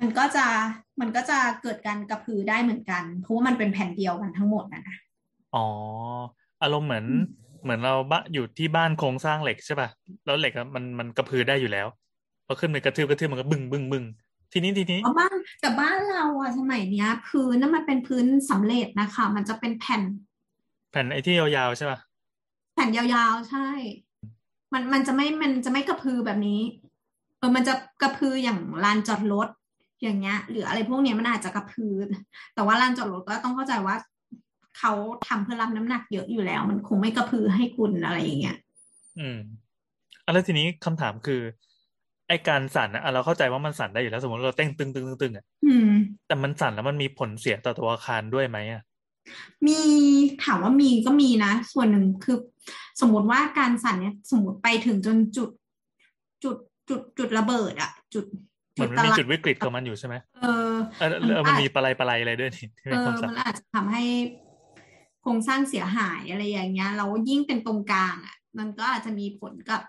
[0.00, 0.46] มันก็จะ
[1.00, 4.96] มันก็จะเกิดการกระพือได้เหมือนกัน เพราะว่ามันเป็นแผ่นเดียวกันทั้งหมดนะนะ
[5.54, 5.66] อ๋อ
[6.62, 7.06] อารมณ์เหมือน
[7.62, 9.88] เหมือนเราบ้าอยู่ที่บ้านโครงสร้างเหล็กใช่ป่ะ
[10.24, 11.86] แล้วเหล็กอะมันมันกระพือได้อยู่แล้ว
[12.46, 14.04] พอขึ้นไปกระทืบกระทืบมันก็บึ้งบึ้งบึ้ง
[14.52, 20.02] ทีนี้ทีนี้เพราะบ้านแต่บ้านเราอะสมัยเนี้ย พื้นนั่นมันเป็นพื้นสำเร็จนะคะ มันจะเป็นแผ่น
[20.90, 21.98] แผ่นไอ้ที่ยาวๆใช่ป่ะ
[22.74, 23.68] แผ่นยาวๆใช่
[24.72, 26.60] มันมันจะไม่มันจะไม่กระพือแบบนี้
[27.38, 29.48] เออมันจะกระพืออย่างลานจอดรถ
[30.02, 31.94] อย่างเงี้ย หรืออะไรพวกเนี้ยมันอาจจะกระพือ
[32.54, 33.96] แต่ว่าลานจอดรถก็ต้องเข้าใจว่า
[34.78, 34.92] เขา
[35.26, 38.56] ทำเพื่อรับน้ำหนักเยอะอยู่แล้ว มันคงไม่กระพือให้คุณอะไรอย่างเงี้ย
[39.18, 39.38] อืม
[40.24, 41.40] อะแล้วทีนี้คำถามคือ
[42.30, 45.90] ไอ้การสั่นอะอะเราเข้าใจว่ามันสั่นได้อยู่แล้วสมมติเราเต้นตึงตึงตึงตึงอะอืม
[46.26, 48.82] แต่มันสั่นแล้วมันมีผลเสียต่อตัวอาคารด้วยไหมอะ
[49.66, 49.78] มี
[50.44, 52.36] ถามว่ามีก็มีนะ ส่วนหนึ่งคือ
[53.00, 55.50] สมมติว่าการสั่นเนี่ยสมมติไปถึงจนจุด
[56.44, 56.56] จุด
[56.88, 58.24] จุดจุดระเบิดอะจุด
[58.74, 64.02] เหมือนมันมีจุดวิกฤตของมันอยู่ใช่ไหมเออเออเออมันมีปลายปลายอะไรด้วยนี่ที่เอเป็นอคำสั่มันนอาจจะทำให้
[65.22, 69.80] โครงสร้างเสียหายอะไรอย่างเงี้ยแล้วยิ่งเป็นตรงกลางอะ มันก็อาจจะมีผลกับ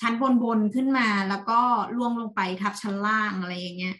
[0.00, 1.60] ชั้นบนบนขึ้นมาแล้วก็
[1.96, 3.96] ล่วงลงไปทับชั้นล่างอะไรอย่างเงี้ย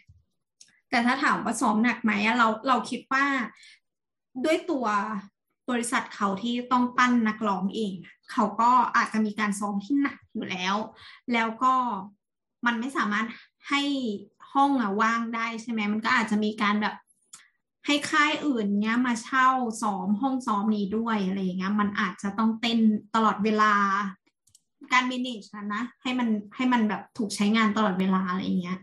[0.89, 3.25] แต่ถ้าถามว่าซ้อมหนักไหมอะเราเราคิดว่า
[4.45, 4.85] ด้วยตัว
[5.69, 7.93] บริษัทเขาที่ต้องปั้นนักร้องเอง
[8.31, 10.75] เขาก็อาจจะมีการซ้อมที่หนักอยู่แล้ว
[11.33, 11.73] แล้วก็
[12.65, 13.27] มันไม่สามารถ
[13.69, 13.81] ให้
[14.53, 16.95] ห้องอะว่างได้ใช่ไหมมันก็อาจจะมีการแบบ
[17.85, 19.47] ให้ค่ายอื่นเนี้ยมาเช่า
[19.81, 22.79] ซ้อมห้องซ้อมนี้ด้วยอะไรอย่างเงี้ยมันอาจจะต้องเต้น
[23.15, 23.73] ตลอดเวลา
[24.93, 28.79] การ manage นะนะ ให้มันให้มันแบบถูกใช้งานตลอดเวลาอะไรอย่างเงี้ย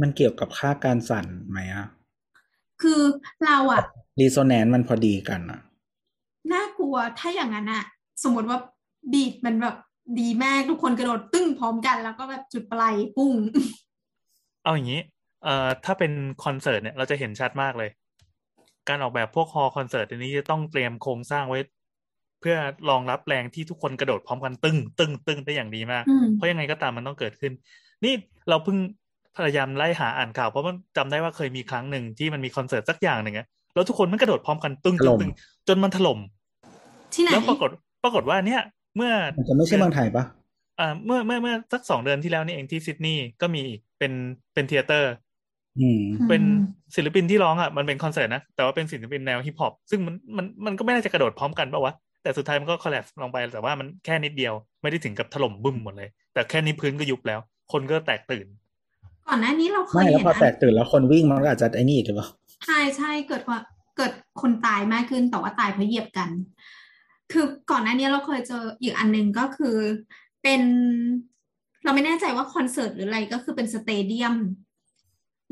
[0.00, 1.86] มันเกี่ยวกับค่าการสั่นไหมอะ
[2.82, 3.00] คือ
[3.44, 3.82] เราอะ
[4.20, 5.60] resonance มันพอดีกันอะ
[6.52, 7.84] น่ากลัวถ้าอย่างนั้นอะ
[8.22, 8.58] สมมติว่า
[9.12, 9.76] beat มันแบบ
[10.20, 13.34] ดีมากทุกคนกระโดดตึ้งพร้อมกัน แล้วก็แบบจุดปลายปุ้ง
[14.62, 15.00] เอาอย่างนี้
[15.44, 16.12] เอ่อถ้าเป็น
[16.44, 17.90] คอนเสิร์ตเนี่ยเราจะเห็นชัดมากเลย
[18.88, 21.60] การออกแบบพวก hall คอนเสิร์ตอันนี้จะต้องเตรียมโครงสร้างไว้
[22.40, 22.56] เพื่อ
[22.90, 27.52] รองรับแรงที่ทุกคนกระโดดพร้อมกันตึ้งตึ้งตึ้งได้อย่างดีมากอืมเพราะยังไงก็ตามมันต้องเกิดขึ้น
[28.04, 28.14] นี่
[28.48, 28.78] เราเพิ่ง
[29.36, 35.32] พยายามไล่หาอ่านข่าวเพราะมันจำได้ว่าเคยมีครั้งหนึ่งที่มันมีคอนเสิร์ตสักอย่างหนึ่งอะแล้วทุกคนมันกระโดดพร้อมกันตึ้งตึ้งตึ้ง
[35.68, 36.18] จนมันถล่ม
[37.14, 37.70] ที่ไหนแล้วปรากฏ
[38.04, 38.62] ปรากฏว่าเนี่ย
[38.96, 40.24] เมื่อมันจะไม่ใช่เมืองไทยปะ
[40.80, 44.12] อ่าเมื่อเมื่อเมื่อสักสองเดือนที่แล้วนี่เองที่ซิดนีย์ก็มีอีกเป็น
[44.54, 45.12] เป็น theater
[45.80, 46.42] อืมเป็น
[46.96, 57.40] ศิลปินที่ร้องอะมันเป็นคอนเสิร์ตนะแต่ว่าเป็นศิลปินแนวฮิปฮอปซึ่งมันมันมันก็ไม่น่าจะกระโดดพร้อมกันป่าวะ แต่สุดท้ายมันก็คอล l ล s ลงไปแต่ว่ามันแค่นิดเดียว ไม่ได้ถึงกับถล่มบึ้มหมดเลย แต่แค่นี้พื้นก็ยุบแล้ว
[57.72, 58.46] คนก็แตกตื่น
[59.28, 62.28] ก่อนหน้านี้เราเคไม่ยแล้วเห็นพอแตนะกตื่นแล้วคนวิ่งมันก็อาจจะไอ้นี่อีกหรือเปล่า
[62.66, 63.58] ใช่ใช่เกิดว่า
[63.96, 66.30] เกิดคนตายมากขึ้นแต่ว่าตายเพราะเหยียบกัน
[67.32, 69.76] คือก่อนหน้านี้เราเคยเจออีกอันหนึ่งก็คือ
[70.42, 70.62] เป็น
[71.84, 74.34] เราไม่แน่ใจว่าคอนเสิร์ตหรืออะไรก็คือเป็นสเตเดียม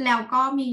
[0.04, 0.70] แล้วก็มี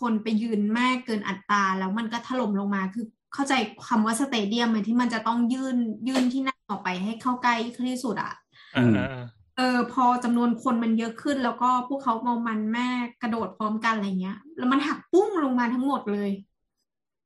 [0.00, 3.54] คนไปยืนมากเกินอัตราแล้วมันก็ถล่มลงมาคือ เข้าใจ
[3.88, 5.76] คำว่า stadium ไหมที่มันจะต้องยื่น
[6.08, 7.54] ยื่นที่นั่งออกไปให้เข้าใกล้
[7.90, 8.32] ที่สุดอะ
[8.76, 9.24] อ่าอืมอ่าอ่า
[9.56, 12.88] เออพอจำนวนคนมันเยอะขึ้น แล้วก็พวกเขาเมามันแม่
[13.22, 16.30] กระโดดพร้อมกันอะไรเงี้ย แล้วมันหักปุ้งลงมาทั้งหมดเลย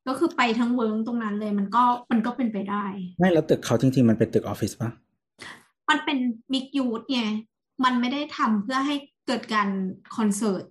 [0.09, 2.85] ก็คือไปทั้ง wing ตรงนั้นเลย มันก็มันก็เป็นไปได้
[3.19, 4.91] ไม่แล้วตึกเขาจริงๆมันเป็นตึกออฟฟิศปะ
[5.89, 6.19] มันเป็น
[6.53, 7.23] mixed-use ไง
[7.85, 8.95] มันไม่ได้ทำเพื่อให้
[9.27, 9.69] เกิดการ
[10.17, 10.65] คอนเสิร์ต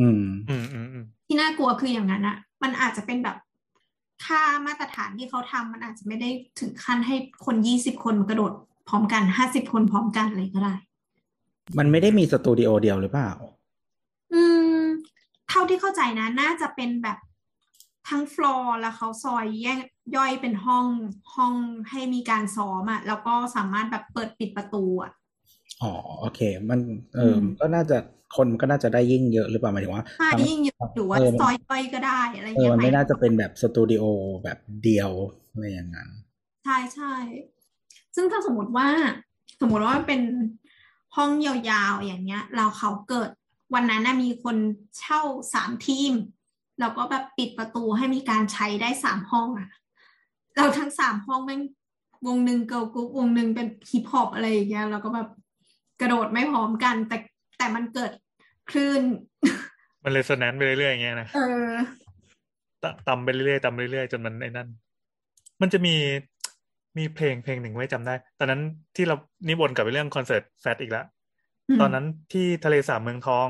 [0.00, 3.36] อืมอืมอืมอืมที่น่ากลัวคืออย่างนั้นอะมันอาจจะเป็นแบบ
[4.26, 8.52] ค่ามาตรฐานที่เขาทำมันอาจจะไม่ได้ถึงขั้นให้คนยี่สิบคนกระโดด
[8.88, 10.74] พร้อมกันห้าสิบคนพร้อมกันอะไรก็ได้
[11.78, 13.30] มันไม่ได้มีสตูดิโอเดียวหรือเปล่า
[14.32, 14.42] อื
[14.78, 14.80] ม
[15.48, 17.18] เท่าที่เข้าใจนะ น่าจะเป็นแบบ
[18.08, 19.78] ทั้งฟลอร์แล้วเขาซอยแยก
[20.16, 20.86] ย่อยเป็นห้อง
[21.34, 21.54] ห้อง
[21.90, 25.12] ให้มีการซ้อมอะแล้วก็สามารถแบบเปิดปิดประตูอะ
[25.82, 26.80] อ๋อโอเค มัน
[27.14, 27.96] เอออืมก็น่าจะ
[28.36, 34.04] คนมันก็น่าจะได้ยิ่งเยอะหรือเปล่าหมายถึงว่าใช่ทั้งยิ่งเยอะหรือว่าเออซอยย่อยก็ได้อะไรเออเงี้ยมันไหมไม่น่าจะเป็นแบบสตูดิโอ
[34.44, 35.10] แบบเดียว
[35.52, 36.08] อะไรอย่างนั้น
[36.64, 37.14] ใช่ใช่
[38.14, 38.88] ซึ่งถ้าสมมติว่า
[39.60, 40.20] สมมติว่าเป็น
[41.16, 43.30] ห้องยาวๆอย่างเงี้ย เราเขาเกิด
[43.74, 44.56] วันนั้นนะมีคน
[44.98, 45.20] เช่า
[45.54, 46.12] สามทีม
[46.80, 49.68] แล้วก็แบบปิดประตูให้มีการใช้ได้สามห้องอะ
[50.56, 51.62] เราทั้งสามห้องแม่ง
[52.26, 55.28] วงหนึ่ง girl group วงหนึ่งเป็นฮิปฮอปอะไรอย่างเงี้ยแล้วก็แบบ
[56.00, 57.16] กระโดดไม่พร้อมกัน แต่
[57.58, 58.12] แต่มันเกิด
[58.70, 59.02] คลื่น
[60.04, 61.70] มัน resonance ไปเรื่อยๆอย่างเงี้ยนะเออ
[62.82, 64.68] ตตำไปเรื่อยๆตำไปเรื่อยๆจนมันไอ้นั่น
[65.60, 65.94] มันจะมี
[66.98, 68.60] มีเพลงเพลงหนึ่งไว้จำได้ ตอนนั้น
[68.96, 69.16] ที่เรา
[69.46, 71.06] นี่วนกลับไปเรื่องคอนเสิร์ต Fat อีกแล้ว
[71.68, 73.48] อืมตอนนั้นที่ทะเลสาบเมืองทอง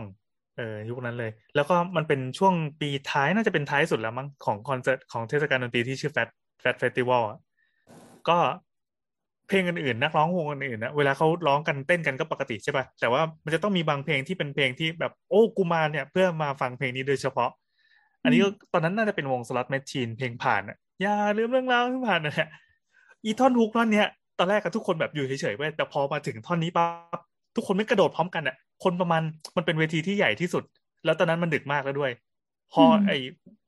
[0.57, 6.29] เออยุคนั้นเลย แล้วก็มันเป็นช่วงปีท้ายน่าจะเป็นท้ายสุดแล้วมั้งของคอนเสิร์ตของเทศกาลดนตรีที่ชื่อ Fat
[6.61, 7.39] Fat Festival อะ
[8.29, 8.39] ก็
[9.49, 17.51] เพลงอื่นๆนักร้องวงอื่นๆนะเวลาเขาร้องกันเต้นกันก็ปกติใช่ป่ะแต่ว่ามันจะต้องมีบางเพลงที่เป็นเพลงที่แบบโอ้กูมาเนี่ย เพื่อมาฟังเพลงนี้โดยเฉพาะ
[18.25, 22.49] อันนี้ก็ตอนนั้นน่าจะเป็นวง Slot Machine เพลงผ่านอะอย่าลืมเรื่องราวที่ผ่านนะฮะ
[23.25, 24.07] อีท่อนฮุกท่อนเนี้ย
[24.39, 27.21] ตอนแรกก็ทุกคนแบบอยู่เฉยๆไปแต่พอมาถึงท่อนนี้ปั๊บ
[27.57, 29.23] ทุกคนไม่กระโดดพร้อมกันอะ คนประมาณ
[29.57, 30.65] มันเป็นเวทีที่ใหญ่ที่สุด
[31.05, 32.13] แล้วตอนนั้นมันดึกมากแล้วด้วย
[32.73, 33.11] พออืมไอ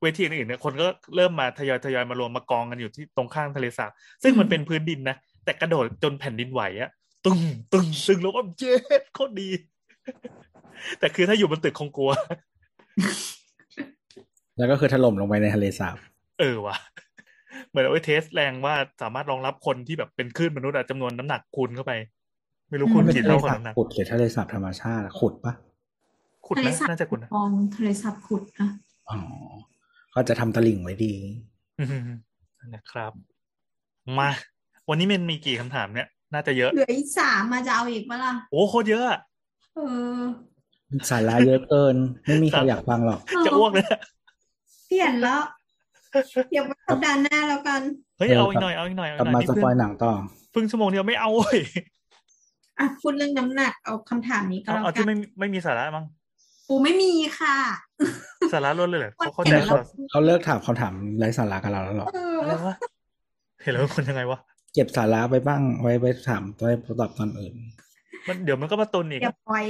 [0.03, 3.91] เวทีอื่นๆเนี่ยคนก็เริ่มมาทยอยทยอยมารวมมากองกันอยู่ที่ตรงข้างทะเลสาบ
[4.22, 5.16] ซึ่งมันอืมเป็นพื้นดินนะ
[5.47, 6.90] แต่กระโดดจนแผ่นดินไหวอะ
[7.26, 7.40] ตึง
[7.72, 9.49] ตึงตึงแล้วก็เจ็ดโคตรดี
[10.99, 12.11] แต่คือถ้าอยู่บนตึกคงกลัว
[14.59, 15.97] แล้วก็คือถล่มลงไปในทะเลสาบ
[16.40, 16.76] เออว่ะ
[17.68, 21.92] เหมือนเอาไว้เทสแรงว่าสามารถรองรับคนที่แบบเป็นคลื่นมนุษย์อะจำนวนน้ำหนักคูณเข้าไป
[22.70, 25.55] ไม่รู้อืมคูณเป็นกี่ทะเลเท่ากับสาบน้ำหนักขุดหรือทะเลสาบธรรมชาติอะขุดปะ
[26.47, 28.68] ขุดทะเลนะสาบน่าจะขุดนะคลองทะเลสาบขุดนะ
[29.11, 29.18] อ๋อ
[30.14, 31.12] ก็จะทำตลิ่งไว้ดี
[31.78, 32.09] อืม
[32.59, 33.12] นั่นนะครับ
[34.18, 34.30] มา
[34.89, 39.18] วันนี้มันมีกี่คำถามเนี่ย น่าจะเยอะ เหลืออีกสามมาจะเอาอีกปะล่ะ โอ้โคตรเยอะอะ
[39.74, 39.80] เอ
[40.18, 40.20] อ
[41.11, 44.01] สาระเยอะเกิน ไม่มีใครอยากฟังหรอก จะอ้วกเลยอะ
[44.89, 45.41] เปลี่ยนแล้ว
[46.51, 47.80] เดี๋ยวมาสัปดาห์หน้าแล้วกัน
[48.18, 50.12] เฮ้ยเออเอาอีครักบหน่อยเอาอีกหน่อยเอากลับอีกหน่มาอยสนี่ปอยเพิ่งหนังต่อ
[50.53, 51.59] เพิ่งชั่วโมงเดียวไม่เอาเว้ย
[52.78, 56.05] อะพูดเรื่องน้ำหนักเอาคำถามนี้ก็เอาแล้วเอากัที่นไม่ไม่มีสาระมั้ง
[56.68, 57.57] ปูไม่มีค่ะ
[58.53, 62.74] สาระล้วนเลยเหรอเขาเข้าใจเห็นแล้วว่าเขาเลิกถามคำถามไร้สาระกับเราแล้วเหรอเอออะไรวะ
[63.62, 64.39] เห็นแล้วเป็นคนยังไงวะ
[64.77, 66.70] เก็บสาระไปบ้างไว้ไปถามไว้
[67.01, 67.55] ตอบตอนอื่น
[68.27, 69.64] มันเดี๋ยวมันก็มาตุนอีกเดี๋ยวปล่อย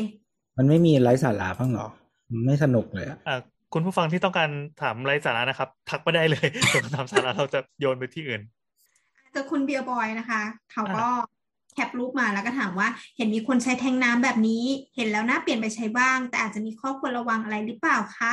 [0.57, 1.89] มันไม่มีไร้สาระบ้างเหรอ
[2.31, 3.37] มันไม่สนุกเลยอะอะ
[3.73, 4.51] คุณผู้ฟังที่ต้องการ
[4.83, 8.43] ถามไร้สาระนะครับ ทักมาได้เลยส่วนคำถามสาระเราจะโยนไปที่อื่น
[9.33, 10.43] เจอคุณเบียร์บอยนะคะ
[10.73, 11.07] เขาก็
[11.75, 14.65] แคปรูปมาแล้วก็ถามว่าเห็นมีคนใช้แทงน้ำแบบนี้
[14.97, 18.33] เห็นแล้วน่าเปลี่ยนไปใช้บ้าง แต่อาจจะมีข้อควรระวังอะไรหรือเปล่าคะ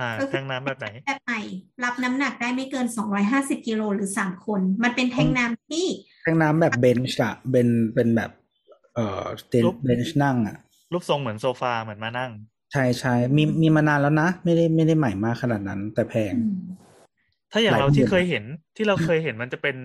[0.00, 1.40] อ่าก็คือแทงน้ำแบบไหนแบบใหม่
[1.84, 2.86] รับน้ำหนักได้ไม่เกิน
[3.26, 5.86] 250กิโลหรือ3คน มันเป็นแทงน้ำที่
[6.22, 8.30] แทงน้ำแบบเบนช์อะเป็นเป็นแบบ
[8.94, 10.56] เอ่อเต็นรูปเบนช์นั่งอะ
[10.92, 12.30] รูปทรงเหมือนโซฟาเหมือนมานั่ง
[12.72, 16.58] ใช่ใช่มีมีมานานแล้วนะ ไม่ได้ไม่ได้ใหม่มากขนาดนั้น แต่แพงอืม
[17.52, 18.44] ถ้าอย่างหลายเราที่เดือนเคยเห็น
[18.76, 19.76] ที่เราเคยเห็นมันจะเป็น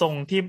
[0.00, 0.40] ทรงที่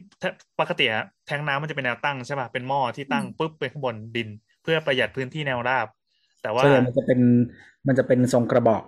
[0.59, 4.29] ปกติอะแทงน้ำมันจะเป็นแนวตั้งใช่ป่ะเป็นหม้อที่ตั้งปุ๊บไปข้างบนดิน
[4.63, 5.87] เพื่อประหยัดพื้นที่แนวราบ
[6.45, 7.19] แต่ว่าส่วนใหญ่มันจะเป็น
[7.87, 8.83] มันจะเป็นทรงกระบอก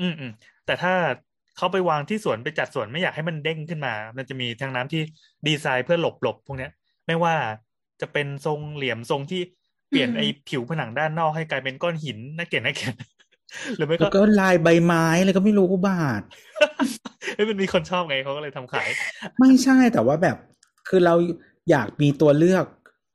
[0.00, 0.32] อืมอืม
[0.66, 0.94] แต่ถ้า
[1.56, 5.02] เขาไปวางที่สวนไปจัดสวนไม่อยากให้มันเด้งขึ้นมา มันจะมีแทงน้ำที่
[5.46, 6.70] ดีไซน์เพื่อหลบหลบพวกเนี้ย
[7.06, 7.34] ไม่ว่า
[8.00, 9.42] จะเป็นทรงเหลี่ยมทรงที่
[9.88, 12.94] เปลี่ยนอืมไอ้ผิวผนังด้านนอกให้กลายเป็นก้อนหินน่าเกลียดน่าเกลียด
[13.76, 16.22] หรือไม่แล้วก็ก็ลายใบไม้อะไรก็ไม่รู้กูบาท
[17.34, 18.88] เฮ้ยมันมีคนชอบไงเขาก็เลยทำขาย
[19.40, 20.36] ไม่ใช่แต่ว่าแบบ
[20.88, 21.14] คือเรา
[21.70, 22.64] อยากมีตัวเลือก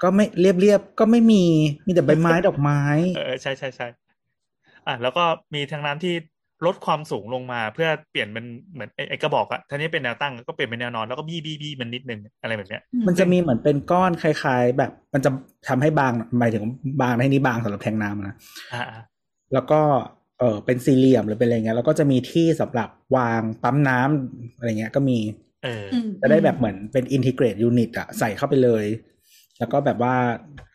[0.02, 1.43] ก็ไม่เรียบเรียบๆก็ไม่มี
[1.88, 2.82] มีแต่ใบไม้ดอกไม้
[3.16, 3.88] เออใช่ใช่ใช่
[4.88, 5.24] อะแล้วก็
[5.54, 6.14] มีทางน้ำที่
[6.66, 15.30] ลดความสูงลงมาเพื่อเปลี่ยนเป็นเหมือนไอ้ไอ้กระบอกอะท่านี้เป็นแนวตั้งก็เปลี่ยนเป็นแนวนอนแล้วก็บี้บี้บี้มันนิดนึงอะไรแบบเนี้ย มันจะมีเหมือนเป็นก้อนคล้ายๆ แบบ มันจะ
[15.68, 16.64] ทำให้บางหมายถึง
[17.02, 18.36] บางในนี้บางสำหรับแทงน้ำนะ
[18.74, 19.02] อ่าอ่า
[19.54, 19.82] แล้วก็
[20.39, 25.18] เออเป็นสี่เหลี่ยมหรือเป็นอะไรเงี้ยแล้วก็จะมีที่สำหรับวางปั๊มน้ำอะไรเงี้ยก็มี
[25.64, 28.86] เอออืมจะได้แบบเหมือนเป็นอินทิเกรตยูนิตอะใส่เข้าไปเลย
[29.62, 30.16] แล้วก็แบบว่า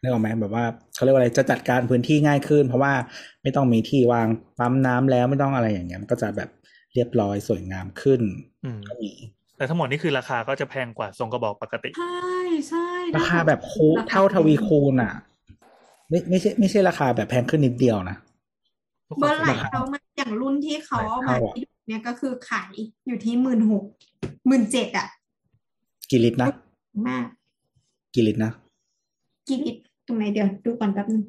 [0.00, 0.64] นึกออกไหมแบบว่า
[0.94, 2.92] เขาเรียกว่าอะไรจะจัดการพื้นที่ง่ายขึ้น เพราะว่า
[3.42, 4.26] ไม่ต้องมีที่วาง
[4.58, 6.48] ปั๊มน้ำแล้วไม่ต้องอะไรอย่างเงี้ยมันก็จะแบบ
[6.94, 8.20] เรียบร้อยสวยงามขึ้น
[8.64, 9.10] อืมก็มี
[9.56, 15.12] แต่ทั้งหมดนี่คือราคาก็จะแพงกว่าทรงกระบอกปกติ ใช่ใช่ราคาแบบคูเท่าทวีคูณอะ
[16.10, 18.16] ไม่ไม่ใช่ไม่ใช่ราคาแบบแพงขึ้นนิดเดียวนะ
[19.08, 22.72] ทุกคเบอนร์ไหลซื้อเขามาอย่างรุ่นที่เขาเอาหลามายเท่าอะที่ดูเนี่ยก็คือขาย
[23.06, 23.84] อยู่ที่หมื่นหก
[24.46, 25.06] หมื่นเจ็ดอะ
[26.10, 26.50] กี่ลิตรนะ
[27.08, 27.26] มาก
[28.14, 28.52] กี่ลิตรนะ
[29.48, 31.22] กี่ลิตรตรงไหนเดี๋ยวดูก่อนแป๊บนึง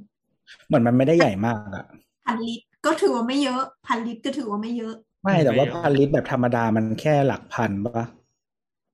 [0.68, 1.86] เหมือนมันไม่ได้ใหญ่มากอะ
[2.26, 8.06] พันลิตรก็ถือว่าไม่เยอะพันลิตรก็ถือว่าไม่เยอะ ไม่แต่ว่าพันลิตรแบบธรรมดามันแค่หลักพันปะ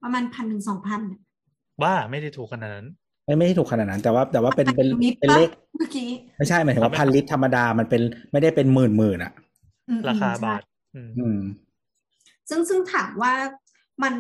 [0.04, 1.02] ประมาณพันถึงสองพัน
[1.84, 2.88] ว่าไม่ได้ถูกขนาดนั้น
[3.26, 8.02] ไม่ไม่ได้ถูกขนาดนั้น แต่ว่าแต่ว่าเป็นเป็นลิตรเป็นปะเลขเมื่อกี้ไม่ใช่หมายถึงว่าพันลิตรธรรมดามันเป็น
[8.32, 9.34] ไม่ได้เป็นหมื่นหมื่นอะ
[9.90, 10.62] อืมราคาใช่บาท
[10.96, 11.40] อืมอืม
[12.50, 13.34] ซึ่งซึ่งถามว่า
[14.04, 14.14] มัน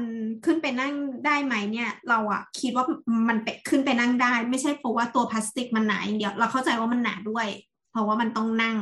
[0.46, 0.94] ขึ้นไปนั่ง
[1.26, 2.86] ได้ไหมเนี่ย เราอะคิดว่า
[3.30, 7.48] มันไปขึ้นไปนั่งได้ ไม่ใช่เพราะว่าตัวพลาสติกมันหนาอย่างเดียว เราเข้าใจว่ามันหนาด้วย
[7.92, 8.78] เพราะว่ามันต้องนั่ง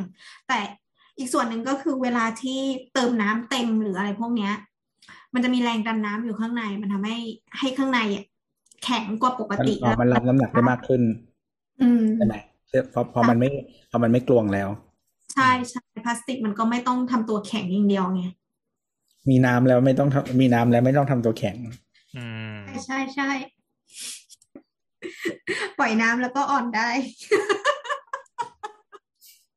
[0.47, 0.59] แต่
[1.17, 2.59] อีกส่วนหนึ่งก็คือเวลาที่
[2.93, 4.53] เติมน้ำเต็มหรืออะไรพวกเนี้ย
[5.33, 7.17] มันจะมีแรงดันน้ำอยู่ข้างใน มันทำให้
[7.59, 8.25] ให้ข้างในอะ
[8.83, 11.01] แข็งกว่าปกมันติอ๋อมันรับน้ำหนักได้มากขึ้น
[11.81, 12.35] อืมใช่ไหม
[12.91, 13.49] เพราะเพราะมันไม่
[13.87, 14.69] เพราะมันไม่กลวงแล้ว
[15.33, 18.23] ใช่ใช่พลาสติกมันก็ไม่ต้องทำตัวแข็งอย่างเดียวไง
[19.29, 21.57] มีน้ำแล้วไม่ต้องทำมีน้ำแล้วไม่ต้องทำตัวแข็ง
[22.17, 22.23] อื
[22.55, 23.29] มใช่ใช่ใช่
[25.79, 26.89] ปล่อยน้ำแล้วก็อ่อนได้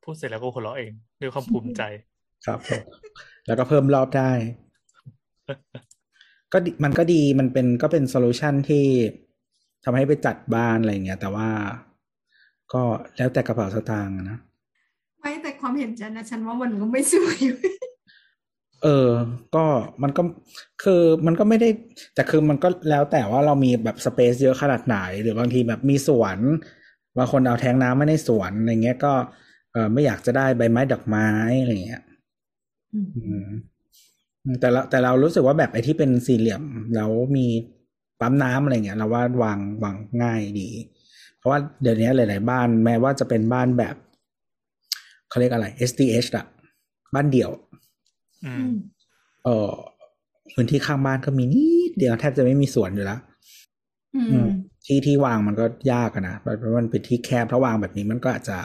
[0.02, 1.82] พูดเสร็จแล้วก็หัวเราะเองด้วยความภูมิใจ
[2.46, 2.82] ครับผม
[3.46, 4.30] แล้วก็เพิ่มรอบได้
[6.52, 8.84] ก็ดีมันก็ดีมันเป็นก็เป็น solution ที่
[9.84, 11.48] ทำให้ไปจัดบ้านอะไรเงี้ย แต่ว่า
[12.72, 12.82] ก็
[13.16, 14.38] แล้วแต่กระเป๋าสตางค์อะนะ
[15.20, 17.38] ไม่แต่ความเห็นฉันนะ ฉันว่ามันก็ไม่สวย
[18.84, 19.10] เออ
[19.54, 19.64] ก็
[20.02, 20.22] มันก็
[20.82, 21.68] คือมันก็ไม่ได้
[22.14, 26.38] แต่คือมันก็แล้วแต่ว่าเรามีแบบ space เยอะขนาดไหน หรือบางทีแบบมีสวน
[27.16, 29.12] บางคนเอาแทงน้ำไม่ในสวนอะไรเงี้ยก็
[29.72, 31.28] เออไม่อยากจะได้ใบไม้ดอกไม้
[31.60, 32.02] อะไรเงี้ย
[32.94, 33.00] อื
[33.44, 33.48] ม
[34.60, 36.62] แต่เราแต่เรารู้สึกว่าแบบไอ้ที่เป็นสี่เหลี่ยม
[36.94, 37.46] แล้วมี
[38.20, 40.68] ปั๊มน้ำอะไรเงี้ยเราว่าวางวางง่ายดี
[41.38, 43.96] เพราะว่าเดี๋ยวนี้หลาย ๆ บ้านแม้ว่าจะเป็นบ้านแบบ
[45.28, 46.46] เขาเรียกอะไร SDH อะ
[47.14, 47.50] บ้านเดี่ยว
[49.44, 49.72] เออ
[50.54, 53.20] พื้นที่ข้างบ้านก็มีนิดเดียวแทบจะไม่มีสวนอยู่แล้ว
[54.14, 54.48] อือืมม
[54.84, 58.58] ที่ที่วางมันก็ยากอะนะเพราะมันเป็นที่แคบถ้าวางแบบนี้มันก็อาจจะ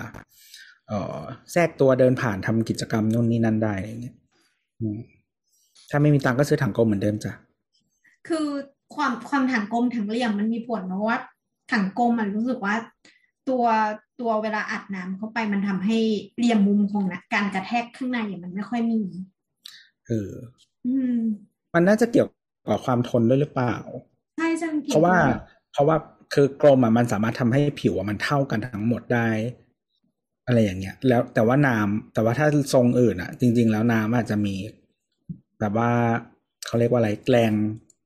[0.87, 1.17] เอ่อ
[1.51, 4.15] แทรกตัวเดินผ่านทำกิจกรรมนู่นนี่นั่นได้อะไรเงี้ย
[4.79, 4.97] อืม
[5.89, 7.31] ถ้าไม่มีตังค์ก็ซื้อถังกลมเหมือนเดิมจ้ะ
[8.27, 8.45] คือ
[8.95, 11.17] ความความถังกลมถังเหลี่ยมมันมีผลเพราะว่า
[11.71, 12.75] ถังกลมมันรู้สึกว่า
[13.49, 13.63] ตัว
[14.19, 15.97] ตัวเวลาอัดน้ำเข้าไปมันทำให้
[16.37, 19.01] เหลี่ยมมุมของนะการกระแทกข้างในอะมันไม่ค่อยมี
[20.09, 20.31] เออ
[20.85, 21.19] อืม
[21.73, 22.27] มันน่าจะเกี่ยว
[22.69, 23.75] กับความทนด้วยหรือเปล่า
[24.37, 25.37] ใช่ใช่มันเพกี่ยวราะว่าด้วย
[25.71, 25.97] เพราะว่า
[26.33, 29.29] คือกลมอะมันสามารถทำให้ผิวอะมันเท่ากันทั้งหมดได้
[30.47, 34.55] อะไรอย่างเงี้ย แล้วแต่ว่าน้ำแต่ว่าถ้าทรงอื่นอะ จริง ๆ แล้วน้ำอาจจะมี
[35.59, 35.91] แบบว่า
[36.65, 37.53] เขาเรียกว่าอะไรแรง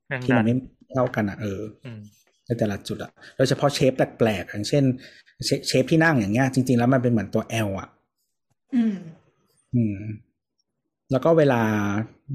[0.08, 0.54] แรงที่ดัมันนไม่
[0.94, 2.00] เท่ากันอะเอออืม
[2.46, 4.84] ในแต่ละจุดอะโดยเฉพาะเชฟแปลกๆอย่างเช่น
[5.44, 7.88] เชเชฟที่นั่งอย่างเงี้ย จริง ๆ แล้วมันเป็นเหมือนตัว L อะ
[8.74, 8.94] อืม
[9.74, 9.96] อืม
[11.10, 11.62] แล้วก็เวลา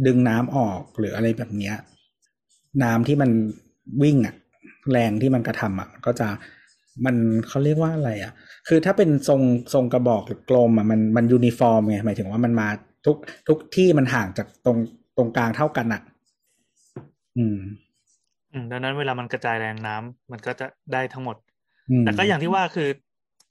[0.05, 1.75] ดึงน้ำออกหรืออะไรแบบเนี้ย
[2.83, 3.29] น้ำที่มัน
[4.03, 4.35] วิ่งอะ
[4.91, 6.27] แรงที่มันกระทำอะก็จะ
[7.05, 7.15] มัน
[7.47, 8.33] เขาเรียกว่าอะไรอะ
[8.67, 9.41] คือถ้าเป็นทรง
[9.73, 12.67] ทรงกระบอกหรือกลมอะมันมันยูนิฟอร์มไงหมายถึงว่ามันมา
[13.05, 13.17] ทุก
[13.47, 14.77] ทุกที่มันห่างจากตรง
[15.17, 16.01] ตรงกลางเท่ากันอะ
[17.37, 17.59] อืม
[18.51, 21.35] อืมดังนั้นเวลามันกระจายแรงน้ำมันก็จะได้ทั้งหมด
[21.89, 22.89] อืมแต่ก็อย่างที่ว่าคือ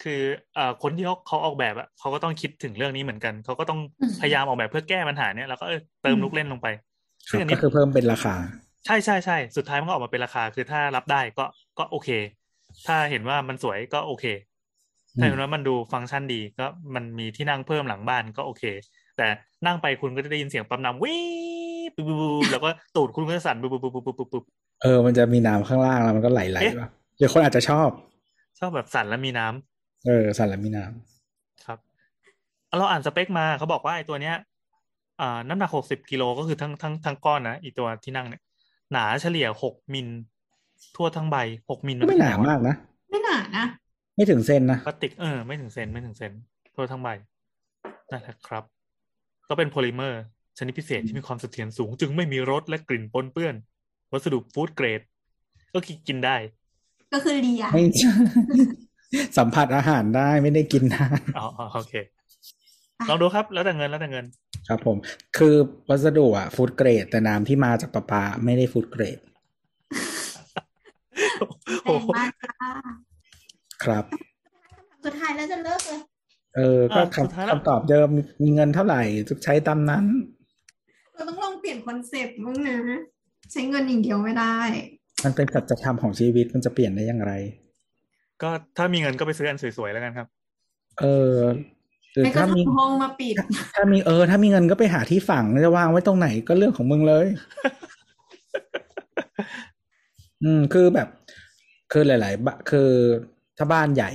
[0.02, 0.20] คือ
[0.54, 6.66] เอ่อคนที่เขาเขาออกแบบอะเขาก็ต้องคิดถึงเรื่องนี้เหมือนกัน เขาก็ต้องอืมพยายามออกแบบเพื่อแก้ปัญหาเนี้ยแล้วก็เออเติมลูกเล่นลงไป
[7.28, 8.34] คซึ่รังอันบนี้ก็คือเพิ่มเป็นราคา
[8.86, 11.44] ใช่ใช่ใช่สุดท้ายมันก็ออกมาเป็นราคา คือถ้ารับได้ก็
[11.78, 12.08] ก็โอเค
[12.86, 14.24] ถ้าเห็นว่ามันสวยก็โอเค
[15.18, 18.64] ถ้าเห็นว่ามันดูฟังก์ชันดีก็มันมีที่นั่งเพิ่มหลังบ้านก็โอเค
[19.16, 19.26] แต่
[19.66, 21.16] นั่งไปคุณก็จะได้ยินเสียงปั๊มน้ำวิ
[21.88, 24.44] บปุ๊บปุ๊บปุ๊บแล้วก็ตูดคุณก็จะสั่นปุ๊บปุ๊บปุ๊บปุ๊บปุ๊บปุ๊บ
[24.82, 26.88] เออมันจะมีน้ำข้างล่างแล้วมันก็ไหลไหลเอ๊ะป่ะ
[27.18, 27.88] หรือคนอาจจะชอบ
[28.58, 31.78] ชอบแบบสั่นแล้วมีน้ำ เออสั่นแล้วมีน้ำครับ
[32.78, 34.36] เราอ่านสเปคมาเขาบอกว่าไอ้ตัวเนี้ย
[35.20, 38.42] อ่าน้ำหนักหกสิบกิโลก็คือทั้งทั้งทั้งก้อนนะอีตัวที่นั่งเนี่ย
[38.92, 40.08] หนาเฉลี่ยหกมิล
[40.96, 41.36] ทั่วทั้งใบ
[41.70, 42.74] หกมิลก็ไม่หนามากนะ
[43.10, 43.66] ไม่หนานะ
[44.16, 46.32] ไม่ถึงเส้นนะพลาสติกเออไม่ถึงเซนไม่ถึงเซน
[46.74, 47.08] ทั่วทั้งใบ
[48.10, 48.64] นั่นแหละครับ
[49.48, 50.22] ก็เป็นโพลิเมอร์
[50.58, 53.54] ชนิดพิเศษที่มีความเสถียรสูง จึงไม่มีรสและกลิ่นปนเปื้อน
[54.12, 55.00] วัสดุฟู้ดเกรด
[55.74, 55.78] ก็
[56.08, 56.36] กินได้
[57.12, 57.84] ก็คือเลียไม่
[59.38, 61.06] สัมผัสอาหารได้ไม่ได้กินนะ
[61.38, 61.94] อ๋ออ๋อโอเค
[63.08, 64.24] ลองดูครับ แล้วแต่เงินแล้วแต่เงิน
[64.68, 64.96] ครับผม
[65.36, 65.54] คือ
[65.88, 69.18] วัสดุอะฟู้ดเกรด แต่น้ำที่มาจากประปาไม่ได้ฟู้ดเกรด
[71.82, 72.70] โอ้แรงโหมากค่ะ
[73.84, 74.04] ครับ
[75.04, 76.00] สุดท้ายแล้วจะเลิกเลย
[76.56, 78.08] เออ ก็อะสุดท้ายแล้วคำคำตอบเดิม
[78.42, 80.04] มีเงินเท่าไหร่จะใช้ตามนั้น
[81.14, 82.78] เราต้องลองเปลี่ยน concept บ้างนะ
[83.52, 84.56] ใช้เงินอย่างเดียวไม่ได้
[85.24, 87.32] มันเป็นสัจธรรมของชีวิตมันจะเปลี่ยนได้อย่างไร
[88.42, 90.26] ก็ถ้ามีเงินก็ไปซื้ออันสวยๆแล้วกันครับ
[91.00, 91.36] เออ
[92.12, 93.34] หรือไม่ก็ถ้ามีทำห้องมาปิด
[93.74, 97.26] ถ้ามีเออ ถ้ามีเงินก็ไปหาที่ฝังจะวางไว้ตรงไหนก็เรื่องของมึงเลย
[100.42, 101.08] อืม คือแบบ
[101.92, 102.90] คือหลายๆบะคือ
[103.58, 104.10] ถ้าบ้านใหญ่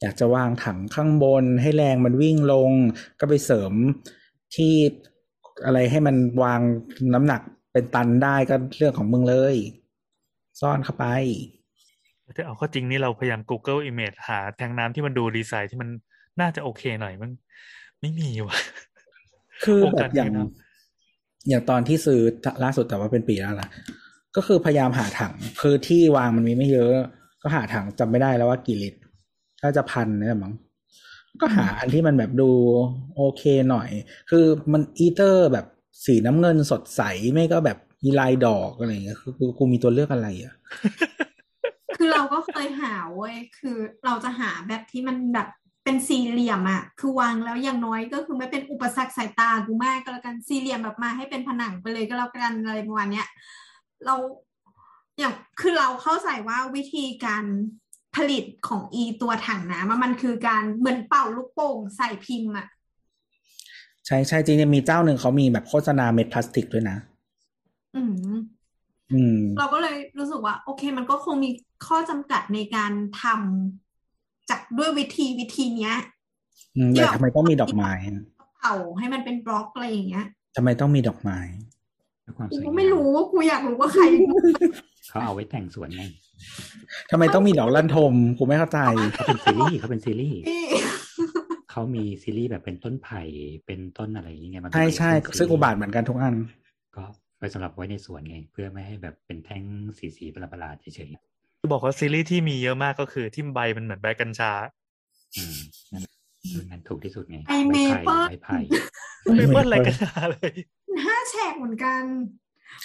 [0.00, 2.70] อยากจะวางถังข้างบน ให้แรงมันวิ่งลง
[3.20, 3.72] ก็ไปเสริม
[4.54, 4.74] ที่
[5.64, 6.60] อะไรให้มันวาง
[7.14, 7.40] น้ำหนัก
[7.72, 9.54] เป็นตันได้ก็เรื่องของมึงเลย
[10.60, 11.06] ซ่อนเข้าไป
[12.40, 15.88] แต่เอาเข้อจริงนี่เราพยายาม Google Image หาแทงน้ำที่มันดูดีไซน์ที่มัน
[16.40, 17.30] น่าจะโอเคหน่อยมัน
[18.00, 18.58] ไม่มีว่ะ
[19.64, 20.48] คือวงแบการบอย่างนี้นะ
[21.48, 22.20] อย่างตอนที่ซื้อ
[22.64, 23.68] ล่าสุดแต่ว่าเป็นปีแล้วล่ะ
[24.36, 26.94] ก็คือพยายามหาถัง คือที่วางมันมีไม่เยอะ
[27.42, 29.00] ก็หาถังจำไม่ได้แล้วว่ากี่ลิตร
[29.60, 30.54] ถ้าจะพันเนี่ยมั้ง
[31.40, 32.50] ก็หาอันที่มันแบบดู
[33.16, 33.88] โอเคหน่อย
[34.30, 35.66] คือมันอีเตอร์แบบ
[36.06, 40.54] สีน้ำเงินสดใสไม่ก็แบบมีลายดอกอะไรอย่างเงี้ยคือคือกูมีตัวเลือกอะไรอะ
[42.02, 45.48] คือเราก็เคยหาเว้ยคือเราจะหาแบบที่มันแบบ
[45.84, 53.26] เป็นสี่เหลี่ยมอะคือวางแล้วอย่างน้อยก็คือไม่เป็นอุปสรรคสายตากูมากก็แล้วกันสี่เหลี่ยมแบบมาให้เป็นผนังไปเลยก็แล้วกันอะไรประมาณเนี้ย
[54.04, 54.14] เรา
[55.18, 57.44] อย่างคือเราเข้าใจว่าวิธีการ
[58.16, 62.66] ผลิตของอีตัวถังน้ำอะมันคือการเหมือนเป่าลูกโป่งใส่พิมพ์อะ
[64.06, 66.96] ใช่ใช่จริงๆมีเจ้าหนึ่งเขามีแบบโฆษณาเม็ดพลาสติกด้วยนะ
[67.94, 68.40] อืมอืม
[69.58, 71.50] เราก็เลยรู้สึกว่า โอเค มันก็คงมี
[71.86, 72.92] ข้อจำกัดในการ
[73.22, 75.96] ทำจากด้วยวิธีวิธีเนี้ย
[76.76, 77.92] อืมแต่ทำไมต้องมีดอกไม้
[78.60, 80.26] เป่าให้มันเป็นบล็อกอะไรอย่างเงี้ย
[80.56, 81.38] ทำไมต้องมีดอกไม้
[82.22, 84.04] เพื่อความกูสวยก็งามไม่รู้ว่ากูอยากรู้ว่าใคร
[85.08, 86.02] เขาเอาไว้แต่งสวนไง
[87.10, 88.78] ทำไมต้องมีดอกลั่นทมกูไม่เข้าใจ
[89.14, 90.64] เขาเป็นซีรีส์เขาเป็นซีรีส์พี่
[91.70, 93.20] เขามีซีรีส์แบบเป็นต้นไผ่
[93.66, 96.34] เป็นต้นอะไรอย่างเงี้ยมันใช่ใช่เป็นซีรีส์ซึ่งอุบาทเหมือนกันทุกอัน
[96.96, 97.04] ก็
[97.40, 99.62] ไว้สำหรับไว้ในสวนไง เพื่อไม่ให้แบบเป็นแท่ง
[99.98, 101.10] สีสีๆประหลาดๆเฉย
[101.60, 105.58] จะบอกว่าซีรีส์ที่มีเยอะมากก็คือที่ใบมันเหมือนใบกัญชาๆอืม
[105.92, 106.12] นั่นแหละ
[106.70, 107.76] นั่นถูกที่สุดไงไอเม
[108.06, 108.58] เปิลใบไผ่
[109.36, 110.52] ไม่เปิ้ลอะไรกัญชาเลย
[111.04, 112.02] ห้าแฉกเหมือนกัน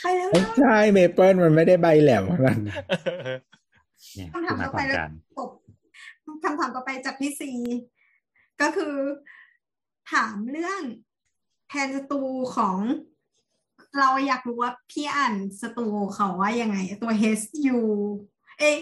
[0.01, 2.81] ไปแล้วไม่ใช่เมเปิลมันไม่ได้ใบแหลมขนาดนั้น
[4.15, 5.49] เนี่ยคำคืถาอมหมายต่อคไปวามแล้วการจบ
[6.43, 7.51] คำถามต่อไปจากพี่ซี
[8.61, 8.95] ก็คือ
[10.13, 10.81] ถามเรื่อง
[11.69, 12.21] แทนสตู
[12.55, 12.77] ของ
[13.99, 17.43] เราอยากรู้ว่าพี่อ่านสตูเขาว่ายังไง ตัว H
[17.75, 17.79] U
[18.59, 18.77] เอย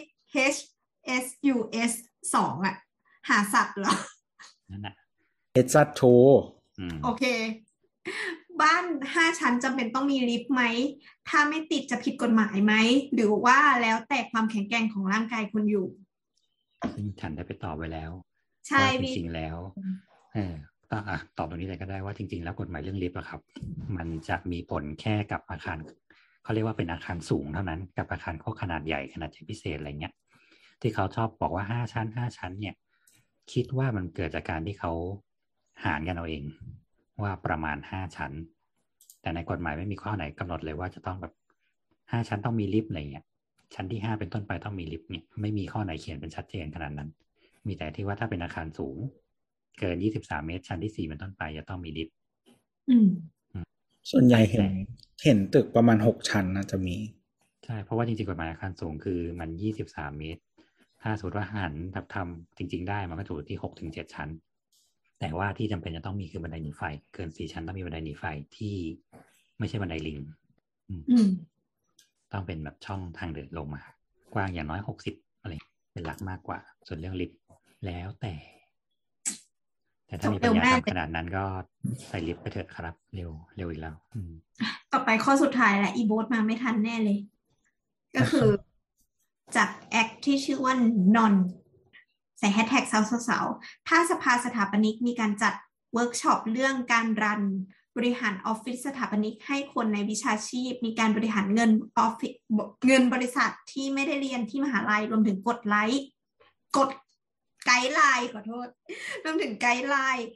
[0.55, 0.59] H
[1.23, 1.55] S U
[1.89, 1.91] S
[2.35, 2.75] สองอะ
[3.29, 3.95] หาสัตว์เหรอ
[4.71, 4.95] นั่นน่ะ
[5.53, 6.01] เอซัตโท
[6.79, 7.23] อืมโอเค
[8.61, 8.83] บ้าน
[9.15, 10.63] ห้าชั้นจำเป็นต้องมีลิฟต์ไหม
[11.29, 12.73] ถ้าไม่ติดจะผิดกฎหมายไหม
[13.13, 15.87] หรือว่าแล้วแต่ความแข็งแกร่งของร่างกายคนอยู่
[16.95, 18.11] ซึ่งฉันได้ไปตอบไว้แล้ว
[18.67, 19.57] ใช่ว่าจพี่ริงๆแล้ว
[20.33, 20.55] เออ
[21.37, 23.41] ตอบตรงนี้เลยก็ได้ว่าจริง ๆ แล้วกฎหมายเรื่องลิฟต์อะครับ
[23.97, 25.77] มันจะมีผลแค่กับอาคาร
[26.43, 30.13] เขาเรียกว่าเป็นอาคารสูงเท่านั้นกับอาคารข้อขนาดใหญ่ขนาดใหญ่พิเศษอะไรเงี้ย
[30.81, 32.75] ที่เขาชอบบอกว่าห้าชั้นห้าชั้น เนี่ย
[33.53, 34.91] คิดว่ามันเกิดจากการที่เขา
[35.85, 36.43] หารกันเอาเอง
[37.21, 38.31] ว่าประมาณห้าชั้น
[39.21, 41.33] แต่ในกฎหมายไม่มีข้อไหนกำหนดเลยว่าจะต้องแบบ
[42.11, 43.25] ห้าชั้นต้องมีลิฟต์อะไรเงี้ย
[43.75, 47.09] ชั้นที่ห้าเป็นต้นไปต้องมีลิฟต์เนี่ยไม่มีข้อไหนเขียนเป็นชัดเจนขนาดนั้น
[47.67, 48.97] มีแต่ที่ว่าถ้าเป็นอาคารสูง
[49.79, 52.15] เกินยี่สิบสามเมตร ชั้นที่สี่เป็นต้นไปจะต้องมีลิฟต์
[52.89, 53.09] อืม
[54.11, 54.65] ส่วนใหญ่เห็น
[55.23, 56.95] เห็นตึกประมาณหกชั้นนะจะมี
[57.65, 60.41] ใช่ เพราะว่าจริงๆกฎหมายอาคารสูงคือมันยี่สิบสามเมตร
[61.01, 64.29] ถ้าสมมติว่าหันทับทำจริง ๆ ได้มันก็ถูกที่หกถึงเจ็ดชั้น
[65.19, 66.81] แต่ว่าที่จำเป็นจะต้องมีคือบันไดหนีไฟ
[67.13, 68.23] เกินสี่ชั้นต้องมีบันไดหนีไฟ
[68.57, 68.75] ที่
[69.59, 70.19] ไม่ใช่บันไดลิง
[70.89, 71.03] อืม
[72.31, 73.83] ต้องเป็นแบบช่องทางเดินลงมา
[74.33, 75.53] กว้างอย่างน้อยหกสิบอะไร
[75.93, 77.39] เป็นหลักมากกว่า ส่วนเรื่องลิฟต์
[77.85, 78.33] แล้วแต่
[80.13, 81.43] แต่ถ้ามีปัญญาทำขนาดนั้นก็
[82.07, 84.31] ใส่ลิฟต์ไปเถอะครับ เร็วเร็วอีกแล้วอืม
[84.91, 87.19] ต่อไปข้อสุดท้ายแหละอีโบสมาไม่ทันแน่เลย
[88.15, 88.49] ก็คือ
[89.55, 90.73] จากแอคที่ชื่อว่า
[91.15, 91.33] นอน
[92.39, 95.53] ใส่แฮชแท็กเสาเสาเสาถ้าสภาสถาปนิกมีการจัด
[95.93, 97.41] เวิร์กช็อปเรื่องการ run
[97.97, 102.33] บริหารออฟฟิศสถาปนิกให้คนในวิชาชีพ มีการบริหารเงินออฟฟิศ
[102.87, 106.05] เงินบริษัทที่ไม่ได้เรียนที่มหาลัยรวมถึงกดไลค์
[106.77, 106.89] กด
[107.65, 108.67] guideline ขอโทษ
[109.23, 110.27] รวมถึง guideline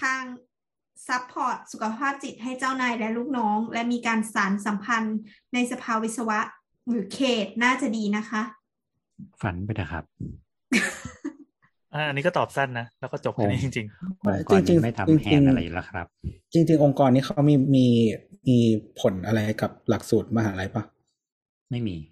[0.00, 0.22] ทาง
[1.08, 5.18] support สุขภาพจิตให้เจ้านายและลูกน้อง และมีการสานสัมพันธ์
[5.54, 6.38] ในสภาวิศวะ
[6.88, 8.42] หรือเขตน่าจะดีนะคะ
[9.40, 10.04] ฝันไปเถอะครับ
[11.94, 13.86] อ่าอันนี้ก็ตอบสั้นนะ แล้วก็จบแค่นี้จริง
[14.28, 16.06] องค์กรนี้ไม่ทำแฮนด์อะไรอยู่แล้วครับ
[16.52, 17.86] จริง ๆ องค์กรนี้เขามีมี
[18.48, 18.58] มี
[19.00, 20.84] ผลอะไรกับหลักสูตรมหาลัยปะ
[21.70, 22.11] ไม่มีอ๋อ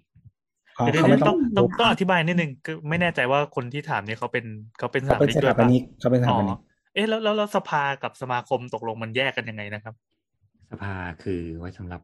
[0.77, 4.45] เดี๋ยวเขาไม่ๆต้ต้อองงต้องต้องอธิบายนิดนึงคือไม่แน่ใจว่าคนที่ถามเนี่ยเขาเป็น
[4.79, 6.59] เขาเป็นสเขาถาปเป็นนิกสด้วถายปปะนิกเขาเป็นสถาอ๋อปนิก
[6.93, 9.93] เอ๊ะแล้วแล้วแล้วสภากับสมาคมตกลงมันแยกกันยังไงนะครับ
[10.71, 10.93] สภา
[11.23, 12.01] คือไว้สำหรับ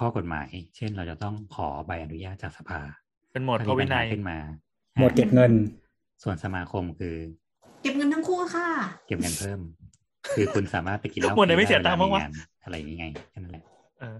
[0.00, 2.80] ข้อกฎหมาย เช่นเราจะต้องขอใบอนุญาตจากสภา
[3.32, 4.38] เป็นหมวดถ้าพระมีวิปัญนัหายขึ้นมา
[4.98, 5.52] หมดเก็บเงิน
[6.22, 7.16] ส่วนสมาคมคือ
[7.82, 8.68] เก็บเงินทั้งคู่ค่ะ
[9.06, 9.60] เก็บเงินเพิ่ม
[10.34, 12.32] คือคุณสามารถไปกินเหล้าหมดไหนไม่เสียฟรีตังค์วลบ้างวะงาน
[12.64, 13.64] อะไรอย่างงี้ไงแค่นั้นแหละ
[14.00, 14.16] เออ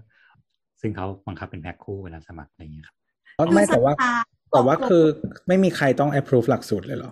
[0.81, 2.97] ซึ่งเขาบังคับเป็นแพ็คคู่เวลาสมัครอะไรอย่างเงี้ยครับ
[3.53, 4.13] ไม่แต่ว่าสภา
[4.51, 5.03] แต่ว่าคือ
[5.47, 7.11] ไม่มีใครต้อง approve หลักสูตรเลยเหรอ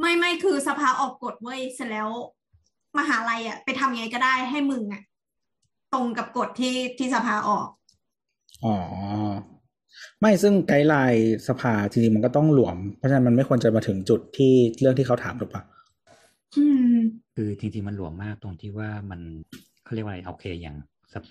[0.00, 2.08] ไม่ไม่คือสภาออกกฎเว้ยเสร็จแล้ว
[2.98, 5.02] มหาลัยอะ ไปทำยังไงก็ได้ให้มึงอะ
[5.94, 7.68] ตรงกับกฎที่ที่สภาออก
[8.64, 8.76] อ๋อ
[10.20, 15.62] ไม่ซึ่งไกด์ไลน์สภาจริงๆมันก็ต้องหลวม เพราะฉะนั้นมันไม่ควรจะมาถึงจุดที่เรื่องที่เขาถามหรือเปล่า
[16.56, 16.94] อืม
[17.34, 19.20] คือจริงๆมันหลวมมากตรงที่ว่ามัน
[19.84, 20.76] เขาเรียกว่าอะไรโอเคอย่าง
[21.12, 21.24] สภ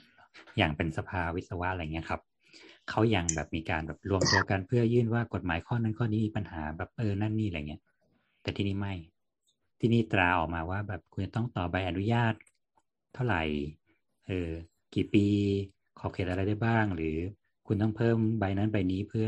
[0.57, 2.21] อย่างเป็นสภาวิศวะอะไรเงี้ยครับ
[2.89, 7.81] เขายังแบบมีการแบบรวมตัวกันเพื่อยื่นว่ากฎหมายข้อนั้นข้อนี้มีปัญหาแบบเออนั่นนี่อะไรเงี้ย
[8.41, 8.93] แต่ที่นี่ไม่
[9.79, 12.33] ที่นี่ตราออกมาว่าแบบคุณจะต้องต่อใบอนุญาต
[13.13, 13.43] เท่าไหร่
[14.27, 14.49] เออ
[14.95, 15.25] กี่ปี
[15.99, 17.17] ขอบเขตอะไรได้บ้าง หรือ
[17.67, 19.27] คุณต้องเพิ่มใบนั้นใบนี้เพื่อ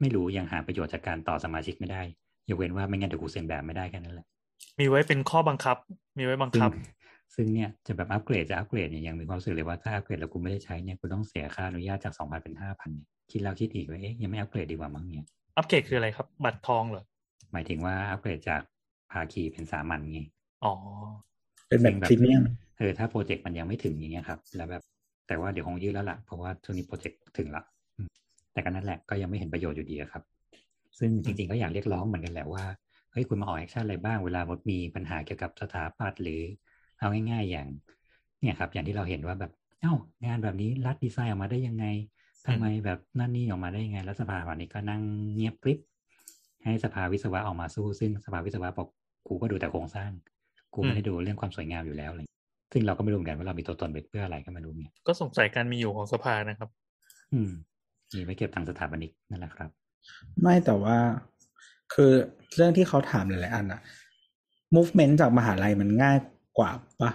[0.00, 2.02] ไม่รู้ยังหาประโยชน์จากการต่อสมาชิกไม่ได้
[2.48, 4.26] ยกเว้นว่าไม่งั้นเดี๋ยวกูเซ็นแบบไม่ได้แค่นั้นแหละ
[4.78, 5.76] มีไว้เป็นข้อบังคับ
[6.18, 6.72] มีไว้บังซึ่งคับ
[7.34, 15.26] ซึ่งเนี่ยจะแบบอัปเกรดจะอัปเกรดเนี่ยยังมีความรู้สึกเลยว่าถ้าอัปเกรดแล้วกูไม่ได้ใช้เนี่ยกูต้องเสียค่าอนุญาตจากสองพันเป็นห้าพันเนี่ยคิดแล้วคิดอีกว่าเอ๊ะยังไม่อัปเกรดดีกว่ามั้งเนี่ย
[15.56, 17.04] อัปเกรดคืออะไรครับ บัตรทองเหรอ
[17.52, 18.62] หมายถึงว่าอัปเกรดจาก
[19.12, 20.20] ภาคีเป็นสามัญไง
[20.64, 20.74] อ๋อ
[21.68, 22.42] เป็นแบบพรีเมียม
[22.78, 24.82] เออถ้า project มันยังไม่ถึงอย่างเงี้ยครับ แล้วแบบ
[25.26, 27.62] แต่ว่าเดี๋ยวคงยืดแล้วล่ะเพราะว่าช่วงนี้ project ถึงละ
[27.96, 28.08] อืม
[28.52, 30.22] แต่ก็นั่นแหละก็ยังไม่เห็นประโยชน์อยู่ดีอะครับ
[30.98, 32.64] ซึ่งจริงๆก็อยากเรียกร้องเหมือนกันแหละว่า
[33.12, 36.40] เฮ้ยคุณมาออก action อะไรบ้างเวลามันมีปัญหาเกี่ยวกับสถาปัตย์หรือ
[36.98, 37.68] เอาง่ายๆอย่าง
[38.40, 39.92] เนี่ยครับ อย่างที่เราเห็นว่าแบบ เอ้า
[40.24, 41.86] งานแบบนี้รัดดีไซน์ออกมาได้ยังไง
[42.46, 45.00] ทำไมแบบนั่นนี่ออกมาได้ยังไง แล้วสภาวันนี้ก็นั่ง
[45.34, 45.78] เงียบกริบ
[46.64, 48.88] ให้สภาวิศวะออกมาสู้ ซึ่งสภาวิศวะบอก
[49.28, 50.10] กูก็ดูแต่โครงสร้าง
[50.74, 52.22] กูไม่ได้ดูเรื่องความสวยงามอยู่แล้วอะไร
[52.72, 56.68] ซึ่งเราก็ไม่รู้เหมือนกันว่าเรามีตัวตนไปเพื่ออะไรก็ไม่รู้เนี่ยก็สงสัยการมีอยู่ของสภานะครับ
[57.32, 57.50] อืม
[58.14, 59.70] มีไว้เก็บตังค์สถาปนิกนั่นแหละครับ
[60.42, 60.96] ไม่แต่ว่า
[61.94, 62.12] คือ
[62.56, 63.80] เรื่องที่เขาถามหลายๆอันอะ
[64.74, 66.16] movement จากมหาลัยมันง่าย
[66.58, 66.70] กว่า
[67.00, 67.10] ปะ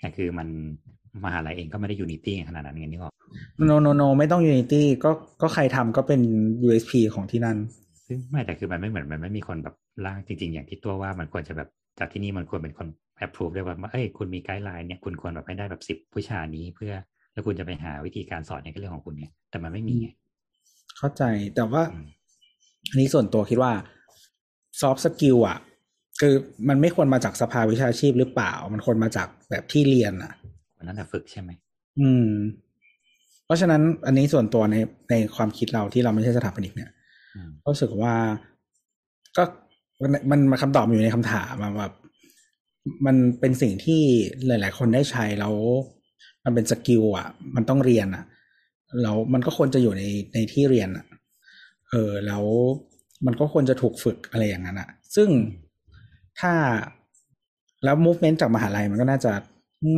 [0.00, 0.48] แต่คือมัน
[1.24, 3.12] มหาลัยเองก็ไม่ได้ unity ขนาดนั้นไงนี่หรอก
[3.68, 5.10] no no no ไม่ต้อง unity ก็
[5.42, 6.20] ก็ใครทำก็เป็น
[6.66, 7.58] USP ของที่นั่น
[8.06, 9.74] ซึ่งไม่แต่คือมันไม่เหมือนมันไม่มีคนแบบ
[10.06, 11.68] ร่างจริง ๆ อย่างที่ตัวว่ามันควรจะแบบ
[11.98, 12.88] จากที่นี่มันควรเป็นคน
[13.24, 16.92] approve ด้วยว่าเอ้ยคุณมี guideline เนี่ยคุณควรแบบให้ได้แบบสิบวิชานี้เพื่อ
[17.32, 20.08] แล้วคุณจะไปหาวิธีการสอนเนี่ยก็เรื่องของคุณเนี่ยแต่มันไม่มีไง
[20.98, 21.22] เข้าใจ
[21.54, 22.06] แต่ว่าอืม
[22.90, 23.72] อันนี้ส่วนตัวคิดว่า
[24.80, 25.58] soft skill อะ
[26.20, 26.34] คือ
[26.68, 30.32] มันไม่ควรมาจากสภาวิชาชีพหรือเปล่า มันควรมาจากแบบที่เรียนอะ
[30.76, 31.50] คนนั้นแต่ฝึกใช่ไหม
[32.00, 32.30] อืม
[33.44, 34.76] เพราะฉะนั้นอันนี้ส่วนตัวใน
[35.10, 36.90] ในความคิดเราที่เราไม่ใช่สถาปนิกเนี่ย
[37.36, 38.14] อืมรู้สึกว่า
[39.36, 39.42] ก็
[40.02, 41.92] มันมันมาคำตอบมันอยู่ในคำถามอะแบบ
[43.06, 44.02] มันเป็นสิ่งที่
[44.46, 45.54] หลาย ๆ คนได้ใช้แล้ว
[46.44, 48.24] มันเป็นสกิลอะ มันต้องเรียนอะ
[49.02, 50.02] แล้วมันก็ควรจะอยู่ใน
[50.34, 51.06] ในที่เรียนอะ
[51.90, 52.44] เออ แล้ว
[53.26, 55.28] มันก็ควรจะถูกฝึกอะไรอย่างนั้นอะ ซึ่ง
[56.40, 56.52] ถ้า
[57.84, 59.32] แล้ว movement จากมหาลัยมันก็น่าจะ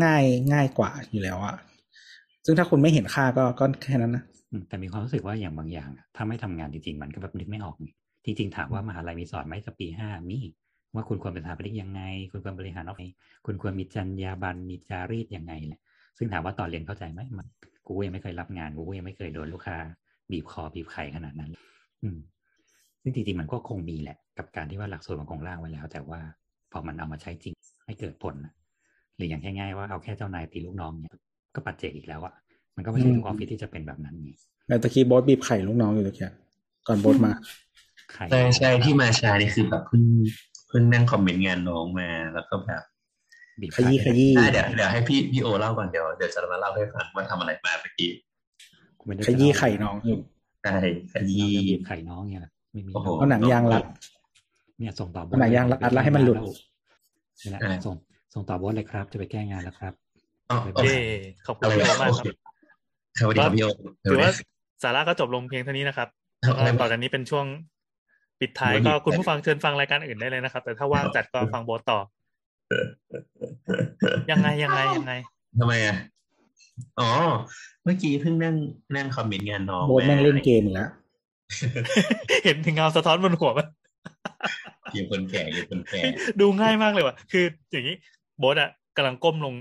[0.04, 1.56] ง่ายง่ายกว่าอยู่แล้วอะ
[2.44, 4.24] ซึ่งถ้าคุณไม่เห็นค่าก็ก็แค่นั้นนะ
[4.68, 7.76] แต่มีความรู้สึกว่าอย่างบางอย่าง ถ้าไม่ทำงานจริงๆ มันก็แบบนึกไม่ออก
[8.24, 10.38] จริงๆ ถามว่ามหาลัยมีสอนไหมสักปีห้ามี
[10.94, 13.10] ว่าคุณควรเป็นสถาปนิกยังไง คุณควรบริหารออฟฟิศ
[13.46, 15.80] คุณควรมีจรรยาบรรณมีจารีตยังไงแหละ
[16.18, 17.46] ซึ่งถามว่าตอนเรียนเข้าใจไหมมัน
[17.86, 19.76] กูยังไม่เคยรับงานกูยังไม่เคยโดนลูกค้า
[20.30, 21.50] บีบคอบีบไข่ขนาดนั้น
[22.02, 22.18] อืม
[23.02, 26.20] ซึ่งจริงๆมันก็คงมีแหละ กับการที่ว่าหลักสูตรมันคงร่างไว้แล้ว แต่ว่า
[26.72, 27.54] พอมันเอามาใช้จริง
[27.86, 28.52] ให้เกิดผลนะ
[29.16, 31.16] หรืออย่างง่ายๆว่าเอาแค่เจ้านายตีลูกน้องเนี่ย
[31.54, 32.34] ก็ปัจเจกอีกแล้วอะ
[32.76, 34.30] มันก็ไม่ใช่ทุกออฟฟิศที่จะเป็นแบบนั้นไง
[34.68, 36.28] แต่ตะกี้โบอสบีบไข่ลูกน้องอยู่ตะกี้
[36.88, 37.32] ก่อนโบอสมา
[38.12, 40.02] ใครใช่ใช่ที่มาช้านี่คือแบบเพิ่ง
[40.68, 42.82] เพิ่งนั่งคอมเมนต์งานน้องมาแล้วก็แบบ
[43.60, 48.10] บีบขยี้ขยี้อะเดี๋ยวเดี๋ยวให้พี่พี่โอเล่าก่อนเดี๋ยวเดี๋ยวจะมาเล่าให้ฟังว่าทำอะไรมาเมื่อกี้
[48.98, 50.18] กูไม่ได้ขยี้ไข่น้องอยู่
[50.64, 50.76] ใช่
[51.12, 53.84] ขยียี้บีบไข่น้องเนี่ยแหละไม่มีโอ้โหเอาหนังยางรัด
[54.84, 56.38] เนี่ยส่งต่อบเอาหนังยางรัดแล้วให้มันหลุด
[57.42, 57.94] นี่แหละส่ง
[58.34, 59.92] ส่งต่อบอสเลยครับ จะไปแก้งานแล้วครับ
[60.50, 60.98] อ๋อโอเคเย้
[61.46, 62.36] ขอบคุณอะไรพี่โอนะมากโอคเครับ
[63.18, 63.66] ครับสวัสดีครับพี่โอ
[64.10, 64.32] ถือว่า
[64.82, 66.08] สาระก็จบลงเพียงเท่านี้นะครับ
[66.40, 67.46] แล้วก็ต่อจากนี้เป็นช่วง
[68.40, 71.98] ปิดท้ายก็คุณผู้ฟังเชิญฟังรายการอื่นได้เลยนะครับ แต่ถ้าว่างจัดก็ฟังโบสต่อ
[74.30, 75.12] ยังไงยังไงยังไง
[75.60, 75.96] ทำไมอะ
[77.00, 77.10] อ๋อ
[77.84, 78.54] เมื่อกี้เพิ่งนั่ง
[78.96, 80.90] นั่งคอมเมนต์งานน้องโบสแม่งเล่นเกมอีกแล้ว
[82.44, 83.83] เห็นถึงเงาสะท้อนบนหัวมันเกี่
[85.00, 86.00] ยวคนแก่เกี่ยวคนแก่
[86.40, 87.96] ดูง่ายมากเลยว่ะ คือ อย่างนี้
[88.38, 89.54] โบสอะกำลังก้มลง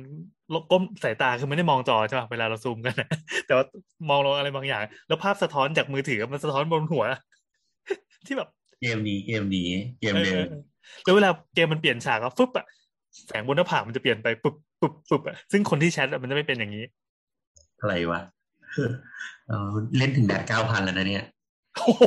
[0.71, 3.07] ก้มสายตาคือไม่ได้มองจอใช่ป่ะเวลาเราซูมกันนะ
[3.45, 3.65] แต่ว่า
[4.09, 7.03] มองลงอะไรบางอย่าง แล้วภาพสะท้อนจากมือถือมันสะท้อนบนหัว
[8.25, 8.49] ที่แบบ
[8.81, 10.45] เกมนี้เกมนี้เกมเอเดิอม
[11.03, 12.65] แล้วเวลาเกมมันเปลี่ยนฉากอะฟึบอะ
[13.27, 16.85] แสงบนหน้าผากมันจะเปลี่ยนไปปุ๊บปุ๊บปุ๊บอะซึ่งคนที่แชทอะมันจะไม่เป็นอย่างนี้
[17.79, 18.21] อะไรวะ
[19.47, 21.25] เออเล่นถึงแดดเก้าพันแล้วนะเนี่ย
[21.75, 22.03] โอ้โห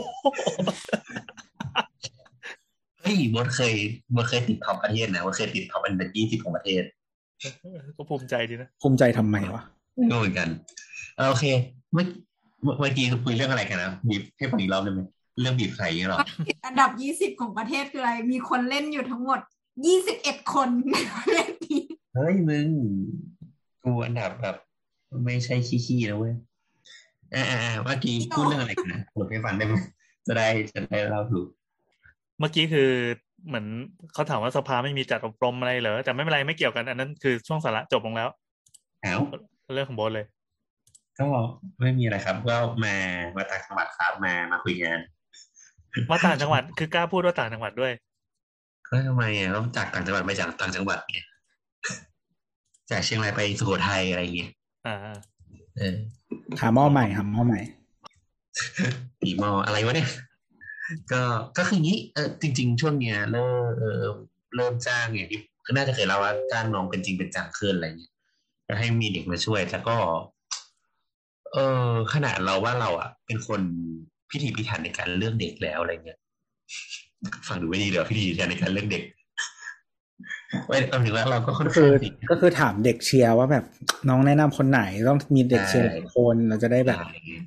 [3.06, 3.74] เฮ้ยมดเคย
[4.14, 6.82] มดเคยติด top ประเทศนะมดเคยติด top อันดับยี่สิบของประเทศ
[7.96, 9.62] ก็ภูมิใจดีนะภูมิใจทำไมวะ
[9.94, 10.48] ไม่รู้เหมือนกัน
[11.16, 11.44] เออโอเค
[11.92, 12.04] เมื่อ
[12.62, 15.00] เมื่อเมื่อกี้คุยเรื่องอะไรกันนะบีบให้ฟังอีกรอบได้ไหม
[15.40, 16.18] เรื่องบีบไข่เนี่ยหรอ
[16.66, 19.40] อันดับยี่สิบของประเทศคืออะไร มีคนเล่นอยู่ทั้งหมด
[19.86, 21.80] ยี่สิบเอ็ดคนในประเทศนี้
[22.14, 22.66] เฮ้ยมึง
[23.84, 24.56] กูอันดับแบบ
[25.24, 25.54] ไม่ใช่
[25.86, 26.34] ขี้ๆนะเว้ย
[27.34, 29.74] อ่าอ่าอ่าเมื่อกี้พูดเรื่องอะไรกันนะหลบให้ฟังได้ไหม
[30.26, 31.46] จะได้จะได้เล่าถูก
[32.38, 32.90] เมื่อกี้คือ
[33.46, 33.66] เหมือน
[34.12, 38.28] เขาถามว่าสภาไม่มีจัดอบรมอะไรเหรอแต่ไม่เป็นไรไม่เกี่ยวกัน อันนั้นคือช่วงสาระจบลงแล้ว
[39.04, 39.20] อ้าว
[39.74, 40.26] เรื่องของโบสเลย
[41.18, 41.26] ก็
[41.80, 42.94] ไม่มีอะไรครับก็มา
[43.36, 45.00] มาต่างจังหวัดครับมามาคุยงาน
[46.08, 47.92] ว่าต่างจังหวัดคือกล้าพูดว่าต่างจังหวัดด้วย
[48.88, 51.18] ก็ทำไมอะต้องจากต่างจังหวัดไปจากต่างจังหวัดไง
[52.90, 54.50] จากเชียงรายไปสุโขทัยอะไรเงี้ย
[54.86, 54.96] อ่า
[55.76, 55.96] เออ
[56.60, 57.60] หาหม้อใหม่หาหม้อใหม่
[59.20, 60.08] ปีมออะไรวะเนี่ย
[61.12, 61.22] ก็
[61.58, 64.02] ก็คืออย่างนี้เออจริง ๆ ช่วงเนี้ยเริ่มเออ
[64.56, 68.12] เริ่มจ้างอย่างที่ก็น่าจะเคยเล่าว่าจ้างน้องเป็นจริงเป็นจังขึ้นอะไรเงี้ย
[68.66, 69.96] ก็ให้มีเด็กมาช่วยแต่ก็
[71.52, 71.58] เอ
[71.88, 73.60] อขนาดเราว่าเราอะ เป็นคน
[74.30, 76.18] พิถีพิถันในการเลือกเด็กแล้วอะไรเงี้ย
[77.48, 79.02] ฟังดูไม่ดีเดี๋ยวพิถีพิถันในการเลือกเด็ก
[80.66, 83.64] ไม่เอาถึงว่าเราก็ค่อนก็คืข้าองสิก็คือถามเด็กเชียร์ว่าแบบ
[84.08, 86.98] น้องแนะนำคนไหนต้องมีเด็กเชียร์หลายคนเราจะได้แบบ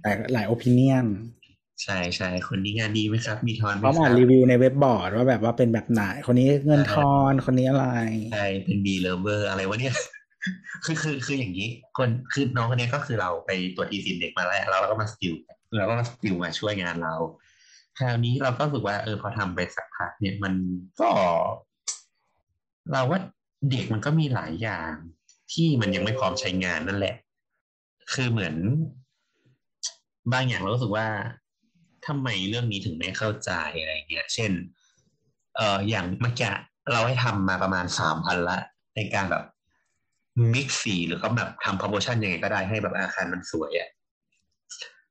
[0.02, 1.06] แต่หลาย opinion
[1.84, 7.88] ใช่ใช่คนนี้งานดีไหมครับ มีทอนไหมเขาคมารับรีวิวในเว็บบอร์ดว่าแบบว่าเป็นแบบไหน คนนี้เงินทอนคนนี้อะไร
[8.34, 9.95] ใช่เป็น believer อะไรวะเนี่ย
[10.85, 15.34] คือคือคืออย่างนี้ คนคือน้องคนนี้ก็คือเราไปตรวจอีซินเด็กมาแล้วแล้วเราก็มาสกิล
[15.77, 17.15] เราก็มาสกิลมาช่วยงานเรา
[17.97, 20.53] คราวนี้เราก็รู้สึกว่าเออพอทำไปสักพักเนี่ยมัน
[21.01, 21.10] ก็
[22.91, 23.19] เราว่า
[23.72, 24.93] เด็กมันก็มีหลายอย่าง
[25.51, 27.15] ที่มันยังไม่พร้อมใช้งานนั่นแหละ
[28.14, 28.56] คือเหมือน
[30.34, 31.07] บางอย่างเรารู้สึกว่า
[32.10, 34.52] ทำไมเรื่องนี้ถึงไม่เข้าใจอะไรเงี้ย เช่น
[35.56, 36.52] เอ่ออย่างเมื่อกี้
[36.91, 38.57] เราให้ทำมาประมาณสามพันละ
[38.95, 39.44] ในการแบบ
[40.53, 43.90] มิกสีหรือก็แบบทำ proportion ยังไงก็ได้ให้แบบอาคารมันสวยอะ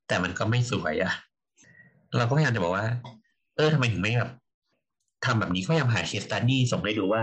[0.08, 1.12] แต่มันก็ไม่สวยอะ
[2.16, 2.86] เราก็พยายามจะบอกว่า
[3.56, 4.32] เออทำไมถึงไม่แบบ
[5.24, 7.22] ทำแบบนี้ก็พยายามหา case study ส่งให้ดูว่า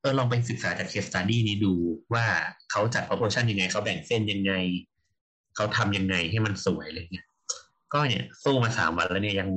[0.00, 1.72] เออลองไปศึกษาจาก case study นี้ดู
[2.14, 2.24] ว่า
[2.70, 4.52] เขาจัด proportion ยังไงเขาแบ่งเส้นยังไง
[5.56, 7.26] เขาทำยังไงให้มันสวยอะไรเงี้ย
[7.92, 9.48] ก็เนี่ยสู้มาสามวันแล้วเนี่ยยัง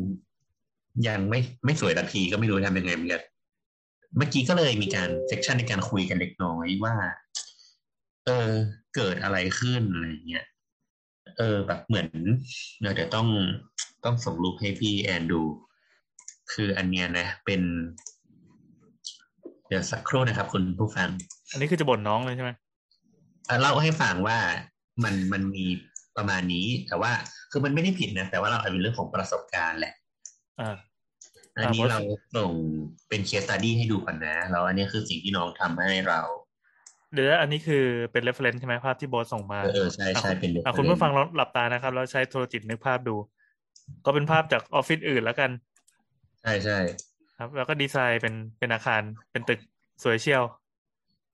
[1.08, 3.24] ยังไม่ไม่สวยทันทีก็ไม่รู้จะทำยังไงเหมือนกัน
[4.18, 6.96] เมื่อกี้ก็เลยมีการเซกชันในการคุยกันเล็กน้อยว่า
[8.26, 8.52] เออ
[8.96, 10.46] เกิดอะไรขึ้นอะไรเงี้ย
[11.38, 12.08] เออ แบบเหมือน
[12.80, 13.28] เดี๋ยวเดี๋ยวต้อง
[14.06, 15.42] ต้องส่งรูปให้พี่แอนดู
[16.52, 17.62] คืออันเนี้ยนะ เป็น
[19.68, 21.10] เดี๋ยวสักครู่นะครับคุณผู้ฟัง
[21.52, 22.52] อันนี้คือจะบ่นน้องเลยใช่ไหม
[23.48, 24.38] อะเล่าให้ฟังว่า
[25.04, 25.66] มันมันมี
[26.18, 27.12] ประมาณนี้ แต่ว่า
[27.56, 29.94] คือมันไม่ได้ผิดนะแต่ว่าเราเอาเป็นเรื่องของประสบการณ์แหละ
[30.60, 30.76] อ่า
[31.58, 32.00] อันนี้อ่าเรา
[32.38, 32.52] ส่ง
[33.10, 36.20] เป็นเคสตัดดี้ให้ดูก่อนนะแล้วอันนี้คือสิ่งที่น้องทำให้เรา
[37.14, 43.16] เดี๋ยวนะอันนี้คือเป็น reference ใช่ไหมภาพที่โบทส่งมาเออเออใช่ใช่เป็นอะคุณผู้ฟังลองหลับตานะครับ แล้วใช้โทรจิตนึกภาพดู
[44.06, 45.52] ก็เป็นภาพจากออฟฟิศอื่นแล้วกัน
[46.42, 46.78] ใช่ใช่
[47.38, 49.02] ครับ แล้วก็ดีไซน์เป็นเป็นอาคาร
[49.32, 49.60] เป็นตึก
[50.04, 50.44] สวยเชียว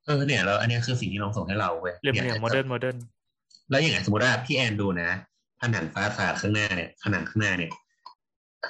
[0.06, 2.98] เออเนี่ยแล้วอันนี้คือสิ่งที่น้องส่งให้เราเว้ยเรียบนี่เรียง modern modern
[3.70, 5.12] แล้วอย่างไงสมมติว่าพี่แอนดูนะ
[5.62, 7.72] ผนัง facade ข้างหน้าเนี่ยผนังข้างหน้าเนี่ย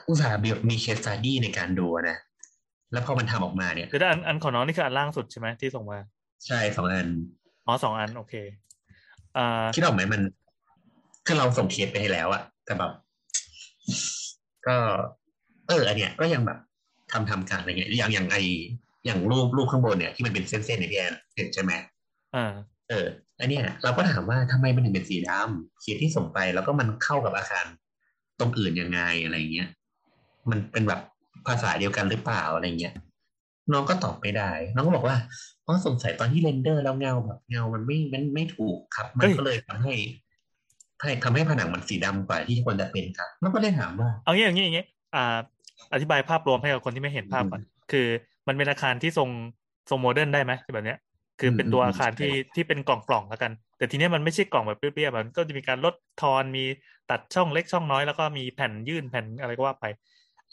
[0.07, 2.17] อุตส่าห์แบบมี case study ในการดูนะ
[2.91, 5.99] แล้วพอมันทำออกมาเนี่ยเดี๋ยวนะอันอันของน้องนี่คืออันล่างสุดใช่ไหมที่ส่งมา
[6.47, 7.07] ใช่สองอัน
[7.65, 8.33] อ๋อสองอัน โอเค
[9.37, 10.21] อ่าคิดออกไหมมัน
[11.25, 12.91] คือเราส่งเคสไปให้แล้วอะแต่แบบ
[14.67, 14.77] ก็
[15.67, 16.59] เออ อันเนี้ยก็ยังแบบ
[17.11, 18.37] ทำทำกันอะไรเงี้ย อย่างอย่างไอ
[19.05, 21.71] อย่างรูปรูปข้างบนเนี่ยที่มันเป็นเส้นๆในยพี่แอนเห็นใช่ไหม
[22.35, 22.53] อ่า
[22.89, 23.07] เออ
[23.41, 27.65] อันเนี้ยเราก็ถามว่าทำไมมันถึงเป็นสีดำเขียนที่ส่งไปแล้วก็มันเข้ากับอาคาร
[28.39, 29.69] ตรงอื่นยังไงอะไรเงี้ย
[30.49, 31.01] มันเป็นแบบ
[31.47, 32.93] ภาษาเดียวกันหรือเปล่าอะไรเงี้ย
[33.73, 35.15] น้องก็ตอบไม่ได้ น้องก็บอกว่า
[35.61, 39.93] เพราะสงสัยตอนที่ render แล้วเงาแบบเงามันไม่มันไม่ถูกครับ มันเฮ้ยก็เลยทำให้
[41.01, 44.85] ให้ทำให้ผนังมันสีดำกว่าที่ควรจะเป็นครับน้องก็เลยถามว่า เอางี้อย่างงี้อย่างงี้
[45.15, 45.37] อ่า
[45.93, 47.61] อธิบายภาพรวมให้กับคนที่ไม่เห็นภาพก่อน
[47.91, 48.07] คือ
[48.47, 49.29] มันเป็นอาคารที่ทรง
[49.89, 50.97] ทรง modern ได้ไหมแบบเนี้ย
[51.41, 56.65] คือเป็นตัวอาคารที่ที่เป็นกล่องกล่องๆแล้วกัน แต่ทีเนี้ยมันไม่ใช่กล่องแบบเปรี้ยวๆมันก็จะมีการลดทอนมี
[57.11, 59.85] ตัดช่องเล็กช่องน้อยแล้วก็มีแผ่นยื่นแผ่นอะไรก็ว่าไป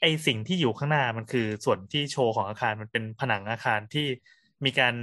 [0.01, 4.07] ไอสิ่งที่อยู่ข้างหน้ามันคือส่วนที่โชว์ของอาคารมันเป็นผนังอาคารที่
[4.65, 4.95] มีการ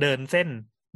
[0.00, 0.48] เดินเส้น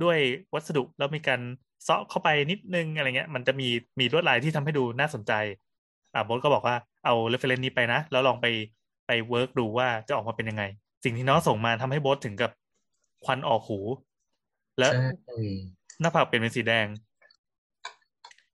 [0.02, 0.18] ด้วย
[0.54, 1.40] วัสดุแล้วมีการ
[1.84, 3.68] เซาะเข้าไปนิดนึงอะไรเงี้ย มันจะมี
[4.00, 5.32] มีลวดลายที่ทำให้ดูน่าสนใจ
[6.14, 8.46] อ่าโบทก็บอกว่าเอา reference นี้ไปนะ แล้วลองไป
[9.06, 10.64] ไป work ดูว่าจะออกมาเป็นยังไง
[11.04, 12.50] สิ่งที่น้องส่งมาทำให้โบทถึงกับ
[13.24, 13.78] ควันออกหู
[14.78, 15.02] และใช่
[16.00, 16.86] หน้าผากเปลี่ยนเป็นสีแดง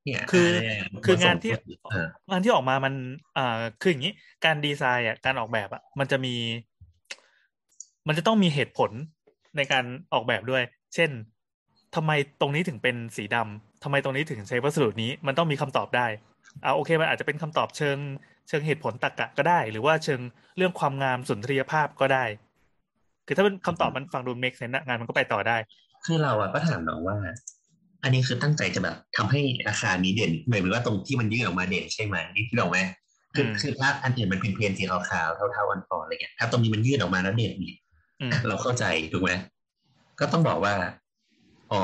[0.04, 1.50] เนี่ยคือเนี่ยคืองานที่
[1.90, 2.94] เอองานที่ออกมามัน
[3.36, 4.12] อ่าคืออย่างนี้
[4.44, 6.34] การดีไซน์อะการออกแบบอะ มันจะมี
[8.08, 8.90] มันจะต้องมีเหตุผล
[9.56, 10.62] ในการออกแบบด้วย
[10.94, 11.10] เช่น
[11.94, 12.10] ทำไม
[12.40, 16.06] ตรงนี้ถึงเป็นสีดำทำไมตรงนี้ถึงใช้วัสดุนี้ มันต้องมีคำตอบได้
[16.64, 17.98] อ่าโอเค มันอาจจะเป็นคำตอบเชิง
[18.48, 20.20] เชิงเหตุผลตรรกะก็ได้ หรือว่าเชิง
[20.56, 22.24] เรื่องความงามสุนทรียภาพก็ได้
[23.26, 25.56] คือถ้าเป็นคำตอบมันฟังดู make sense อะงานมันก็ไปต่อได้
[26.04, 27.16] คือเราอะก็ถามน้องว่า
[28.02, 32.78] อันนี้คือตั้งใจจะแบบทำให้อาคารนี้เด่นหมายถึงว่าตรงที่มันยื่นออกมาเด่นใช่ไหมนี่ที่บอกไหม
[33.34, 37.76] คืออืมคือถ้าอันอื่นมันเป็นเพลนสีขาวๆเท่าๆอันก่อนอะไรเงี้ยถ้าตรงนี้มันยื่นออกมาแล้วเด่นเนี่ย
[38.20, 39.30] อืมเราเข้าใจถูกไหม
[40.20, 40.74] ก็ต้องบอกว่า
[41.72, 41.82] อ๋อ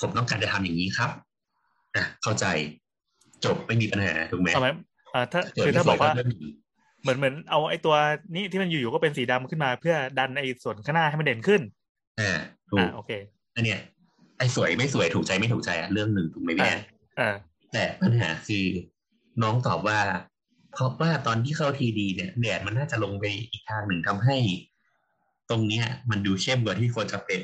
[0.00, 1.10] ผมต้องการจะทำอย่างนี้ครับ
[1.96, 2.46] อะเข้าใจ
[3.44, 4.68] จบไม่มีปัญหาถูกไหมเอาไหม
[5.14, 6.48] อ่าถ้าเกิดคือถ้าบอกว่าไม่สยไม่มี
[7.02, 7.94] เหมือนเหมือนเอาไอ้ตัว
[8.34, 11.60] นี้ที่มันอยู่ๆก็เป็นสีดำขึ้นมา เพื่อดันไอ้ส่วนข้างหน้าให้มันเด่นขึ้น
[12.20, 12.38] อ่า
[12.70, 13.10] ถูอ่ากโอเค
[13.54, 13.80] อันเนี้ย
[14.38, 16.80] ไอ้สวยไม่สวยถูกใจไม่ถูกใจอะเรื่องหนึ่งถูกไหมพี่อ่าแอน
[17.20, 17.34] อ่า
[17.72, 18.64] แต่ปัญหาคือ
[19.42, 20.00] น้องตอบว่า
[20.72, 24.36] เพราะว่าตอนที่เข้าทีดีเนี่ยแดดมันน่าจะลงไปอีกทางหนึ่งทำให้
[25.50, 27.40] ตรงเนี้ย มันดูเข้มกว่าที่ควรจะเป็น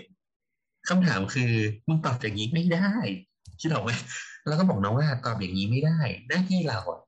[0.88, 1.52] คำถามคือ
[1.88, 2.90] มึงตอบอย่างนี้ไม่ได้
[3.60, 3.90] คิดออกไหม
[4.46, 7.00] แล้วก็บอกน้องว่าตอบอย่างนี้ไม่ได้ หน้าที่เราอะ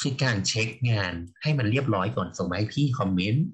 [0.00, 1.12] คือการเช็กงาน
[1.42, 3.46] ให้มันเรียบร้อยก่อนส่งมาให้พี่ comment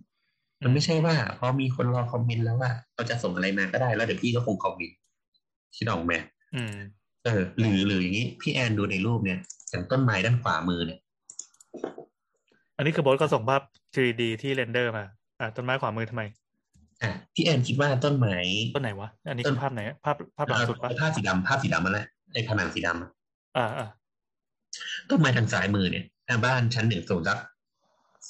[0.62, 4.98] มันไม่ใช่ว่าพอมีคนรอ comment แล้วว่าเราจะส่งอะไรมาก็ได้แล้วเดี๋ยวพี่ก็คง comment
[5.76, 6.14] คิดออกไหม
[6.56, 6.74] อืม
[7.24, 9.38] เออ หรือหรืออย่างนี้พี่แอนดูในรูปเนี่ย
[9.70, 10.98] อย่างต้นไม้ด้านขวามือเนี่ย
[12.76, 13.62] อันนี้คือโบทก็ส่งภาพ
[13.94, 15.04] 3D ที่ render มา
[15.40, 16.22] อ่าต้นไม้ขวามือทำไม
[17.02, 18.36] อะพี่แอนคิดว่าต้นไม้
[18.74, 23.10] ต้นไหนวะ อันนี้คือภาพไหน ภาพภาพหลังสุดปะภาพสีดำภาพสีดำมาแล้วไอ้ผนังสีดำอะ
[23.56, 23.88] อ่าอ่า
[25.10, 27.38] ต้นไม้ทางซ้ายมือเนี่ยอะบ้านชั้นหนึ่งสูงสัก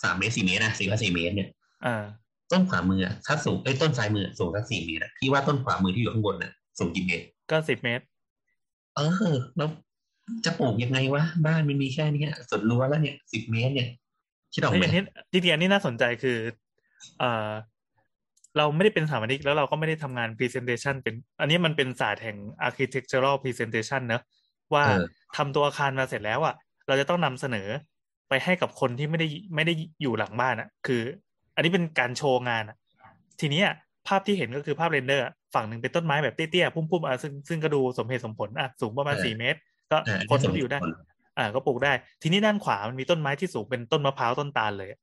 [0.02, 1.48] สามเมตรสี่เมตรนะสี่ว่าสี่เมตรเนี่ย
[1.86, 2.04] อ่า
[2.52, 8.04] ต้นขวามืออะถ้าสูงไอ้ยต้นซ้ายมือสูงสักสี่เมตรอะพี่ว่าต้นขวามือที่อยู่ข้างบนน่ะสูงกี่เมตรก็สิบเมตร
[8.96, 9.00] เอ
[9.32, 9.68] อแล้ว
[10.44, 13.88] จะปลูกยังไงวะบ้านมันมีแค่เนี้ยสุดรั้วแล้วเนี่ยสิบเมตรเนี่ย
[14.52, 15.02] คิดออกเฮ้ยไหมอันนี้
[15.32, 16.38] จริงๆอันนี้น่าสนใจคือ
[17.22, 17.50] อ่า
[18.56, 24.22] เราไม่ได้เป็นสถาปนิกแล้วเราก็ไม่ได้ทำงาน presentation เป็น อันนี้มันเป็นศาสตร์แห่ง architectural presentation เนอะ
[24.74, 25.04] ว่าเออ
[25.36, 26.54] ทำตัวอาคารมาเสร็จแล้วอะ
[26.88, 27.68] เราจะต้องนำเสนอ
[28.28, 29.72] ไปให้กับคนที่ไม่ได้ไม่ได้
[30.02, 31.02] อยู่หลังบ้านอะ คือ
[31.54, 32.76] อันนี้เป็นการโชว์งานอะ
[33.40, 33.66] ทีเนี้ย
[34.08, 39.58] ภาพที่เห็นก็คือภาพ render อะฝั่งหนึ่งเป็นต้นไม้แบบเตี้ยๆพุ่มๆอะซึ่งซึ่งก็ดูสมเหตุสมผลอะสูงประมาณเออสี่เมตร
[39.90, 40.92] ก็อ่าคนที่ก็สมอยู่ได้ผล
[41.38, 41.92] อ่าก็ปลูกได้
[42.22, 45.00] ทีนี้ด้านขวามันมีต้นไม้ที่สูงเป็นต้นมะพร้าวต้นตาลเลยอะ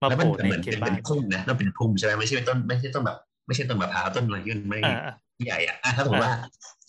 [0.00, 5.14] มาแล้วโผมันล่เหมือนในเขเป็ตนบ้าเป็นนพุ่มนะต้องเป็นพุ่มใช่ไหมไม่ใช่เป็นต้นไม่ใช่ต้นแบบไม่ใช่ต้นมะพร้าวต้นอะไรที่มันไม่อ่าอ่า
[5.46, 6.32] ใหญ่อะอะถ้าสมมติว่า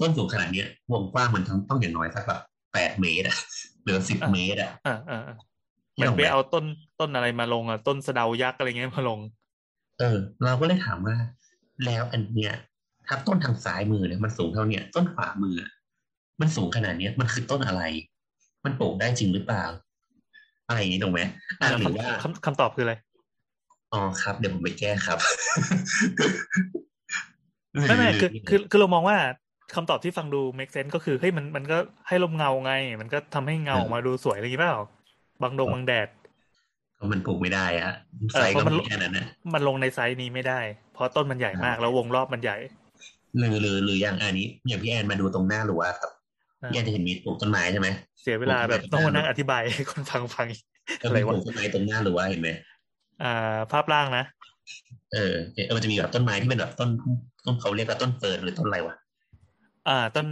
[0.02, 2.42] ต้นสูงขนาดเนี้ยวงกว้างมันต้องต้องอย่างน้อยสักแบบ
[2.74, 3.38] แปดเมตรอะ
[3.84, 5.53] หรือสิบเมตรอะอ่าอ่าอ่าที่
[6.00, 6.66] มันออกไปแบบเอาต้น
[7.00, 9.20] ต้นอะไรมาลงอะต้นสะเดายักษ์อะไรเงี้ยมาลง
[10.00, 11.16] เออ เราก็เลยถามว่า
[11.86, 12.54] แล้วอันเนี้ย
[13.08, 15.72] ถ้าต้นทางซ้ายมือเนี่ยมันสูงเท่าเนี้ยต้นขวามืออะ
[16.42, 17.82] มันสูงขนาดเนี้ยมันคือต้นอะไร
[18.66, 19.64] มันปลูกได้จริงหรือเปล่า
[20.68, 21.22] อะไรอย่างนี้ถูกไหม
[21.62, 22.96] อะหรือว่าคำคำตอบคืออะไร
[23.94, 25.20] อ๋อครับ เดี๋ยวผมไปแก้ครับ
[27.88, 29.18] ไม่ไม่คือคือคือเรามองว่า
[29.76, 34.78] คำตอบที่ฟังดู make sense ก็คือเฮ้ยมันมันก็ให้ลมเงาไง มันก็ทำให้เงาออกมาดูสวยอะไรอย่างงี้เปล่า
[35.42, 36.08] บางดงบางแดด
[36.98, 37.92] ก็มันปลูกไม่ได้อะ
[38.34, 40.62] เออไซส์เพก็ราะมันไม่แค่นั้นนะมันลงใน site นี้ไม่ได้
[40.94, 42.58] เพราะต้นมันใหญ่มากแล้ววงรอบมันใหญ่
[43.38, 46.12] หรือหรือหรืออย่างอันนี้ อย่างพี่แอนมาดูตรงหน้าหรือว่าครับ
[46.64, 47.88] อ่าพี่แอนจะเห็นมีปลูกต้นไม้ใช่ไหม
[48.22, 50.64] เสียเวลาแบบต้องมานั่งอธิบายให้คนฟังฟังอีก
[51.02, 52.50] ก็อะไรมีปวะลูกต้นไม้ตรงหน้าหรือว่าเห็นไหม
[53.22, 53.28] อ่า
[53.72, 54.24] ภาพล่างนะ
[55.14, 56.90] เออเออมันจะมีแบบต้นไม้ที่เป็นแบบต้น
[57.46, 58.96] ต้นเขาเรียกว่าต้นเฟิร์นหรือต้นอะไรวะ
[59.88, 60.28] อ่า ต้น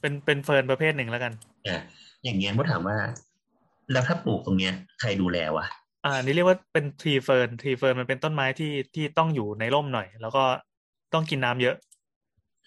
[0.00, 1.32] เป็นเป็นเฟิร์นประเภทหนึ่งแล้วกัน
[1.66, 1.76] อะ
[2.24, 2.96] อย่างเงี้ยมดถามว่า
[3.92, 5.66] แล้วถ้าปลูกตรงเนี้ย ใครดูแลวะ
[6.04, 10.44] อ่าอันนี่เรียกว่าเป็น tree fern tree fern มันเป็นต้นไม้ที่ที่ต้องอยู่ในร่มหน่อย แล้วก็
[11.14, 11.76] ต้องกินน้ำเยอะ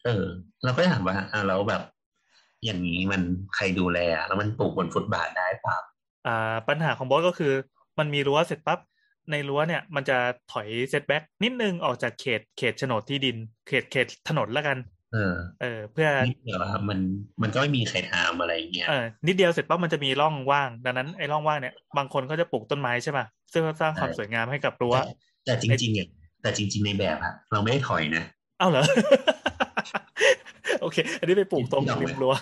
[0.06, 0.26] เออ
[0.64, 1.82] เราก็ถามว่าอะแล้วแบบ
[2.66, 3.22] อย่างนี้มัน
[3.56, 5.78] ใครดูแลอะแล้วมันปลูกบนฟุตบาทได้เปล่า
[6.28, 7.54] อ่า ปัญหาของโบทก็คือ
[8.00, 8.80] มันมีรั้วเสร็จปั๊บ
[9.32, 10.18] ในรั้วเนี่ย มันจะ
[10.52, 13.38] ถอย setback นิดนึงออกจากเขตเขตโฉนดที่ดิน
[13.68, 14.78] เขตเขตถนนละกัน
[15.14, 17.00] เออ เออ เพื่อนิดเดียวอะครับมัน
[17.42, 25.04] มันก็ไม่มีใครถามอะไรอย่างเงี้ยเออนิดเดียวเสร็จปั๊บมันจะมีร่องว่าง ดังนั้นไอ้ร่องว่างเนี่ยบางคนเขาจะปลูกต้นไม้ใช่ป่ะซึ่งสร้างความสวยงามให้กับรั้วแต่
[25.46, 26.08] แต่จริงๆเนี่ย
[26.42, 28.24] แต่จริง ๆในแบบอะเราไม่ได้ถอยนะ
[28.60, 28.84] เอ้าเหรอ
[30.82, 32.34] โอเค อันนี้ไปปลูกตรงที่เราริมรั้ว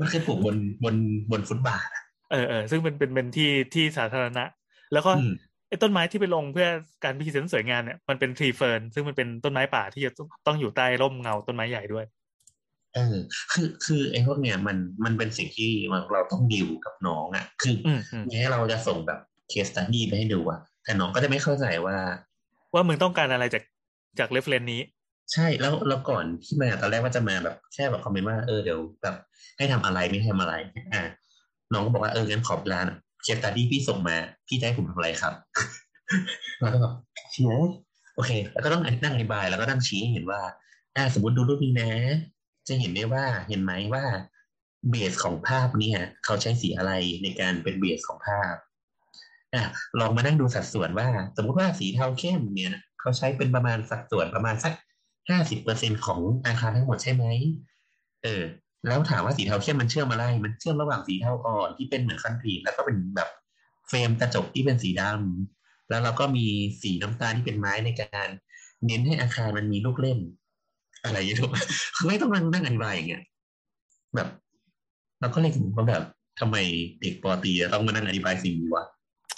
[0.00, 0.94] มันเคยปลูกบนบน
[1.30, 2.02] บนฟุตบาทอะ
[2.32, 4.44] เออเออซึ่งเป็นเป็นเป็นที่ที่สาธารณะ
[4.92, 5.34] แล้วก็อืม
[5.70, 6.68] ไอ้ต้นไม้ที่ไปลงเพื่อ
[7.04, 10.12] การพิเศษสวยงามเนี่ยมันเป็นทรีเฟิร์นซึ่งมันเป็นต้นไม้ป่าที่จะ
[10.46, 12.04] ต้องอยู่ใต้ร่มเงาต้นไม้ใหญ่ด้วย
[12.94, 13.16] เออ
[13.52, 15.70] คือคือไอ้พวกเนี้ยมันมันเป็นสิ่งที่
[16.12, 19.20] เราต้องดิวกับน้องอะคือออืมอืมแม้เราจะส่งแบบ
[19.50, 21.96] case study ไปให้ดูอะแต่น้องก็จะไม่เข้าใจว่า
[22.74, 23.62] ว่ามึงต้องการอะไรจาก
[24.18, 24.80] จาก reference นี้
[25.32, 29.16] ใช่แล้วแล้วก่อนที่มาตอนแรกว่าจะมาแบบแค่แบบ comment ว่าเออเดี๋ยวแบบ
[29.58, 30.54] ให้ทำอะไรไม่ให้ทำอะไร
[30.94, 31.02] อะ
[31.72, 34.16] น้องก็บอกว่าเอองั้นขอเวลาหน่อย case study พี่ส่งมา
[34.46, 35.34] พี่จะให้ผมทำอะไรครับ
[36.60, 36.94] แล้วก็แบบ
[37.30, 37.48] เชีย
[38.14, 40.40] โอเค แล้วก็ต้องนั่งอธิบาย แล้วก็นั่งชี้ให้เห็นว่า
[40.96, 41.90] อ่าสมมติดูรูปนี้นะ
[42.68, 44.04] จะเห็นได้ว่าเห็นไหมว่า
[44.90, 46.92] เบสของภาพเนี่ย เขาใช้สีอะไร
[47.22, 48.54] ในการเป็นเบสของภาพ
[49.54, 49.62] อะ
[50.00, 54.72] ลองมานั่งดูสัดส่วนว่า สมมุติว่าสีเทาเข้มเนี่ยเขาใช้เป็นประมาณสัดส่วนประมาณสัก
[55.30, 57.24] ห้าสิบเปอร์เซ็นของอาคารทั้งหมดใช่ไหม
[58.22, 58.42] เออ
[58.86, 63.28] แล้วถามว่าสีเทาเข้มมันเชื่อมอะไร มันเชื่อมระหว่างสีเทาอ่อนที่เป็นเหมือนคอนกรีตแล้วก็เป็นแบบ
[63.88, 66.46] เฟรมกระจกที่เป็นสีดำแล้วเราก็มี
[66.82, 68.28] สีน้ำตาลที่เป็นไม้ในการ
[68.86, 70.18] เน้นให้อาคารมันมีลูกเล่น
[71.04, 71.56] อะไรอย่างเงี้ยถูกไหม
[71.96, 73.22] คือไม่ต้องนั่งนั่งอธิบายอย่างเงี้ย
[74.14, 74.28] แบบ
[75.20, 76.02] เราก็เลยถึงว่าแบบ
[76.40, 76.56] ทำไม
[77.00, 78.84] เด็กปอตรีจะต้องมานั่งอธิบายสิ่งนี้วะ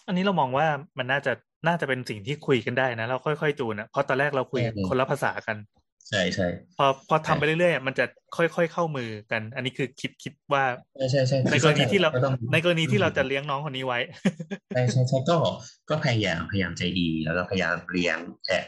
[0.07, 0.67] อันนี้เรามองว่า
[0.99, 1.33] มันน่าจะ
[1.67, 5.57] น่าจะเป็นสิ่งที่คุยกันได้นะเราค่อยๆจูนอะเพราะตอนแรกเราคุยกันเออคนละภาษากัน
[6.09, 6.47] ใช่ใช่
[6.79, 8.05] พอพอทำไปเรื่อยๆมันจะ
[8.37, 10.65] ค่อยๆเข้ามือกัน อันนี้คือคิดคิดว่า
[10.97, 13.99] ใช่ใช่ใช่ในกรณีที่เราก็ต้องในกรณีที่เราจะเลี้ยงน้องคนนี้ไว้
[14.75, 15.37] ใช่ใช่ใช่ก็
[15.91, 18.59] ก็พยายามพยายามใจดีแล้วก็พยายามเลี้ยงแต่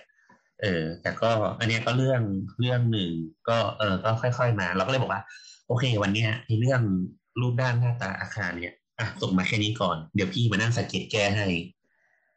[0.60, 1.30] เออ แต่ก็
[1.60, 2.22] อันเนี้ยก็เรื่อง
[2.60, 3.10] เรื่องหนึ่ง
[3.48, 5.22] ก็เออก็ค่อย ๆ มา เราก็เลยบอกว่า
[5.66, 6.80] โอเค วันเนี้ยในเรื่อง
[7.40, 11.48] รูปด้านหน้าตาอาคารเนี่ยอะส่งมาแค่นี้ก่อน เดี๋ยวพี่มานั่งสังเกตแก้ให้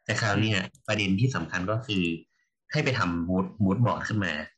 [0.04, 2.02] แต่คราวเนี้ยประเด็นที่สำคัญก็คือ
[2.72, 4.32] ให้ไปทำมูดมูดบอร์ดขึ้นมา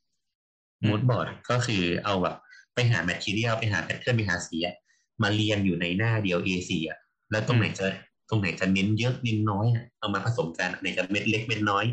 [0.87, 2.35] mood board ก็คือเอาแบบ
[2.73, 4.75] ไปหา material ไปหา pattern ไปหาสีอะ
[5.23, 6.97] มาเรียงอยู่ในหน้าเดียว A4 อะ
[7.31, 7.85] แล้วตรงไหนจะ
[8.29, 11.85] ตรงไหนจะเน้นเยอะเน้นน้อยอะเอามาผสมกันอันไหนจะเม็ดเล็กเม็ดน้อย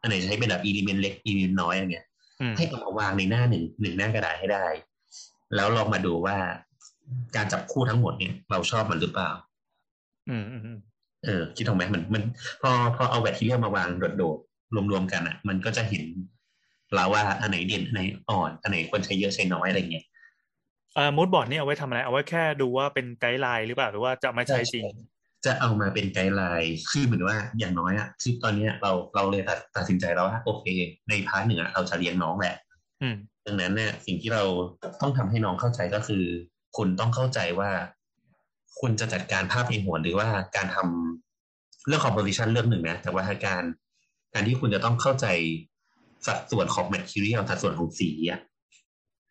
[0.00, 2.06] อันไหนจะใช้เป็นแบบ element เล็ก element น้อยอะไรเงี้ย
[2.40, 4.66] อืมให้เอามาวางในหน้าหนึ่งหนึ่งหน้ากระดาษให้ได้
[5.54, 6.36] แล้วลองมาดูว่า
[7.36, 9.30] การจับคู่ทั้งหมดเนี่ยเราชอบมันหรือเปล่า
[10.30, 10.78] อืมอืมอืม
[11.24, 12.22] เออคิดถูกไหมมันมัน
[12.62, 13.88] พอพอเอา material มาวาง
[14.18, 16.04] โดดๆรวมๆกันอะ มันก็จะเห็น
[16.94, 20.04] แล้วว่าอันไหนเด่นอันไหนอ่อนอันไหนควรใช้เยอะใช้น้อยอะไรเงี้ย
[20.94, 24.84] เอ่อ mood board นี่เอาไว้ทำอะไร เอาไว้แค่ดูว่าเป็น guideline หรือเปล่าหรือว่าจะเอามาใช้จริง
[25.46, 30.64] จะเอามาเป็น guideline คือเหมือนว่าอย่างน้อยอะคือตอนเนี้ยเราเราเลยตัดตัดสินใจแล้วว่าโอเค
[31.08, 32.56] ใน part หนึ่งอะเราจะเลี้ยงน้องแหละ
[33.02, 33.16] อืม
[33.46, 34.42] ดังนั้นเนี่ยสิ่งที่เรา
[35.00, 36.24] ต้องทำให้น้องเข้าใจก็คือ
[36.76, 37.70] คุณต้องเข้าใจว่า
[38.80, 43.62] คุณจะจัดการภาพในหัวหรือว่าการทำเรื่อง composition เรื่องหนึ่งนะ แต่ว่าการ
[44.34, 45.26] การที่คุณจะต้องเข้าใจ
[46.26, 48.40] สัดส่วนของ material สัดส่วนของสีอะ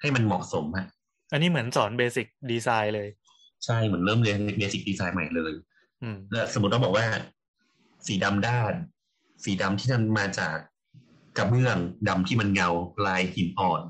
[0.02, 0.86] ให้มันเหมาะสมอะ
[1.32, 3.10] อันนี้เหมือนสอนเบสิกดีไซน์เลย
[3.66, 5.54] ใช่เหมือนเริ่มเรียนเบสิกดีไซน์ใหม่เลย
[6.04, 7.06] อืมแล้วสมมติต้องบอกว่า
[8.08, 8.74] สีดำด้าน
[9.44, 10.56] สีดำที่มันมาจาก
[11.38, 12.70] กระเบื้องดำที่มันเงา
[13.06, 13.82] ลายหินอ่อน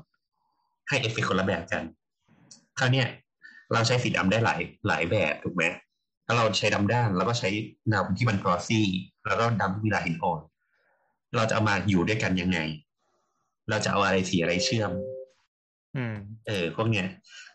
[0.88, 1.82] ให้เอฟเฟกต์คนละแบบกัน
[2.78, 3.08] คราวเนี้ย
[3.72, 5.64] เราใช้สีดำได้หลายหลายแบบถูกไหม
[6.26, 7.48] ถ้าเราใช้ดำด้านแล้วก็ใช้
[7.94, 8.86] ดำที่มันกรอซี่
[9.26, 10.40] แล้วก็ดำที่มีลายหินอ่อน
[11.36, 12.58] เราจะเอามาอยู่ด้วยกันยังไง
[13.70, 14.92] เราจะเอาอะไรสีอะไรเชื่อม
[15.96, 16.14] อืม
[16.46, 17.06] เออ พวกเนี้ย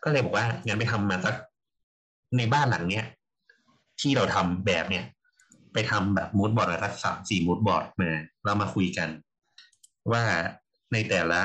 [0.04, 1.34] ก็เลยบอกว่างั้นไปทำมาสัก
[2.36, 3.04] ในบ้านหลังเนี้ย
[4.00, 5.04] ที่เราทำแบบเนี้ย
[5.72, 8.10] ไปทำแบบมูดบอร์ดสักสามสี่มูดบอร์ดมา
[8.44, 9.08] เรามาคุยกัน
[10.12, 10.22] ว่า
[10.92, 11.40] ในแต่ละ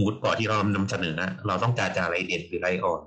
[0.00, 1.16] มูดบอร์ดที่เรานำเสนอ
[1.46, 3.00] เราต้องการจะอะไรเด่นหรืออะไรอ่อน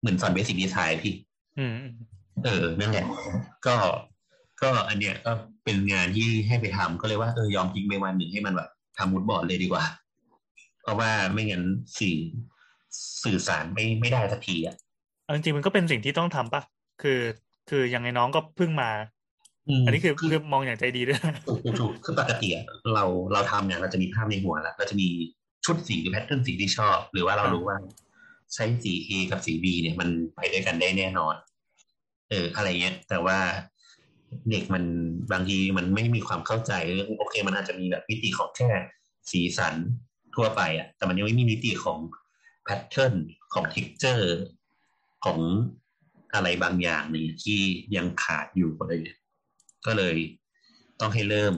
[0.00, 1.14] เหมือนสอนเบสิกดีไซน์พี่
[1.58, 1.72] อืม
[2.44, 3.06] เออนั่นแหละ
[3.66, 3.76] ก็
[4.62, 5.32] ก็อันเนี้ยก็
[5.64, 8.70] เป็นงานที่ให้ไปทำก็เลยว่าเออยอมทิ้งไปวันหนึ่งให้มันแบบ
[9.00, 9.84] ทำมูดบอร์ดเลยดีกว่า
[10.82, 11.64] เพราะว่าไม่งั้น
[11.98, 12.18] สื่อ
[13.24, 14.76] สื่อสารไม่ไม่ได้สักทีอะ
[15.24, 16.62] เอาจริงๆมันก็เป็นสิ่งที่ต้องทำปะ
[17.02, 17.20] คือ
[17.70, 18.90] คือยังไงน้องก็เพิ่งมา
[19.68, 22.64] มอันนี้คือคือมองอย่างใจดีด้วยถูกถูกถูกคือปกติอะ
[22.94, 25.08] เราเราทำเนี่ยเราจะมีภาพในหัวแล้วเราจะมี
[25.64, 27.78] ชุดสีหรือ pattern สีที่ชอบ หรือว่าเราอ่ารู้รู้ว่า
[28.54, 31.34] ใช้สี A กับสี B เนี่ยมันไปด้วยกันได้แน่นอน
[32.30, 33.38] เอออะไรเงี้ย แต่ว่า
[34.50, 34.84] เด็กมัน
[35.32, 38.70] บางทีมันไม่มีความเข้าใจเรื่องโอเค มันอาจจะมีแบบมิติของแค่
[39.30, 39.74] สีสัน
[40.34, 41.98] ทั่วไปอะแต่มันยังไม่มีมิติของ
[42.64, 43.14] pattern
[43.54, 44.40] ของ texture
[45.24, 45.38] ของ
[46.34, 47.60] อะไรบางอย่างนี่ที่
[47.96, 49.20] ยังขาดอยู่อะไรเงี้ย
[49.86, 50.16] ก็เลย
[51.00, 51.54] ต้องให้เริ่ม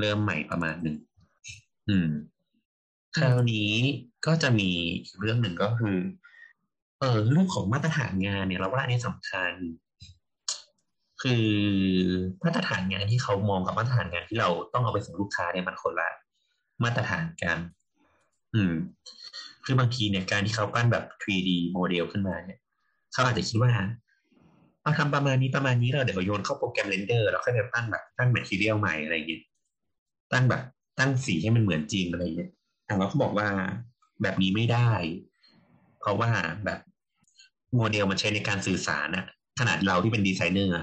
[0.00, 0.96] เริ่มใหม่ประมาณหนึ่ง
[1.88, 2.10] อืม
[3.16, 3.70] คราวนี้
[4.26, 4.70] ก็จะมี
[5.20, 5.96] เรื่องหนึ่งก็คือ
[7.00, 9.52] เออเรื่องของมาตรฐานงานเนี่ยเราว่าอันนี้สำคัญ
[11.26, 11.46] คือ
[12.44, 16.08] มาตรฐานงานที่เขามองกับมาตรฐานงานที่เราต้องเอาไปส่งลูกค้าเนี่ยมันคนละ
[16.84, 17.58] มาตรฐานกัน
[18.54, 18.72] อืม
[19.64, 22.58] คือบางทีเนี่ยการที่เขาปั้นแบบ 3D โมเดลขึ้นมาเนี่ย
[23.12, 23.70] เขาอาจจะคิดว่า
[24.82, 29.42] เอาทำประมาณนี้ประมาณนี้แล้วเดี๋ยวโยนเข้าโปรแกรม render แล้วค่อยไปตั้งแบบตั้ง material ใหม่อะไรอย่างเงี้ย
[30.32, 30.62] ตั้งแบบ
[30.98, 32.50] ตั้งสีให้มันเหมือนจริงอะไรอย่างเงี้ย
[32.86, 33.48] แต่เราก็บอกว่า
[34.22, 34.90] แบบนี้ไม่ได้
[36.00, 36.30] เพราะว่า
[36.64, 36.78] แบบ
[37.76, 39.24] โมเดลมันใช้ในการสื่อสารอะ
[39.58, 40.74] ขนาดเราที่เป็นดีไซเนอร์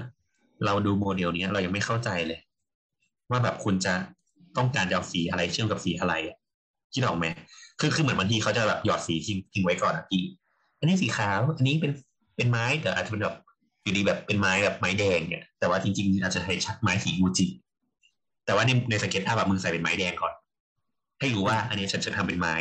[0.64, 2.40] เราดูโมเดลนี้เรายังไม่เข้าใจเลย
[3.30, 3.94] ว่าแบบคุณจะ
[4.56, 6.14] ต้องการจะเอาสีอะไรเชื่อมกับสีอะไร
[6.94, 7.26] คิดออกไหม
[7.80, 10.22] คือคือเหมือนบางทีเขาจะแบบหยอดสีทิ้งทิ้งไว้ก่อนอะพี่
[10.78, 11.92] อันนี้สีขาวอันนี้เป็น
[12.36, 13.36] เป็นไม้แต่อาจจะเป็นแบบ
[13.82, 17.46] อยู่ดีแบบเป็นไม้แบบไม้แดงเนี่ยแต่ว่าจริงๆอาจจะใช้ชักไม้สีมูจิ
[18.46, 20.32] แต่ว่าในในสเก็ตภาพแบบมึงใส่เป็นไม้แดงก่อน
[21.20, 22.54] ให้รู้ว่าอันนี้ฉันจะทำเป็นไม้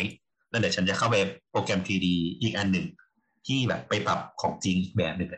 [0.49, 1.15] แล้วเดี๋ยวฉันจะเข้าไป
[1.52, 2.07] โปรแกรม 3D
[2.41, 2.86] อีกอันหนึ่ง
[3.48, 5.30] ที่แบบไปปรับของจริงแบบหนึ่ง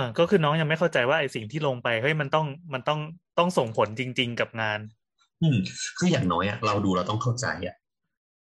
[0.00, 3.00] อะเออก็คือน้องยังไม่เข้าใจว่าไอ้สิ่งที่ลงไปเฮ้ยมันต้องมันต้อง
[3.38, 4.78] ต้องส่งผลจริง ๆ กับงาน
[5.42, 5.56] อืม
[5.98, 7.76] คืออย่างน้อยอะเราดูเราต้องเข้าใจอะ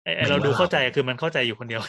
[0.05, 1.81] ไอ้ไอ้หมายถึงเราดูว่าเข้าใจคือมันเข้าใจอยู่คนเดียว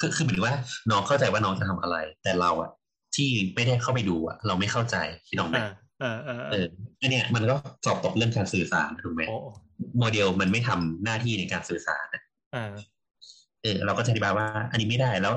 [0.00, 0.56] คือคือหมายถึงว่า
[0.90, 2.70] น้องเข้าใจว่าน้องจะทำอะไร แต่เราอะ
[3.16, 4.96] ที่ไม่ได้เข้าไปดูอะเราไม่เข้าใจ
[5.28, 5.56] คิดออกไหม
[6.00, 6.66] เออเออเออเออ
[7.00, 9.36] อันเนี้ยมันก็สอบตกเรื่องการสื่อสารถูกไหมโอ้
[9.98, 12.72] โมเดลมันไม่ทำหน้าที่ในการสื่อสารอะเออ
[13.62, 15.34] เออเราก็จะอธิบายว่า อันนี้ไม่ได้แล้ว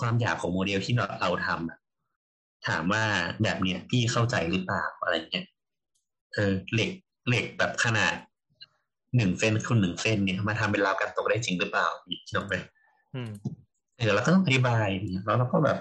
[0.00, 1.78] ความหยาบของโมเดลที่เราเราทำอะ
[2.68, 3.04] ถามว่า
[3.42, 5.46] แบบเนี้ยพี่เข้าใจหรือเปล่าอะไรเงี้ย
[6.34, 6.90] เออเหล็ก
[7.28, 8.14] เหล็กแบบขนาด
[9.16, 12.54] หนึ่งเส้นคูณหนึ่งเส้นเนี่ยมาทำเป็นราวกันตกได้จริงหรือเปล่าอีกคิดออกไหม
[13.14, 13.30] อืม
[13.98, 15.78] เออเราก็ต้องอธิบายเนี่ยแล้วเราก็แบบ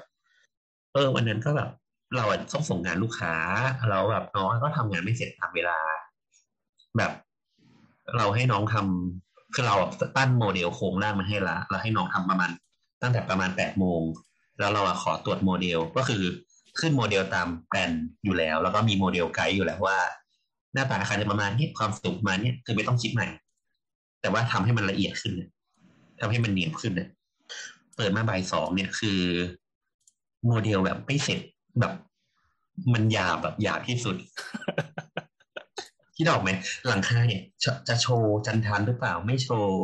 [0.93, 1.69] เออวันนั้นก็แบบ
[2.15, 3.34] เราอะต้องส่งงานลูกค้า
[3.89, 5.77] เราแบบน้องก็ทำงานไม่เสร็จตามเวลา
[6.97, 7.11] แบบ
[8.18, 9.76] เราให้น้องทำคือเรา
[10.15, 12.51] ปั้นโมเดลโครงร่างมาให้ละเราให้น้องทำประมาณ
[13.01, 14.01] ตั้งแต่ประมาณแปดโมง
[14.60, 16.23] แล้วเราอะขอตรวจโมเดลก็คือ
[16.80, 17.91] ขึ้นโมเดลตามแปลน
[18.23, 19.97] อยู่แล้ว แล้วก็มีโมเดลไกด์อยู่แล้วว่า
[20.73, 23.27] หน้าตาอาคารจะประมาณนี้ความสูงประมาณนี้คือไม่ต้องคิดใหม่
[24.22, 25.49] แต่ว่าทำให้มันละเอียดขึ้นเนี่ย
[26.19, 27.10] ทำให้มันเนียบขึ้นเนี่ย
[27.95, 29.19] เปิดมาบ่ายสองเนี่ยคือ
[30.45, 31.39] โมเดลแบบไม่เสร็จ
[31.80, 31.93] แบบ
[32.93, 34.15] มันหยาบแบบหยาบที่สุด
[36.15, 36.49] คิดออกไหม
[36.88, 39.77] หลังคาเนี่ยจะจะโชว์จันทันหรือเปล่าไม่โชว์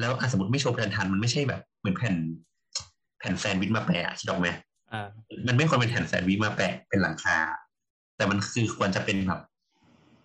[0.00, 2.14] แล้วอสมมติไม่โชว์จันทันมันไม่ใช่แบบ เหมือนแผ่น
[3.18, 4.48] แผ่นแซนด์วิชมาแปะคิดออกไหม
[5.46, 7.38] มันไม่ควรเป็นแผ่นแซนด์วิชมาแปะเป็นหลังคา
[8.16, 9.40] แต่มันคือควรจะเป็นแบบ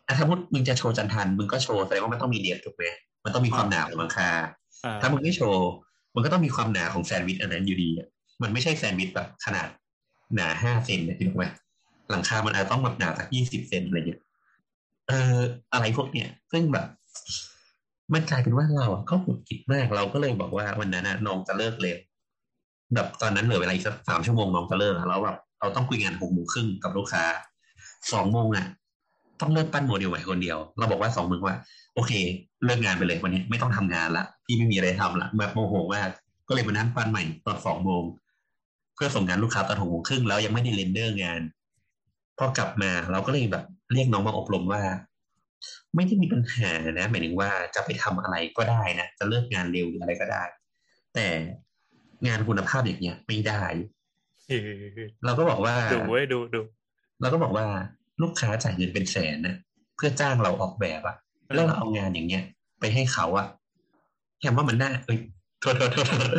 [0.08, 2.84] อะถ้ามุดมึงจะโชว์จันทันมึงก็โชว์แสดงว่ามันต้องมีเดียบถูกไหม
[3.24, 4.30] มันต้องมีความหนาของหลังคา
[4.86, 5.68] อ่าถ้ามึงไม่โชว์
[6.16, 8.08] มันก็ต้องมีความหนาของแซนด์วิชอันนั้นอยู่ดีอะ
[8.42, 9.68] มันไม่ใช่แซนด์วิชแบบขนาด
[10.36, 11.46] หนาห้าเซนเนี่ยถูกไหม
[12.10, 14.22] หลังคา มันอาจจะต้องแบบหนาสักยี่สิบเซนอะไรเงี้ย
[15.08, 15.38] เออ
[15.74, 16.88] อะไรพวกเนี้ยซึ่งแบบ
[18.14, 21.98] มันกลายเป็นว่าเราอะก็หงุดหงิดมากเราก็เลยบอกว่าวันนั้นน่ะน้องจะเลิกเร็ว
[22.96, 27.24] แบบตอนนั้นเหลือเวลาอีกสักสามชั่วโมงน้องจะเลิกแล้วแบบเราต้องคุยงานหกโมงครึ่งกับลูกค้า
[28.14, 28.66] สองโมงอะ
[29.42, 31.58] ต้องเริ่มปั้นโมเดลใหม่คนเดียว เราบอกว่าสองโมงว่า
[31.96, 32.12] โอเค
[32.66, 36.10] เลิกงานไปเลยวันนี้ไม่ต้องทำงานละพี่ไม่มีอะไรทำละแบบโมโหมาก
[36.48, 38.04] ก็เลยมานั่งปั้นใหม่ตอนสองโมง
[38.96, 41.42] เพื่อส่งงานลูกค้าตอนหกโมงครึ่งแล้วยังไม่ได้ render งาน
[42.38, 43.64] พอกลับมาเราก็เลยแบบ
[43.94, 44.82] เรียกน้องมาอบรมว่า
[45.96, 50.44] ไม่ได้มีปัญหานะหมายถึงว่าจะไปทำอะไรก็ได้นะจะเลิกงานเร็วหรืออะไรก็ได้
[51.14, 51.28] แต่
[52.28, 53.64] งานคุณภาพอย่างเงี้ยไม่ได้
[54.50, 54.72] เออ
[55.26, 56.62] เราก็บอกว่าดูเว้ยดูดู
[57.22, 57.66] เราก็บอกว่า
[58.22, 59.56] ลูกค้าจ่ายเงินเป็นแสนนะ
[59.96, 61.16] เพื่อจ้างเราออกแบบอะ
[61.56, 62.44] แล้วเราเอางานอย่างเงี้ย
[62.80, 63.48] ไปให้เขาอะ
[64.40, 65.20] แฮมว่ามันน่าเอ้ย
[65.62, 66.30] โทษโทษโทษโทษ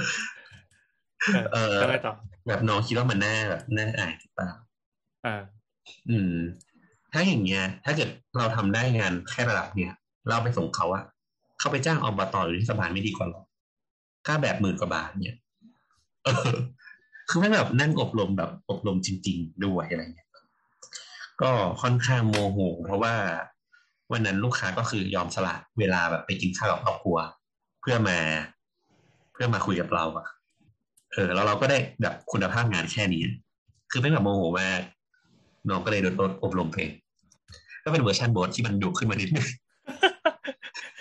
[1.34, 2.14] เออเออแล้วไงต่อ
[2.48, 4.50] แบบน้องคิดว่ามันน่าแบบน่าอายหรือเปล่า
[5.26, 5.42] อ่า
[6.10, 6.34] อืม
[7.12, 9.92] ถ้าอย่างเงี้ย ถ้าเกิดเราทำได้งานแค่ระดับเนี้ย
[10.28, 11.04] เราไปส่งเขาอะ
[11.58, 13.42] เขาไปจ้างอบตหรือเทศบาลไม่ดีกว่าหรอ
[14.26, 15.43] ค่าแบบหมื่นกว่าบาทเนี่ยเออ
[17.28, 20.30] คือไม่แบบนั่งอบรมแบบอบรมจริง ๆ ด้วยอะไรเงี้ย
[21.42, 21.50] ก็
[21.82, 23.14] ค่อนข้างโมโห เพราะว่า
[24.12, 27.16] วันนั้นลูกค้าก็คือยอมสละเวลาแบบไปกินข้าวกับครอบครัว
[27.80, 28.18] เพื่อมา
[29.32, 30.26] เพื่อมาคุยกับเราอะ
[31.12, 33.22] เออแล้วเราก็ได้แบบคุณภาพงานแค่นี้
[33.90, 34.80] คือไม่แบบโมโหมาก
[35.68, 36.90] น้องก็เลยโดนอบรมเพลง
[37.84, 39.46] ก็เป็นเวอร์ชันโบทที่มันดุขึ้นมานิดนึง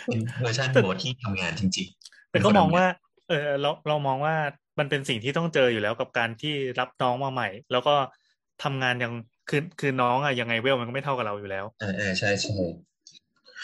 [0.05, 2.85] เป็นเวอร์ชันโบทที่ทำงานจริง ๆ แต่ก็มองว่า
[3.29, 4.35] เออเราเรามองว่า
[4.79, 7.95] มันเป็นสิ่งที่ต้องเจออยู่แล้วกับการที่รับน้องมาใหม่ แล้วก็
[8.63, 9.13] ทำงานยัง
[9.49, 12.53] คือคือน้องอะยังไงเวลมันก็ไม่เท่ากับเราอยู่แล้วเออเออใช่ใช่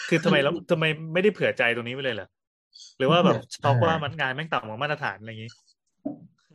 [0.08, 2.28] คือทำไมเราทำไมไม่ได้เผื่อใจตรงนี้ไปเลยเหรอ
[2.98, 5.52] หรือว่าแบบเผื่อช็อกว่ามันงานแม่งต่ำกว่ามาตรฐานอะไรอย่างนี้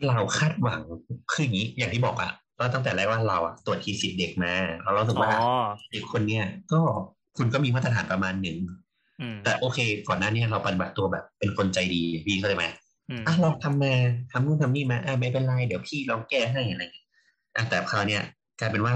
[0.08, 0.82] เราคาดหวัง
[1.32, 4.54] คืออย่างนี้อย่างที่บอกอะก็ตั้งแต่แรกว่าเราอะตรวจทีสิทธิ์เด็กมา
[4.84, 5.32] เรารู้สึกอ๋อว่า
[5.92, 6.80] เด็กคนเนี้ยก็
[7.38, 8.58] คุณก็มีมาตรฐานประมาณหนึ่ง
[9.22, 12.66] อืมแต่โอเค ก่อนหน้านี้เราปฏิบัติตัวแบบเป็นคนใจดีพี่เข้าใจไหม
[13.10, 13.94] อืมอะเราทำมา
[14.32, 17.08] ทำนู่นทำนี่มาอะไม่เป็นไรเดี๋ยวพี่ลองแก้ให้อะไรอย่างเงี้ย
[17.56, 18.22] อะแต่คราวเนี้ย
[18.60, 18.94] กลายเป็นว่า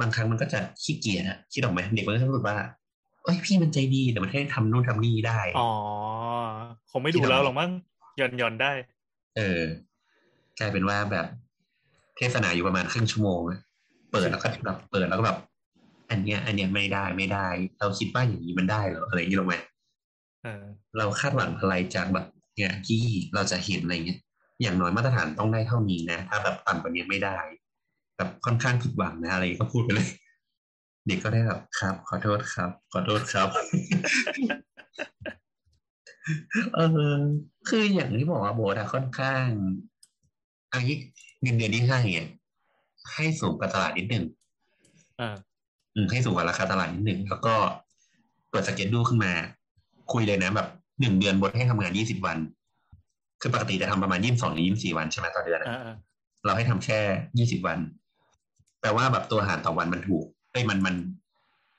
[0.00, 2.56] บางครั้งมันก็จะขี้เกียจอะคิดออกไหมเด็กมันก็จะรู้สึกว่า
[3.24, 5.70] เอ้ยพี่มันใจดีแต่มันให้ทำนู่นทำนี่ได้อ๋อ
[6.90, 7.70] คงไม่ดูแล้วหรอกมั้ง
[8.16, 8.72] หย่อนหย่อนได้
[9.36, 9.62] เออ
[10.58, 11.26] กลายเป็นว่าแบบ
[12.16, 13.58] เทศนาอยู่ประมาณครึ่งชั่วโมงอะ
[14.10, 15.38] เปิดแล้วก็แบบเปิดแล้วก็แบบ
[16.10, 17.48] อันเนี้ย อันเนี้ยไม่ได้ไม่ได้
[17.80, 19.54] เราคิดว่าอย่างนี้มันได้เหรออะไรอย่างนี้หรอกไหม
[20.42, 20.62] เออ
[20.96, 22.26] เราคาดหวังอะไรจากแบบ
[22.58, 23.02] เนี่ยที่
[23.34, 24.20] เราจะเห็นอะไรเงี้ย
[24.62, 27.38] อย่างน้อยมาตรฐานต้องได้เท่านี้นะ ถ้าแบบต่ำกว่านี้ไม่ได้
[28.16, 30.08] แบบค่อนข้างผิดหวังนะอะไรก็พูดไปเลย
[31.06, 33.48] เด็กก็ได้แบบครับ ขอโทษครับ ขอโทษครับ
[36.74, 37.20] เออ
[37.68, 39.46] คืออย่างที่บอกว่าโบสอะค่อนข้าง
[40.72, 40.96] อันนี้
[41.42, 42.28] เงินเดือนที่ให้เนี่ย
[43.14, 44.24] ให้สูงกว่าตลาดนิดหนึ่ง
[45.20, 45.36] อ่า
[45.94, 47.54] อืมให้สูงกว่าราคาตลาดนิดหนึ่งแล้วก็
[48.50, 49.32] เปิดสเก็ตดูขึ้นมา
[50.12, 50.68] คุยเลยนะแบบ
[51.00, 52.38] หนึ่งเดือนบนให้ทำงานยี่สิบวัน
[53.40, 55.94] คือปกติจะทำประมาณยี่สิบสองหรือยี่สิบสี่วันใช่ไหมต่อเดือนอะอ่าอ่า
[56.44, 56.98] เราให้ทำแค่
[57.38, 57.78] ยี่สิบวัน
[58.80, 60.94] แปลว่าแบบตัวอาหารต่อวันมันถูกเอ้ยมันมัน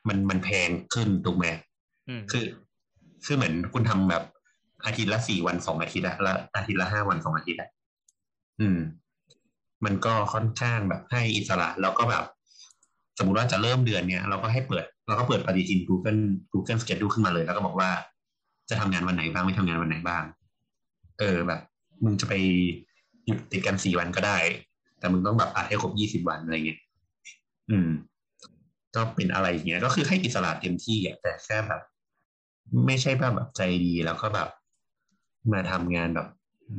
[0.07, 1.45] มันมันแพงขึ้นถูกไหม
[2.09, 2.45] อืมคือ
[3.25, 4.23] คือเหมือนคุณทำแบบ
[4.85, 7.69] อาทิตย์ละสี่วันสองอาทิตย์อะแล้วอาทิตย์ละห้าวันสองอาทิตย์อะ
[8.59, 8.77] อืม
[9.85, 12.23] มันก็ค่อนข้างแบบให้อิสระแล้วก็แบบ
[13.17, 16.21] สมมุติว่าจะเริ่มเดือนเนี้ยเราก็ให้เปิดเราก็เปิดปฏิทิน Google
[16.51, 17.89] Google Schedule ขึ้นมาเลย แล้วก็บอกว่า
[18.69, 20.23] จะทำงานวันไหนบ้างไม่ทำงานวันไหนบ้าง
[21.19, 21.61] เออแบบ
[22.03, 22.33] มึงจะไป
[23.25, 24.37] หยุดติดกันสี่วันก็ได้
[24.99, 26.79] แต่มึงต้องแบบอัดให้ครบยี่สิบวันอะไรเงี้ย
[27.69, 27.89] อืม
[28.95, 31.81] ก็เป็นอะไรอย่างเงี้ย ก็คือให้อิสระเต็มที่อะแต่แค่แบบ
[32.85, 34.49] ไม่ใช่แบบแบบใจดีแล้วก็แบบ
[35.51, 36.27] มาทำงานแบบ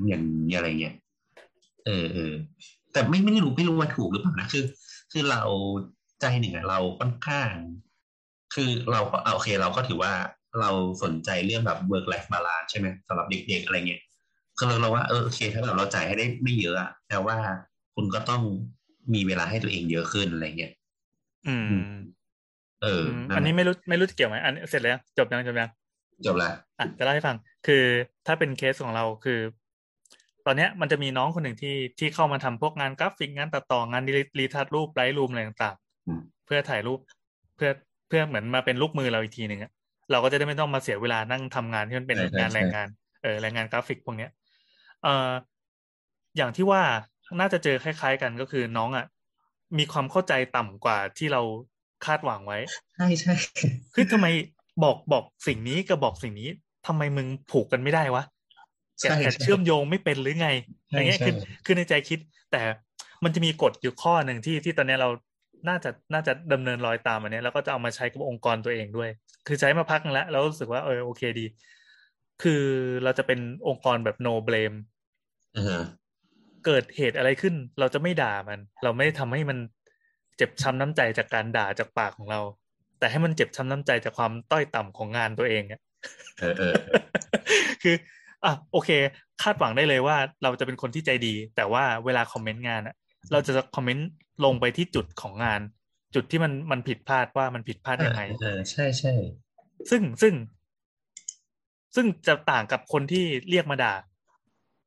[0.08, 0.94] อย่างนี้อะไรเงี้ย
[1.86, 2.32] เออเออ
[2.92, 4.64] แต่ไม่ไม่รู้ไม่รู้ว่าถูกหรือเปล่านะคือ
[5.12, 5.42] คือเรา
[6.20, 7.50] ใจหนึ่งอะเราค่อนข้าง
[8.54, 10.12] คือเราก็เอาโอเค เราก็ถือว่า
[10.60, 10.70] เรา
[11.02, 14.02] สนใจเรื่องแบบ work life balance ใช่ไหมสำหรับเด็กๆอะไรเงี้ย
[14.56, 17.36] คือเราเราว่าเออโอเค ถ้าแบบเราจ่ายให้ได้ไม่เยอะอะแต่ว่า
[17.94, 18.42] คุณก็ต้อง
[19.14, 20.72] มีเวลาให้ตัวเองเยอะขึ้นอะไรเงี้ย
[21.48, 21.70] อืม
[22.82, 25.70] เอออืมนั่นแหละอันนี้ไม่รู้ไม่รู้จะเกี่ยวไหมอันเสร็จแล้ว จบยังจบยัง
[26.26, 27.36] จบละอะจะเล่าให้ฟัง
[27.66, 27.84] คือ
[28.26, 29.40] ถ้าเป็นเคสของเราคือ
[30.46, 36.98] ตอนเนี้ยมันจะมีน้องคนหนึ่งที่ที่เข้ามาทำพวกงานกราฟิกงานตัดต่องาน re retouch รูป Lightroom อะไรต่างอืมๆเพื่อถ่ายรูป
[37.56, 37.70] เพื่อ
[38.08, 39.72] เพื่อเหมือนมาเป็นลูกมือเราอีกทีหนึ่งอะ
[40.10, 42.88] เราก็จะได้ไม่ต้องมาเสียเวลานั่งทำงานที่มันเป็นใช่ใช่งานแรงงาน
[43.22, 44.30] เออแรงงานกราฟิกพวกเนี้ย
[45.02, 45.30] เอ่อ
[46.36, 46.82] อย่างที่ว่า
[47.40, 49.06] น่าจะเจอคล้าย ๆ กันก็คือน้องอะ
[49.78, 51.42] มีความเข้าใจต่ำกว่าที่เรา
[52.06, 52.58] คาดหวังไว้
[52.96, 53.34] ใช่ใช่
[53.94, 54.26] คือทำไม
[54.84, 56.48] บอกบอกสิ่งนี้กับบอกสิ่งนี้
[56.86, 58.24] ทำไมมึงผูกกันไม่ได้วะ
[59.00, 60.48] แกะใช่แกะใช่เชื่อมโยงไม่เป็นหรือไง
[60.88, 61.34] ใช่อย่างเงี้ยใช่คือ
[61.64, 62.18] คือในใจคิด
[62.52, 62.62] แต่
[63.24, 65.08] มันจะมีกฎอยู่ข้อหนึ่งที่ที่ตอนเนี้ยเรา
[65.68, 69.10] น่าจะน่าจะดำเนินรอยตามอันเนี้ยแล้วก็จะเอามาใช้กับองค์กรตัวเองด้วย
[69.46, 71.46] คือใช้มาพักนึงแล้วแล้วรู้สึกว่าเออโอเคดี
[72.42, 72.62] คือ
[73.04, 74.76] เราจะเป็นองค์กรแบบ no blame
[75.56, 75.82] อ่าฮะ
[76.66, 79.58] เกิดเหตุอะไรขึ้น เราจะไม่ด่ามัน เราไม่ได้ทำให้มัน
[80.36, 82.40] เจ็บช้ำน้ำใจจากการด่าจากปากของเรา
[82.98, 85.80] แต่ให้มันเจ็บช้ำน้ำใจจากความต้อยต่ำของงานตัวเองอะ
[86.40, 86.74] เออเออ
[87.82, 87.94] คือ
[88.44, 88.90] อะโอเค
[89.42, 92.94] คาดหวังได้เลยว่าเราจะเป็นคนที่ใจดี แต่ว่าเวลาคอมเมนต์งานอะ
[93.32, 94.08] เราจะคอมเมนต์
[94.44, 95.60] ลงไปที่จุดของงาน
[96.14, 99.12] จุดที่มันมันผิดพลาดว่ามันผิดพลาดยังไงเออใช่ใช่
[99.90, 100.34] ซึ่งซึ่ง
[101.94, 103.94] ซึ่งจะต่างกับคนที่เรียกมาด่า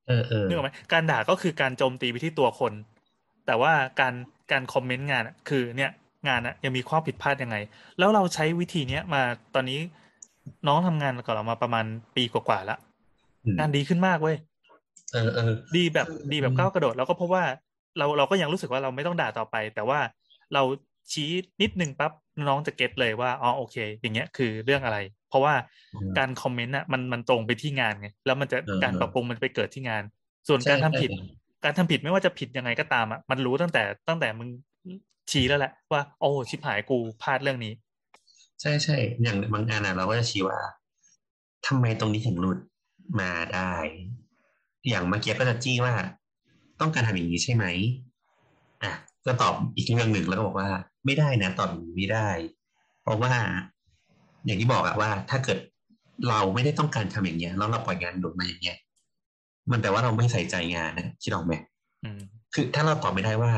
[0.07, 2.73] เออเออนึกออกไหมการด่าก็คือการโจมตีไปที่ตัวคน
[3.45, 4.13] แต่ว่าการ
[4.51, 5.91] การคอมเมนต์งานอะคือเนี่ย
[6.27, 7.57] งานอะยังมีข้อผิดพลาดยังไง
[7.99, 9.21] แล้วเราใช้วิธีเนี้ยมา
[9.55, 9.79] ตอนนี้
[10.67, 11.85] น้องทำงานกับเรามาประมาณ
[12.15, 12.79] ปีกว่าๆแล้ว
[13.45, 14.37] อืมงานดีขึ้นมากเว้ย
[15.13, 17.43] เออเออดีแบบอืมดีแบบก้าวกระโดด แล้วก็เพราะว่า
[17.97, 19.99] เราเราก็ยังรู้สึกว่าเราไม่ต้องด่าต่อไป แต่ว่า
[20.53, 20.61] เรา
[21.11, 21.31] ชี้
[21.61, 22.11] นิดนึงปั๊บ
[22.47, 24.97] น้องจะเก็ตเลยว่าอ๋อโอเค อย่างเงี้ยคือเรื่องอะไร
[25.29, 25.53] เพราะว่า
[26.17, 30.03] การคอมเมนต์อะมันมันตรงไปที่งานไงแล้วมันจะเออการปรับปรุงมันไปเกิดที่งาน
[30.47, 31.17] ส่วนใช่การทำผิดใช่
[31.63, 34.49] การทำผิดไม่ว่าจะผิดยังไงก็ตามอะมันรู้ตั้งแต่ตั้งแต่มึง
[35.31, 37.73] ชี้แล้วแหละว่า โอ้ชิบหายกูพลาดเรื่องนี้
[38.61, 40.59] ใช่ใช่อย่างบางงานอะเราก็จะชี้ว่า
[41.67, 42.57] ทำไมตรงนี้ถึงหลุด
[43.19, 43.73] มาได้
[44.89, 45.93] อย่างเมื่อกี้ก็จะจี้ว่า
[46.79, 47.65] ต้องการทำอย่างนี้ใช่ไหม
[48.83, 48.93] อะ
[49.25, 50.69] ก็ตอบอีกเรื่องหนึ่งแล้วก็บอกว่า
[51.05, 52.29] ไม่ได้นะ ตอบอย่างนี้ไม่ได้
[53.01, 53.33] เพราะว่า
[54.45, 55.57] อย่างที่บอกอะว่า ถ้าเกิด
[56.29, 58.77] เราไม่ได้ต้องการทำอย่างเงี้ยแล้วเราปล่อยงานหลุดมาอย่างเงี้ย
[59.71, 61.53] มันแปลว่าเราไม่ใส่ใจงานนะคิดออกไหม
[62.03, 62.21] อืม
[62.53, 63.51] คือถ้าเราตอบไม่ได้ว่า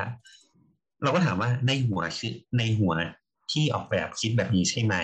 [1.04, 2.94] เราก็ถามว่าในหัวคือในหัว
[3.52, 4.96] ที่ออกแบบคิดแบบนี้ใช่ไหม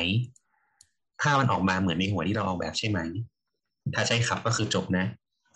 [1.22, 3.00] ถ้ามันออกมาเหมือนในหัวที่เราออกแบบใช่ไหม
[3.96, 5.06] ถ้าใช่ครับก็คือจบนะ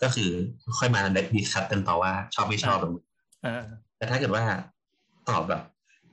[0.02, 0.30] ก็คือ
[0.78, 1.00] ค่อยมา
[1.34, 2.92] ดิสคัตกันต่อว่า ชอบไม่ชอบแบบ
[3.44, 3.62] เออ
[3.96, 4.44] แต่ถ้าเกิดว่า
[5.28, 5.62] ตอบแบบ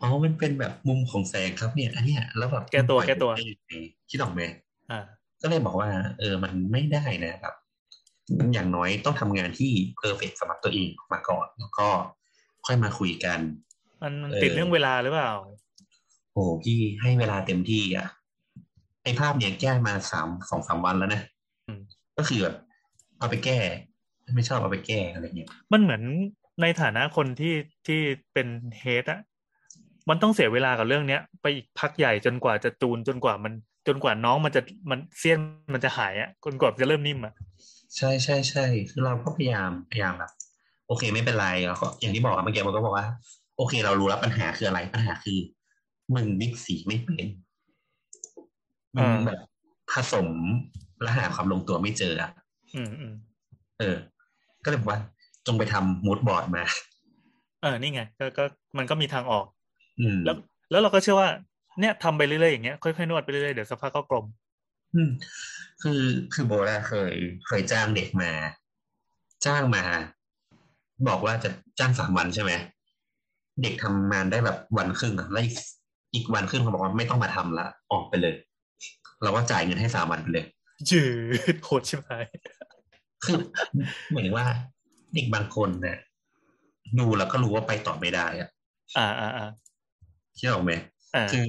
[0.02, 3.74] อ๋อมันเป็นแบบมุมของแสงครับเนี่ย อันเนี้ยแล้วแบบแก้ตัวแก้ตัวได้ยังไง
[4.10, 4.42] คิดออกไหม
[4.92, 5.00] อ่า
[5.42, 7.54] ก็เลยบอกว่า เออมันไม่ได้นะครับ
[8.54, 11.88] อย่างน้อยต้องทำงานที่เพอร์เฟกสำหรับตัวเองออกมาก่อนแล้วก็
[12.66, 13.40] ค่อยมาคุยกัน
[14.02, 15.32] มันมันเออติดเรื่องเวลาหรือเปล่า
[16.34, 18.08] โอ้พี่ให้เวลาเต็มที่อะ
[19.04, 21.22] ไอภาพเนี้ยแก้มาสามสองสามวันแล้วนะ
[21.68, 21.82] อืม
[22.18, 22.56] ก็คือแบบ
[23.20, 23.60] เอาไปแก้
[24.36, 26.02] ไม่ชอบเอาไปแก้อะไรเงี้ยมันเหมือน
[26.62, 27.56] ในฐานะคนที่
[27.88, 28.00] ที่
[28.34, 28.48] เป็น
[28.80, 29.22] เฮดอะ
[30.10, 33.54] มันต้องเสียเวลากับเรื่องเนี้ย ไปอีกพักใหญ่จนกว่าจะจูนจนกว่ามัน
[33.88, 34.62] จนกว่าน้องมันจะ
[34.92, 35.40] มันเสี้ยน
[35.74, 37.34] มันจะหายอะจนกว่าจะเริ่มนิ่มอะ
[37.98, 40.32] ใช่ใช่ใช่คือเราก็พยายามพยายามแบบ
[40.88, 43.08] โอเคไม่เป็นไรแล้วก็อย่างที่บอกอะเมื่อกี้มันก็บอกว่า
[43.58, 45.40] โอเค เรารู้แล้วปัญหาคืออะไรปัญหาคือ
[46.16, 47.26] มึงมิกสีไม่เป็น
[48.96, 49.40] มึงแบบ
[49.92, 50.30] ผสม
[51.02, 52.32] และหาความลงตัวไม่เจออะ
[52.76, 53.14] อืมอืม
[53.80, 53.98] เออ
[54.64, 55.00] ก็เลยบอกว่า
[55.48, 56.64] จงไปทำมูดบอร์ดมา
[57.62, 58.44] เออนี่ไงก็ก็
[58.78, 59.46] มันก็มีทางออก
[60.00, 60.36] อืม แล้ว
[60.72, 61.30] แล้วเราก็เชื่อว่า
[61.80, 64.26] เนี่ยทำไปเรื่อยๆอย่างเงี้ยค่อยๆนวดไปเรื่อยๆเดี๋ยวสักพักก็กลม
[64.96, 65.10] อืม
[65.82, 66.02] คือ
[66.34, 67.14] คือโบราเคย
[67.48, 68.32] เคยจ้างเด็กมา
[69.46, 69.84] จ้างมา
[71.08, 71.50] บอกว่าจะ
[71.80, 72.52] จ้างสามวันใช่ไหม
[73.62, 75.56] เด็กทำงานได้แบบวันครึ่งอะแล้วอีก
[76.14, 78.36] อีกวันครึ่งเขาบอกว่าไม่ต้องมาทำละออกไปเลย
[79.24, 80.46] เราก็จ่ายเงินให้สามวันไปเลย
[80.90, 81.04] ยื
[81.56, 82.26] ดโหดชิบหาย
[83.24, 83.36] คือ
[84.10, 84.46] เหมือนว่า
[85.14, 85.98] เด็กบางคนเนี่ย
[87.00, 88.50] ดูแล้วก็รู้ว่าไปต่อไม่ได้อะ
[88.98, 89.50] อ่าอ่าอ่า
[90.38, 90.72] คิดออกไหม
[91.16, 91.46] อ่าคือ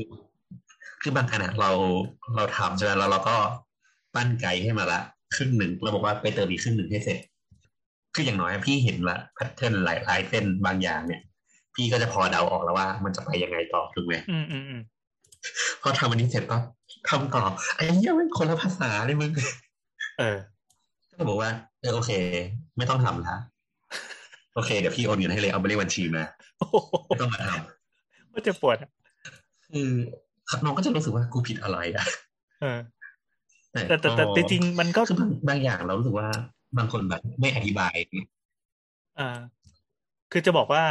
[1.02, 1.70] คือบางขณะเรา
[2.36, 3.36] เราทำใช่ไหมแล้วเราก็
[4.14, 5.00] ปั้นไกด์ให้มาละ
[5.36, 7.18] ครึ่งหนึ่งเราบอกว่าไปเติมอีกครึ่งหนึ่งให้เสร็จ
[8.14, 11.20] คืออย่างน้อยพี่เห็นละแพทเทิร์นหลายหลายเส้นบางอย่างเนี่ย
[11.74, 14.80] พี่ก็จะพอเดาออกแล้วว่า มันจะไปยังไงต่อถูกไหมอืมอืมอืม
[15.82, 16.56] พอทำอันนี้เสร็จก็
[17.08, 17.42] ทำต่อ
[17.76, 19.30] ไอ้เหี้ยมันคนละภาษาเลยมึง
[20.18, 20.36] เออ
[21.16, 21.50] ก็บอกว่า
[21.80, 22.10] เออโอเค
[22.76, 23.36] ไม่ต้องทำละ
[24.54, 26.24] โอเค เดี๋ยวพี่โอนเงินให้เลยเอาไปเลขบัญชีมา
[26.58, 26.76] โอ้โห
[27.06, 27.48] ไม่ต้องมาท
[28.32, 29.88] ว่าจะปวดอะำคือ
[30.64, 32.06] น้องก็จะรู้สึกว่ากูผิดอะไรอะ
[32.60, 32.78] เออ
[33.72, 36.28] แต่แต่แต่แต่จริงๆมันก็คือบางบางอย่างเรารู้สึกว่า
[36.78, 37.94] บางคนแบบไม่อธิบาย
[39.18, 39.38] อ่า
[40.32, 40.82] คือจะบอกว่า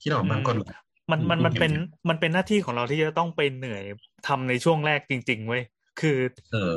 [0.00, 0.68] ที่เราบางคนแบบ
[1.10, 3.84] มันมันอืมมันเป็นอืมมันเป็นหน้าที่ของเราที่จะต้องไปเหนื่อย
[4.28, 5.62] ทำในช่วงแรกจริง ๆ เว้ย
[6.00, 6.18] คือ
[6.52, 6.76] เออ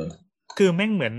[0.58, 1.16] คือแม่งเหมือน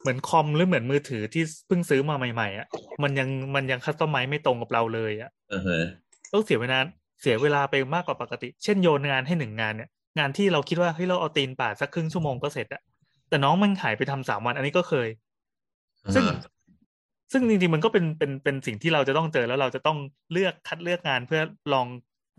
[0.00, 2.66] เหมือนคอมหรือเหมือนมือถือที่เพิ่งซื้อมาใหม่ๆอะ
[3.02, 5.84] มันยังมันยังคัสตอมไมซ์ไม่ตรงกับเราเลยอะเออเฮะ
[6.32, 6.78] ต้องเสียเวลา
[7.22, 9.88] เสียเวลาไปมากกว่าปกติ เช่นโยนงานให้หนึ่งงานเนี่ย
[10.18, 12.82] งานที่เราคิดว่าเฮ้ยเราเอาตีนป่าดสักครึ่งชั่วโมงก็เสร็จอะ
[13.28, 15.08] แต่น้องมันหายไปทำสามวัน อันนี้ก็เคย
[16.14, 16.24] ซึ่ง
[17.32, 19.98] ซึ่งจริงๆมันก็เป็นเป็นเป็นสิ่งที่เราจะต้องเจอแล้วเราจะต้อง
[20.32, 21.40] เลือกคัดเลือกงานเพื่อ
[21.72, 21.86] ลอง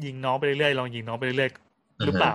[0.05, 2.33] ยิงน้องไปเรื่อยๆลองยิงน้องไปเรื่อยๆหรือเปล่า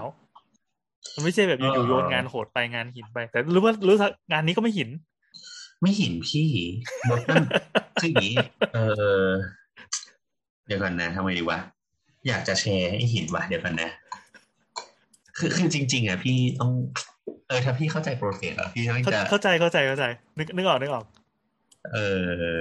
[1.15, 4.89] มันไม่ใช่แบบอยู่ๆโยนงานโหดไปงานหินไป แต่รู้ว่ารู้ว่างานนี้ก็ไม่หิน
[5.83, 6.49] ไม่เห็นพี่
[7.09, 7.45] บทมัน
[8.01, 8.37] คืออย่างนี้
[8.75, 8.79] เอ
[9.25, 9.29] อ
[10.67, 11.59] เดี๋ยวก่อนนะทำไมดีวะ
[12.29, 13.91] อยากจะแชร์ให้เห็นว่ะเดี๋ยวก่อนนะ
[15.39, 16.71] คือคือจริง ๆ อะ พี่ต้อง
[17.49, 20.05] เออถ้าพี่เข้าใจโปรเซสอะพี่ต้องเข้าจะเข้าใจเข้าใจเข้าใจ
[20.39, 21.05] นึกนึกออกนึกออก
[21.93, 21.99] เอ
[22.49, 22.55] อ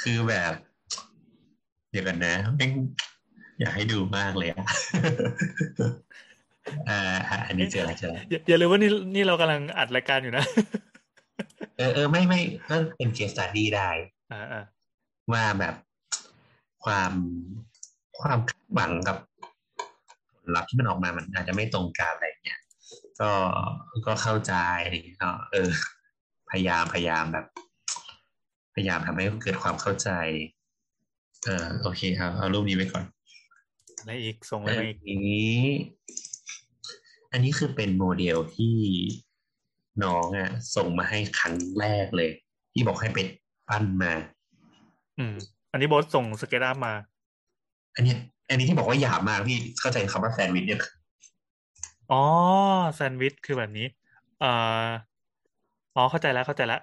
[0.00, 0.52] คือแบบ
[1.90, 2.72] เดี๋ยวกันนะแม่ง
[3.60, 4.64] อยากให้ดูมากเลยอะ
[6.88, 7.00] อ่า
[7.30, 10.44] อะอันนี้เจอแล้วเจอแล้วอย่าอย่าลืมว่านี่นี่เรากำลังอัดรายการอยู่นะ
[11.76, 12.40] เออเออไม่ไม่
[12.70, 13.90] ก็เป็นเคสตัดดี้ได้
[14.32, 14.64] อ่าอ่า
[15.32, 15.74] ว่าแบบ
[16.84, 17.12] ความ
[18.20, 19.16] ความคาดหวังกับ
[20.40, 22.60] ผลลัพธ์ที่มันออกมามันอาจจะไม่ตรงกันอะไรเงี้ย
[23.20, 23.30] ก็
[24.06, 24.54] ก็เข้าใจ
[24.84, 25.70] อะไรเงี้ยก็เออ
[26.50, 27.46] พยายามพยายามแบบ
[28.74, 30.10] พยายามทำให้เกิดความเข้าใจ
[31.44, 33.04] เออโอเคครับเอารูปนี้ไว้ก่อน
[33.98, 35.62] อะไรอีกส่งอะไรอันมาอีกนี้
[37.32, 38.76] อันนี้คือเป็นโมเดลที่
[40.04, 42.30] น้องอะ ส่งมาให้ครั้งแรกเลย
[42.72, 43.18] ที่บอกให้ไป
[43.68, 44.12] ปั้นมา
[45.18, 45.34] อืม
[45.72, 46.94] อันนี้โบสส่งสเก็ตอัพมา
[47.94, 48.18] อันเนี้ย
[48.48, 50.80] อันนี้ที่บอกว่าหยาบมากพี่เข้าใจคำว่าแซนด์วิชเนี่ย
[52.12, 52.22] อ๋อ
[52.94, 53.86] แซนด์วิชคือแบบนี้
[54.40, 54.50] เอ่
[54.84, 54.86] อ
[55.96, 56.80] อ๋อเข้าใจแล้วเข้าใจแล้ว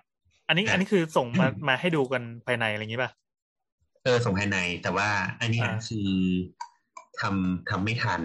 [0.47, 3.11] อันนี้อันนี้คือส่งมามาให้ดูกันภายในอะไรอย่างนี้ป่ะ
[4.03, 5.09] เออส่งภายในแต่ว่า
[5.39, 6.09] อันเนี้ยอ่าคือ
[7.21, 8.21] ทำทำไม่ทัน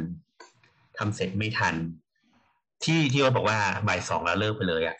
[0.98, 1.74] ทำเสร็จไม่ทัน
[2.84, 3.58] ที่ที่ว่าบอกว่า
[3.88, 4.96] บ่ายสองแล้วเลิกไปเลยอะ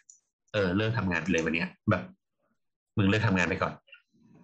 [0.52, 2.02] เออเลิกทำงานไปเลยวันเนี้ย แบบ
[2.97, 3.73] มึงเลิกทำงานไปก่อน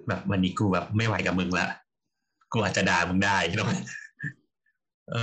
[0.08, 1.66] แบบวันนี้กูแบบไม่ไหวกับมึงละ
[2.52, 3.72] กูอาจจะด่ามึงได้ใช่ไหม
[5.12, 5.16] เอ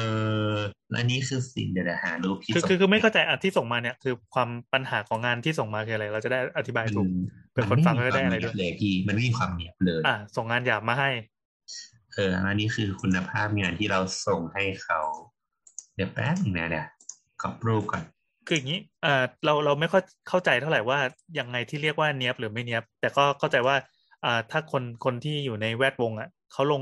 [0.53, 0.56] อ
[0.91, 7.07] และนี่คือสิ่งเดี๋ยวนะหารูปที่คือส่งคือคือไม่เข้าใจอะที่ส่งมาเนี่ยคือความปัญหาของงานที่ส่งมาคืออะไร เราจะได้อธิบายถูก
[7.52, 11.10] เผื่อคนฟังก็ได้อะไรด้วยมันม่มีความเนีบเลยพี่มันไม่มีความเนียบเลย อะส่งงานหยาบมาให้
[12.14, 14.99] เอออันนี้คือคุณภาพงานที่เราส่งให้เขา
[15.95, 16.88] เดี๋ยวแป๊บนึงนะเดี๋ยว
[17.43, 18.03] กรอบรูปก่อน
[18.47, 20.99] คืออย่างนี้เอ่อเราเราไม่ค่อยเข้าใจเท่าไหร่ว่า
[21.39, 23.75] ยังไงที่เรียกว่าเนี้ยบหรือไม่เนี้ยบ แต่ก็เข้าใจว่า
[24.25, 26.81] อ่าถ้าคนคนที่อยู่ในแวดวงอะเขาลง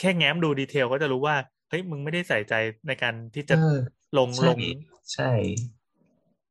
[0.00, 1.36] แค่แง้มดูดีเทลก็จะรู้ว่า
[1.68, 2.54] เฮ้ยมึงไม่ได้ใส่ใจ
[2.88, 3.78] ในการที่จะเออ
[4.18, 4.58] ลงใช่ลง
[5.14, 5.30] ใช่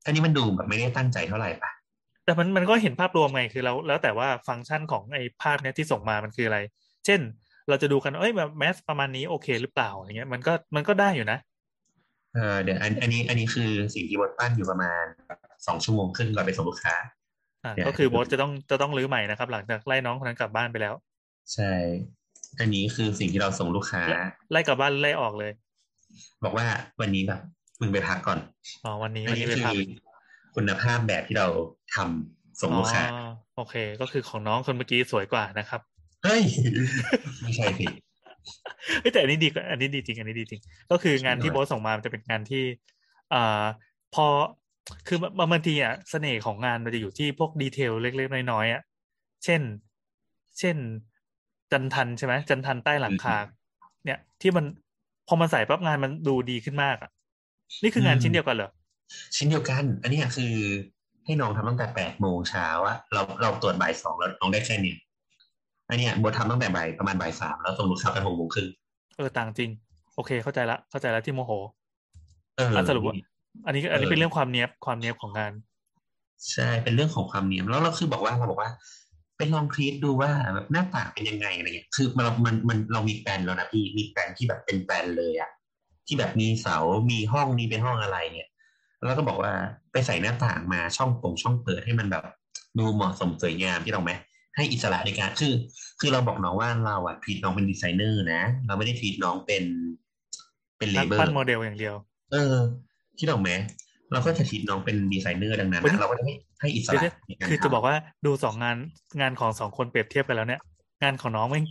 [0.05, 1.71] อันนี้มันดูแบบไม่ได้ตั้งใจเท่าไหร่ปะ
[2.25, 6.59] แต่มันมันก็เห็นภาพรวมไงคือแล้วแล้วแต่ว่าฟังก์ชันของไอ้ภาพเนี้ยที่ส่งมามันคืออะไร
[7.05, 7.19] เช่น
[7.69, 11.39] เราจะดูกันว่าเอ้ยแบบแมสประมาณนี้โอเคหรือเปล่าอย่างเงี้ยมันก็มันก็ได้อยู่นะ
[12.33, 15.03] เออเดี๋ยวอันอันนี้อันนี้คือสิ่งที่บดปั้นอยู่ประมาณ
[15.67, 16.95] สองชั่วโมงครึ่งก่อนไปส่งลูกค้า
[17.63, 20.93] อ่าเดี๋ยวก็คือโบสจะต้องจะต้องรื้อใหม่นะครับ หลังจากไล่น้องคนนั้นกลับบ้านไปแล้ว
[21.53, 21.73] ใช่
[22.59, 24.01] อันนี้คือสิ่งที่เราส่งลูกค้า
[24.51, 25.51] ไล่กลับบ้านไล่ออกเลย
[26.43, 26.65] บอกว่า
[27.01, 27.39] วันนี้แบบ
[27.81, 28.39] มึงไปพักก่อน
[28.83, 29.79] อ๋อวันนี้อัวันนนี้นี้ไปคืพักอ
[30.55, 31.47] คุณภาพแบบที่เรา
[31.95, 35.81] ทำส่งลูกค้าอ๋อโอเค ก็คือของน้องคนเมื่อกี้สวยกว่านะครับ
[36.23, 36.43] เฮ้ย
[37.41, 37.95] ไม่ใช่สิเฮ้ย
[39.13, 40.61] แต่อันนี้ดีกว่าอันนี้ดีจริง อันนี้ดีจริง
[40.91, 42.63] ก็คืองานที่ใช่โบสส่งมามันจะเป็นงานที่
[43.33, 43.63] อ่า
[44.15, 44.25] พอ
[45.07, 48.81] คือบางบางทีอะเสน่ห์ของงานมันจะอยู่ที่พวกดีเทลเล็กๆน้อยๆอะ
[49.43, 49.61] เช่น
[50.59, 50.77] เช่น
[51.71, 53.37] จันทันใช่ไหมจันทันใต้หลังคา
[54.05, 54.65] เนี่ย ที่มัน
[55.27, 57.11] พอมันใส่ปั๊บงานมันดูดีขึ้นมากอะ
[57.83, 58.71] นี่คืองานชิ้นเดียวกันเหรอ
[59.35, 60.53] ชิ้นเดียวกัน อันเนี้ยคือ
[61.25, 64.97] ให้น้องทำตั้งแต่แปดโมงเช้าอะเราเราตรวจบ่ายสองแล้วน้องได้แค่เนี้ย
[65.93, 68.67] อันเนี้ยบททำตั้งแต่บ่ายประมาณบ่ายสามแล้วส่งลูกค้าไปหกโมงครึ่ง
[69.17, 69.71] เออต่างจริง
[70.15, 71.51] โอเค เข้าใจละเข้าใจละที่โมโห
[72.57, 73.15] เอออะสรุปว่า
[73.65, 75.53] อันนี้อันนี้เออเป็นเรื่องความเนี้ยบความเนี้ยบของงาน
[76.51, 78.71] ใช่เป็นเรื่องของความเนียมแล้วเราคือบอกว่าเราบอกว่า
[79.37, 85.49] ไปลองครีดดูว่าแบบหน้าต่างเป็นยังไงอะไรเงี้ยคือมันมันมันเรามีแปลนแล้วนะพี่มีแปลนที่แบบเป็นแปลนเลยอะ
[86.07, 86.77] ที่แบบมีเสา
[87.11, 88.49] มีห้องนี้เป็นห้องอะไรเนี่ย
[89.05, 89.53] แล้วก็บอกว่า
[89.91, 92.23] ไปใส่หน้าต่างมาช่องโปร่งช่องเปิดให้มันแบบ
[92.79, 94.11] ดูเหมาะสมสวยงามคิดออกไหม
[94.55, 95.53] ให้อิสระในการคือ
[95.99, 99.63] คือเราบอกน้องว่าเราอะทีน้องเป็นดีไซเนอร์นะ เราไม่ได้ treat น้องเป็น
[100.77, 101.95] เป็น labor ปั้นโมเดลอย่างเดียว
[102.31, 102.55] เออ
[103.17, 103.49] คิดออกไหม
[104.11, 107.95] เราก็จะ treat น้องเป็นดีไซเนอร์ดังนั้นเฮ้ยอะเราก็จะให้ให้อิสเดี๋ยวระเดี๋ยวในการคือจะทำบอกว่า
[108.25, 108.77] ดูสองงาน
[109.21, 110.61] งานของสองคนเปรียบเทียบกันแล้วเนี่ย
[111.03, 111.65] งานของน้องแม่ง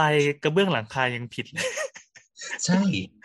[0.00, 1.66] ลายกระเบื้องหลังคายังผิดเลย
[2.64, 2.80] ใช่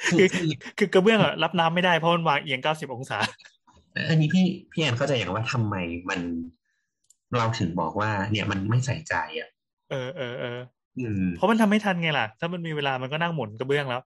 [0.09, 3.19] คือคือคือคือกระเบื้องอะรับน้ำไม่ได้เพราะมันวางเอียงเก้าสิบองศา
[4.09, 5.75] อันนี้พี่พี่แอนเข้าใจอย่างว่าทำไม
[6.09, 6.19] มัน
[7.37, 9.49] เราถึงบอกว่าเนี่ยมันไม่ใส่ใจอะ
[9.89, 10.59] เออเออเออ
[10.99, 14.01] อืมเพราะมันทำไม่ทันไงล่ะ ถ้ามันมีเวลามันก็นั่งหมุนกระเบื้องแล้ว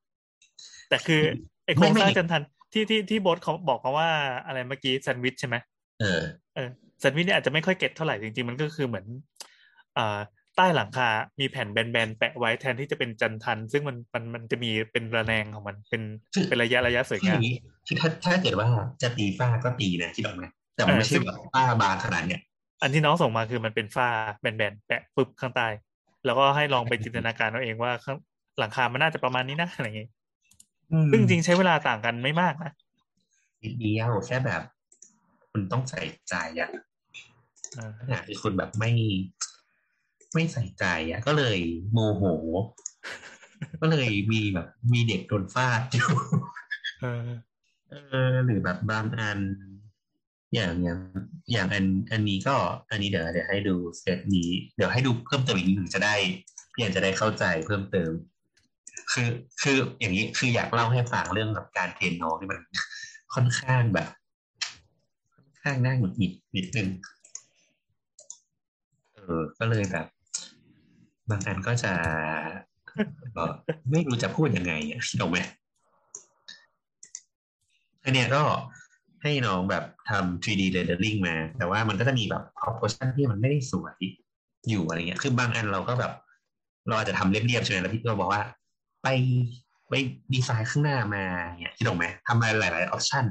[0.90, 1.22] แต่คือ
[1.66, 2.42] ไอโครงสร้างไม่ไม่จันทัน
[2.74, 4.10] ที่ที่ที่โบสเขาบอกเขาว่า
[4.46, 5.56] อะไรเมื่อกี้แซนด์วิชใช่ไหม
[6.02, 6.22] เออ
[6.56, 9.06] เออแซนด์วิชเนี่ยอาจจะไม่ค่อยเก็ตเท่าไหร่จริงๆ มันก็คือเหมือน
[9.98, 10.20] อ่า
[10.56, 11.10] ใต้หลังคา
[11.40, 16.02] มีแผ่นแบนๆ แปะไว้แทนที่จะเป็นจันทัน ซึ่งมันมันมันจะมีเป็นระแนงของมัน เป็น
[16.34, 17.56] คือเป็นระยะระยะสวยามคืองอย่างนี้
[17.88, 18.68] คือถ้าถ้าเกิดว่า
[19.02, 20.44] จะตีฝ้าก็ตีนะคิดออกไหม
[20.76, 22.42] แต่มันไม่เออซึ่ใช่งแบบฝ้าบางขนาดเนี้ย
[22.82, 24.08] อันที่น้องส่งมาคือมันเป็นฝ้า
[24.40, 25.68] แบนๆแปะปึ๊บข้างใต้
[26.26, 28.18] แล้วก็ให้ลองไปจินตนาการเอาเองว่าข้าง
[28.60, 30.08] หลังคามันน่าจะประมาณนี้นะอะไรอย่างงี้
[31.12, 32.72] ซึ่งจริงๆใช้เวลาต่างกันไม่มากนะ
[33.62, 34.62] นิดเดียวแค่แบบ
[35.52, 36.70] คุณต้องใส่ใจอะ
[37.76, 38.92] เออปัญหาคือคุณแบบไม่
[40.34, 41.58] ไม่ใส่ใจอะ ก็เลย
[41.92, 42.24] โมโห
[43.82, 46.10] ก็เลยมีแบบ มีเด็กโดนฟาดอยู่
[47.02, 47.28] เออ
[47.90, 49.40] เออหรือแบบบางอัน
[50.54, 51.00] อย่างอย่าง
[51.52, 52.56] อย่างอันอันนี้ก็
[52.92, 56.16] อันนี้เดี๋ยวเดี๋ยวให้ดูเซตนี้ เดี๋ยวให้ดูเพิ่มเติมอีกนิดหนึ่งจะได้
[56.74, 58.12] พี่อยากจะได้เข้าใจเพิ่มเติม
[59.12, 59.30] คือ
[59.62, 62.60] คืออย่างนี้คืออยากเล่าให้ฟังเรื่องแบบการเทรนน้องที่มัน
[63.34, 64.08] ค่อนข้างแบบ
[65.36, 66.90] ค่อนข้างน่าหงุดหงิดนิดนึง
[69.14, 70.06] เออก็เลยแบบ
[71.30, 71.94] บางอันก็จะ
[73.92, 75.38] ไม่รู้จะพูดยังไงอะถูกไหม
[78.04, 78.44] อันเนี้ยก็
[79.24, 83.96] ให้น้องแบบทำ 3D rendering มา แต่ว่ามันก็จะมีแบบ proportion ที่มันไม่ได้สวย
[84.70, 86.14] อยู่อะไรเงี้ย คือบางอันเราก็แบบ
[86.88, 88.44] เราอาจจะทำเรียบๆใช่ไหมแล้วพี่ก็บอกว่า
[89.04, 89.08] ไป
[89.90, 89.94] ไป
[90.34, 91.24] ดีไซน์ข้างหน้ามา
[91.62, 93.26] เนี่ยคิดออกไหมทำอะไรหลายๆ option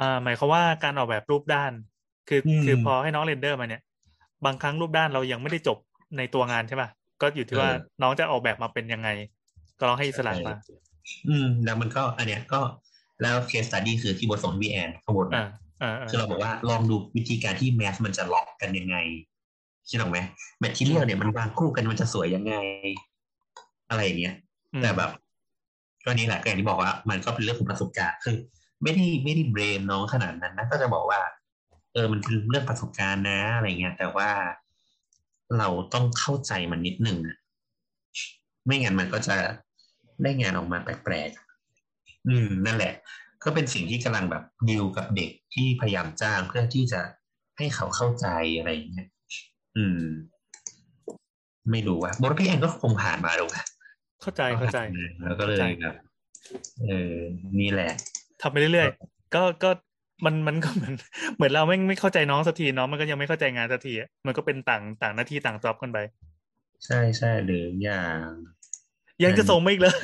[0.00, 1.72] อ่าหมายความว่าการออกแบบรูปด้าน
[2.28, 3.82] คืออืมคือพอให้น้อง render มาเนี่ย
[4.44, 5.78] บางครั้งรูปด้านเรายังไม่ได้จบ
[6.16, 6.88] ในตัวงานใช่ป่ะ
[7.20, 9.08] ก็อยู่ที่ว่าเออน้องจะออกแบบมาเป็นยังไง
[9.78, 10.56] ก็ลองให้อิสระมา
[11.28, 12.60] อืม แล้วมันก็อันเนี้ยก็
[13.22, 15.50] แล้ว case study คือที่โบทส่งที่พี่แอนข้างบนอ่านะ
[15.82, 18.96] อ่าอ่าคือเราบอกว่าลองดูวิธีการที่ mass มันจะล็อกกันยังไง
[19.88, 20.18] คิดออกไหม
[20.60, 22.54] แมททีเรียลเนี่ยมันวางคู่กันมันจะสวยยังไง
[23.90, 24.34] อะไรอย่างเงี้ย
[24.74, 25.10] อืมแต่แบบ
[26.04, 28.36] ก็นี่แหละก็อย่างที่บอกว่า มันก็เป็นเรื่องของประสบการณ์คือ
[28.82, 31.20] ไม่ได้ไม่ได้เบรมน้องขนาดนั้นนะก็จะบอกว่า
[31.92, 34.30] เออมันคือเรื่องประสบการณ์นะอะไรเงี้ยแต่ว่า
[35.58, 37.36] เราต้องเข้าใจมันนิดนึงอะ
[38.66, 39.36] ไม่งั้นมันก็จะ
[40.22, 41.49] ได้งานออกมาแปลกๆ
[42.28, 42.92] อืมนั่นแหละ
[43.44, 47.00] ก็เป็นสิ่งที่กำลังแบบดีลกับเด็กที่พยายามจ้างเพื่อที่จะ
[47.58, 48.26] ให้เขาเข้าใจ
[48.58, 49.08] อะไรอย่างเงี้ย
[49.76, 50.02] อืม
[51.70, 53.64] ไม่รู้ว่าบทพี่แอนก็คงผ่านมาดูค่ะ
[54.22, 54.78] เข้าใจเข้าใจ
[55.24, 55.96] แล้วก็เลยแบบ
[56.86, 57.14] เออ
[57.60, 57.92] นี่แหละ
[58.42, 59.70] ทำไปเรื่อยๆก็ก็
[60.24, 60.94] มันมันก็เหมือน
[61.36, 65.98] เหมือนเราไม่ไม่เข้าใจน้องสักทีน้องมันก็ยังไม่เข้าใจงานสักทีอะมันก็เป็นต่างต่างหน้าที่ต่างจ็อบกันไป
[66.84, 68.24] ใช่ใช่หรืออย่าง
[69.24, 69.94] ยังจะส่งมาอีกเลย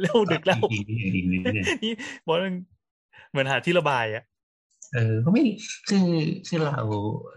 [0.00, 1.92] เร็วดึกแล้วอีกนิดนึงอีกนิดนึงนี่
[2.26, 2.42] บอกว่า
[3.30, 4.24] เหมือนหาที่ระบายอะ
[4.94, 5.42] เออก็ไม่
[5.88, 6.08] คือ
[6.48, 6.76] คือเรา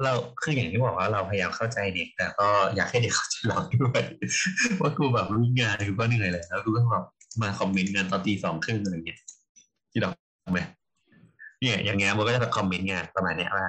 [0.03, 4.01] เราคืออย่างที่บอกว่าเราพยายามเข้าใจเด็ก แต่ก็อยากให้เด็กเข้าใจเราด้วย
[4.81, 7.05] ว่ากูแบบรู้งานกูก็เหนื่อยเลยแล้วกูก็แบบ
[7.41, 9.19] มาคอมเมนต์งานตอนตีสองครึ่งอะไรอย่างเงี้ย
[9.91, 10.09] ที่เรา
[10.45, 10.59] ทำไหม
[11.59, 13.65] เนี่ยอย่างเงี้ยมันก็จะคอมเมนต์งานประมาณเนี้ยว่า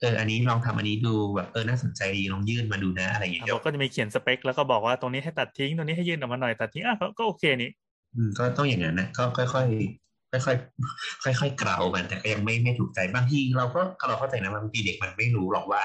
[0.00, 7.70] เอออันนี้ลองทำอันนี้ดูแบบเออน่าสนใจดีลองยื่นมาดูนะอะไรอย่างเงี้ยเดี๋ยเราวก็จะมีเขียนสเปค แล้วก็บอกว่าตรงนี้ให้ตัดทิ้งตรงนี้ให้ยื่นออกมาหน่อยตัดทิ้งอะก็ก็โอเคนี่
[8.14, 9.66] อืมก็ต้องอย่างนั้นนะก็ค่อยค่อย
[10.30, 10.56] ค่อยค่อย
[11.22, 15.82] ค่อยๆค่อยๆเกลามันแต่ก็ยังไม่ไม่ถูกใจบางทีเราก็เราเข้าใจนะบางทีเด็กมันไม่รู้หรอกว่า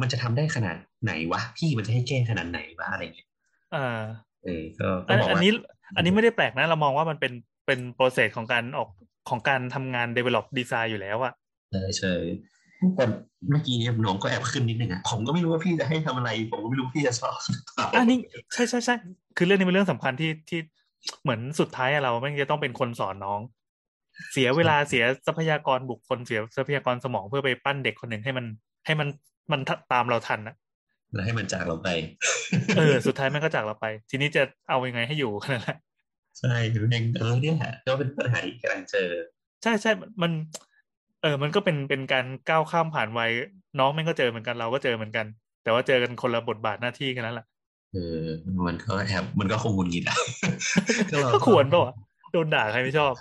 [0.00, 3.28] มันจะทำได้ขนาดไหนวะพี่มันจะให้แก้ขนาดไหนวะอะไรเงี้ย
[3.74, 4.02] อ่า
[4.44, 5.52] เออก็ก็อันบอกอันว่านี้
[5.96, 7.32] อันนี้ไม่ได้แปลกนะ เรามองว่ามันเป็น
[7.66, 8.88] เป็นโปรเซสของการออก
[9.28, 11.32] ของการทำงาน develop design อยู่แล้วอะ
[11.70, 12.14] ใช่ใช่
[12.96, 13.04] แต่
[13.50, 18.18] เมื่อกี้เนี่ยน้องก็แอบขึ้นนิดนึงอะผมก็ไม่รู้ว่าพี่จะให้ทำอะไร ผมก็ไม่รู้พี่จะชอบหรือเปล่าอันนี้
[18.52, 18.94] ใช่ใช่ใช่
[19.36, 20.60] คือเรื่องนี้เป็นเรื่องสำคัญที่ที่
[21.22, 23.40] เหมือนสุดท้ายอะเราไม่งจะต้องเป็นคนสอนน้อง
[24.32, 28.46] เสียเวลาเสียทรัพยากรบุคคลเสียทรัพยากรสมองเพื่อไปปั้นเด็กคนหนึ่งให้มัน
[28.86, 29.08] ให้มัน
[29.52, 29.60] มัน
[29.92, 30.54] ตามเราทันอะ
[31.14, 31.88] แล้วให้มันจากเราไป
[32.76, 35.76] เออ สุดท้ายมันก็จากเราไป ทีนี้จะเอายังไงให้อยู่นั่นแหละ
[36.38, 39.08] ใช่คือเองเออเนี่ยแหละก็เป็นปัญหาที่กำลังเจอ
[39.62, 39.90] ใช่ใช่
[40.22, 40.32] มัน
[40.67, 43.30] เออมันก็เป็นเป็นการก้าวข้ามผ่านวัย
[43.78, 45.26] น้องแม่งก็เจอเหมือนกันเราก็เจอเหมือนกัน
[45.62, 47.46] แต่ว่าเจอกันคนละบทบาทหน้าที่กันนั้นแหละ
[47.94, 48.24] เออ
[48.66, 50.16] มันก็แอบมันก็คงหงุดหงิดอะ
[51.10, 51.94] เราก็ควรปะวะ
[52.32, 53.12] โดนด่าใครไม่ชอบ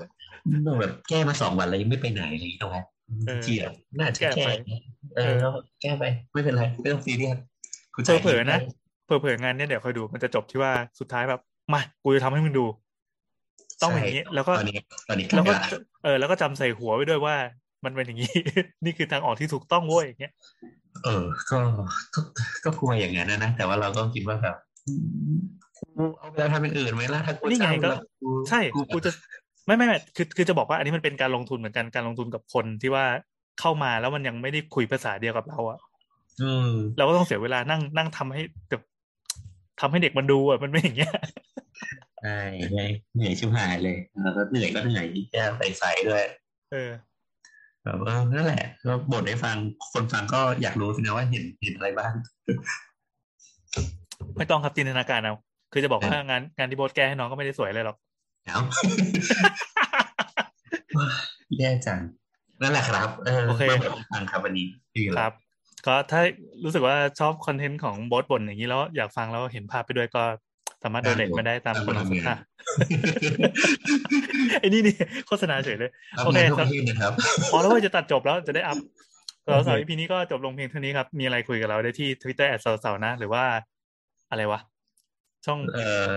[0.68, 2.82] ต้องแบบแก้มาสองวันแล้วยังไม่ไปไหนอะไรอย่างเงี้ยเอาไว้
[3.28, 4.50] เออเจียบน่าจะแก้แก้ไป
[5.18, 5.52] เออแล้ว
[5.82, 6.04] แก้ไป
[6.34, 7.38] ไม่เป็นไรไม่ต้องซีเรียส
[7.94, 8.60] กูเผจ่ายลอๆนะ
[9.06, 11.42] เผลอๆงานเนี้ยเดี๋ยวคอยดูมันจะจบที่ว่าสุดท้ายแบบ
[11.74, 12.66] มากูจะทำให้มึงดู
[13.82, 14.80] ต้องอย่างนี้ แล้วก็ตอนนี้
[15.10, 15.70] ตอนนี้แล้วก็ใกล้ละ
[16.04, 17.36] เออแล้วก็จำใส่หัวไว้ด้วยว่า
[17.86, 18.34] มันเป็นอย่างนี้
[18.86, 20.34] นี่คือทางออกที่ถูกต้องเว้ยอย่างเงี้ย
[21.04, 21.60] เออ ก็
[22.14, 22.20] ก็
[22.64, 24.56] ก็กลัวอย่างนั้นนะนะแต่ว่าเราก็คิดว่าแบบ
[24.88, 24.94] อื
[25.36, 25.40] ม
[25.78, 28.02] กูเอาเวลาทำเป็นอื่นไหมล่ะถ้ากูนี่ไงจ้าก็แล้ว
[28.50, 28.60] ใช่
[28.94, 29.12] กูจะ
[29.66, 33.06] ไม่ไม่ไม่คือคือจะบอกว่าอันนี้มันเป็นการลงทุนเหมือนกันการลงทุนกับคนที่ว่า
[33.60, 35.80] เข้ามาแล้วมันยังไม่ได้คุยภาษาเดียวกับเราอะ
[36.42, 38.82] อืมเราก็ต้องเสียเวลานั่งนั่งทำให้แบบ
[39.82, 41.14] ทำให้เด็กมันดูอะมันไม่อย่างเงี้ย
[42.24, 42.40] ใช่
[42.72, 46.24] เหนื่อยเหนื่อยชิบหายเลยแล้วก็เหนื่อยก็เหนื่อยที่แก้ใส่ใส่ด้วย
[46.72, 46.92] เออ
[47.88, 49.56] แบบว่านั่นแหละก็บทให้ฟัง
[49.94, 52.14] คนฟังก็อยากรู้สินะว่าเห็นเห็นอะไรบ้าง
[54.38, 55.36] ไม่ต้องครับจินตนาการเอา
[55.74, 57.98] คือจะบอกว่างานงานที่โบสแก้ให้น้องก็ไม่ได้สวยเลยหรอก
[58.46, 58.60] เอ้า
[61.58, 62.00] แย่จัง
[62.62, 64.66] นั่นแหละครับเออโอเคมาบทให้ฟังครับวันนี้
[64.96, 65.34] ดีเลยครับ
[65.88, 66.22] ก็ถ้า
[66.64, 70.24] รู้สึกว่าชอบคอนเทนต์ของโบสบ่นอย่างนี้แล้วอยากฟังแล้วเห็นภาพไปด้วยก็
[70.84, 72.36] สามารถโดเนทมาได้ตามคนของสุขา
[74.60, 74.96] ไอ้นี่นี่
[75.28, 77.14] โฆษณาเฉยเลยรับโอเคงานทั่วคปรับระเทศนะครับ
[77.52, 78.78] พอแล้วว่าจะตัดจบแล้วจะได้อัพ
[79.44, 83.44] โอเคสาวๆ EP นี้ก็จบลงเพียงเท่านี้ครับ มีอะไรคุยกับเราได้ที่ Twitter แอดสาวๆนะ หรือว่า
[84.30, 84.60] อะไรวะ
[85.46, 85.80] ช่องเอ
[86.10, 86.12] อ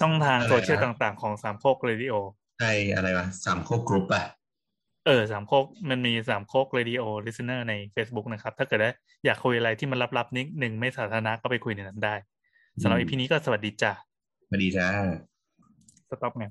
[0.00, 2.14] ช่องทางอะไรนะโซเชียลต่างๆของสามโคกเรดิโอ
[2.58, 4.24] ใช่อะไรวะสามโคกกรุ๊ปอะ
[5.06, 8.92] เออสามโคกมันมีสามโคกเรดิโอลิสเนอร์ใน Facebook นะครับ ถ้าเกิดว่า
[9.24, 12.14] อยากคุยอะไรที่มันลับๆนิดหนึ่งไม่สาธารณะก็ไปคุยในนั้นได้
[12.82, 13.92] สำหรับ EP นี้ก็สวัสดีจ้ะ
[14.46, 14.88] สวัสดีจ้า
[16.10, 16.44] สต็อปไง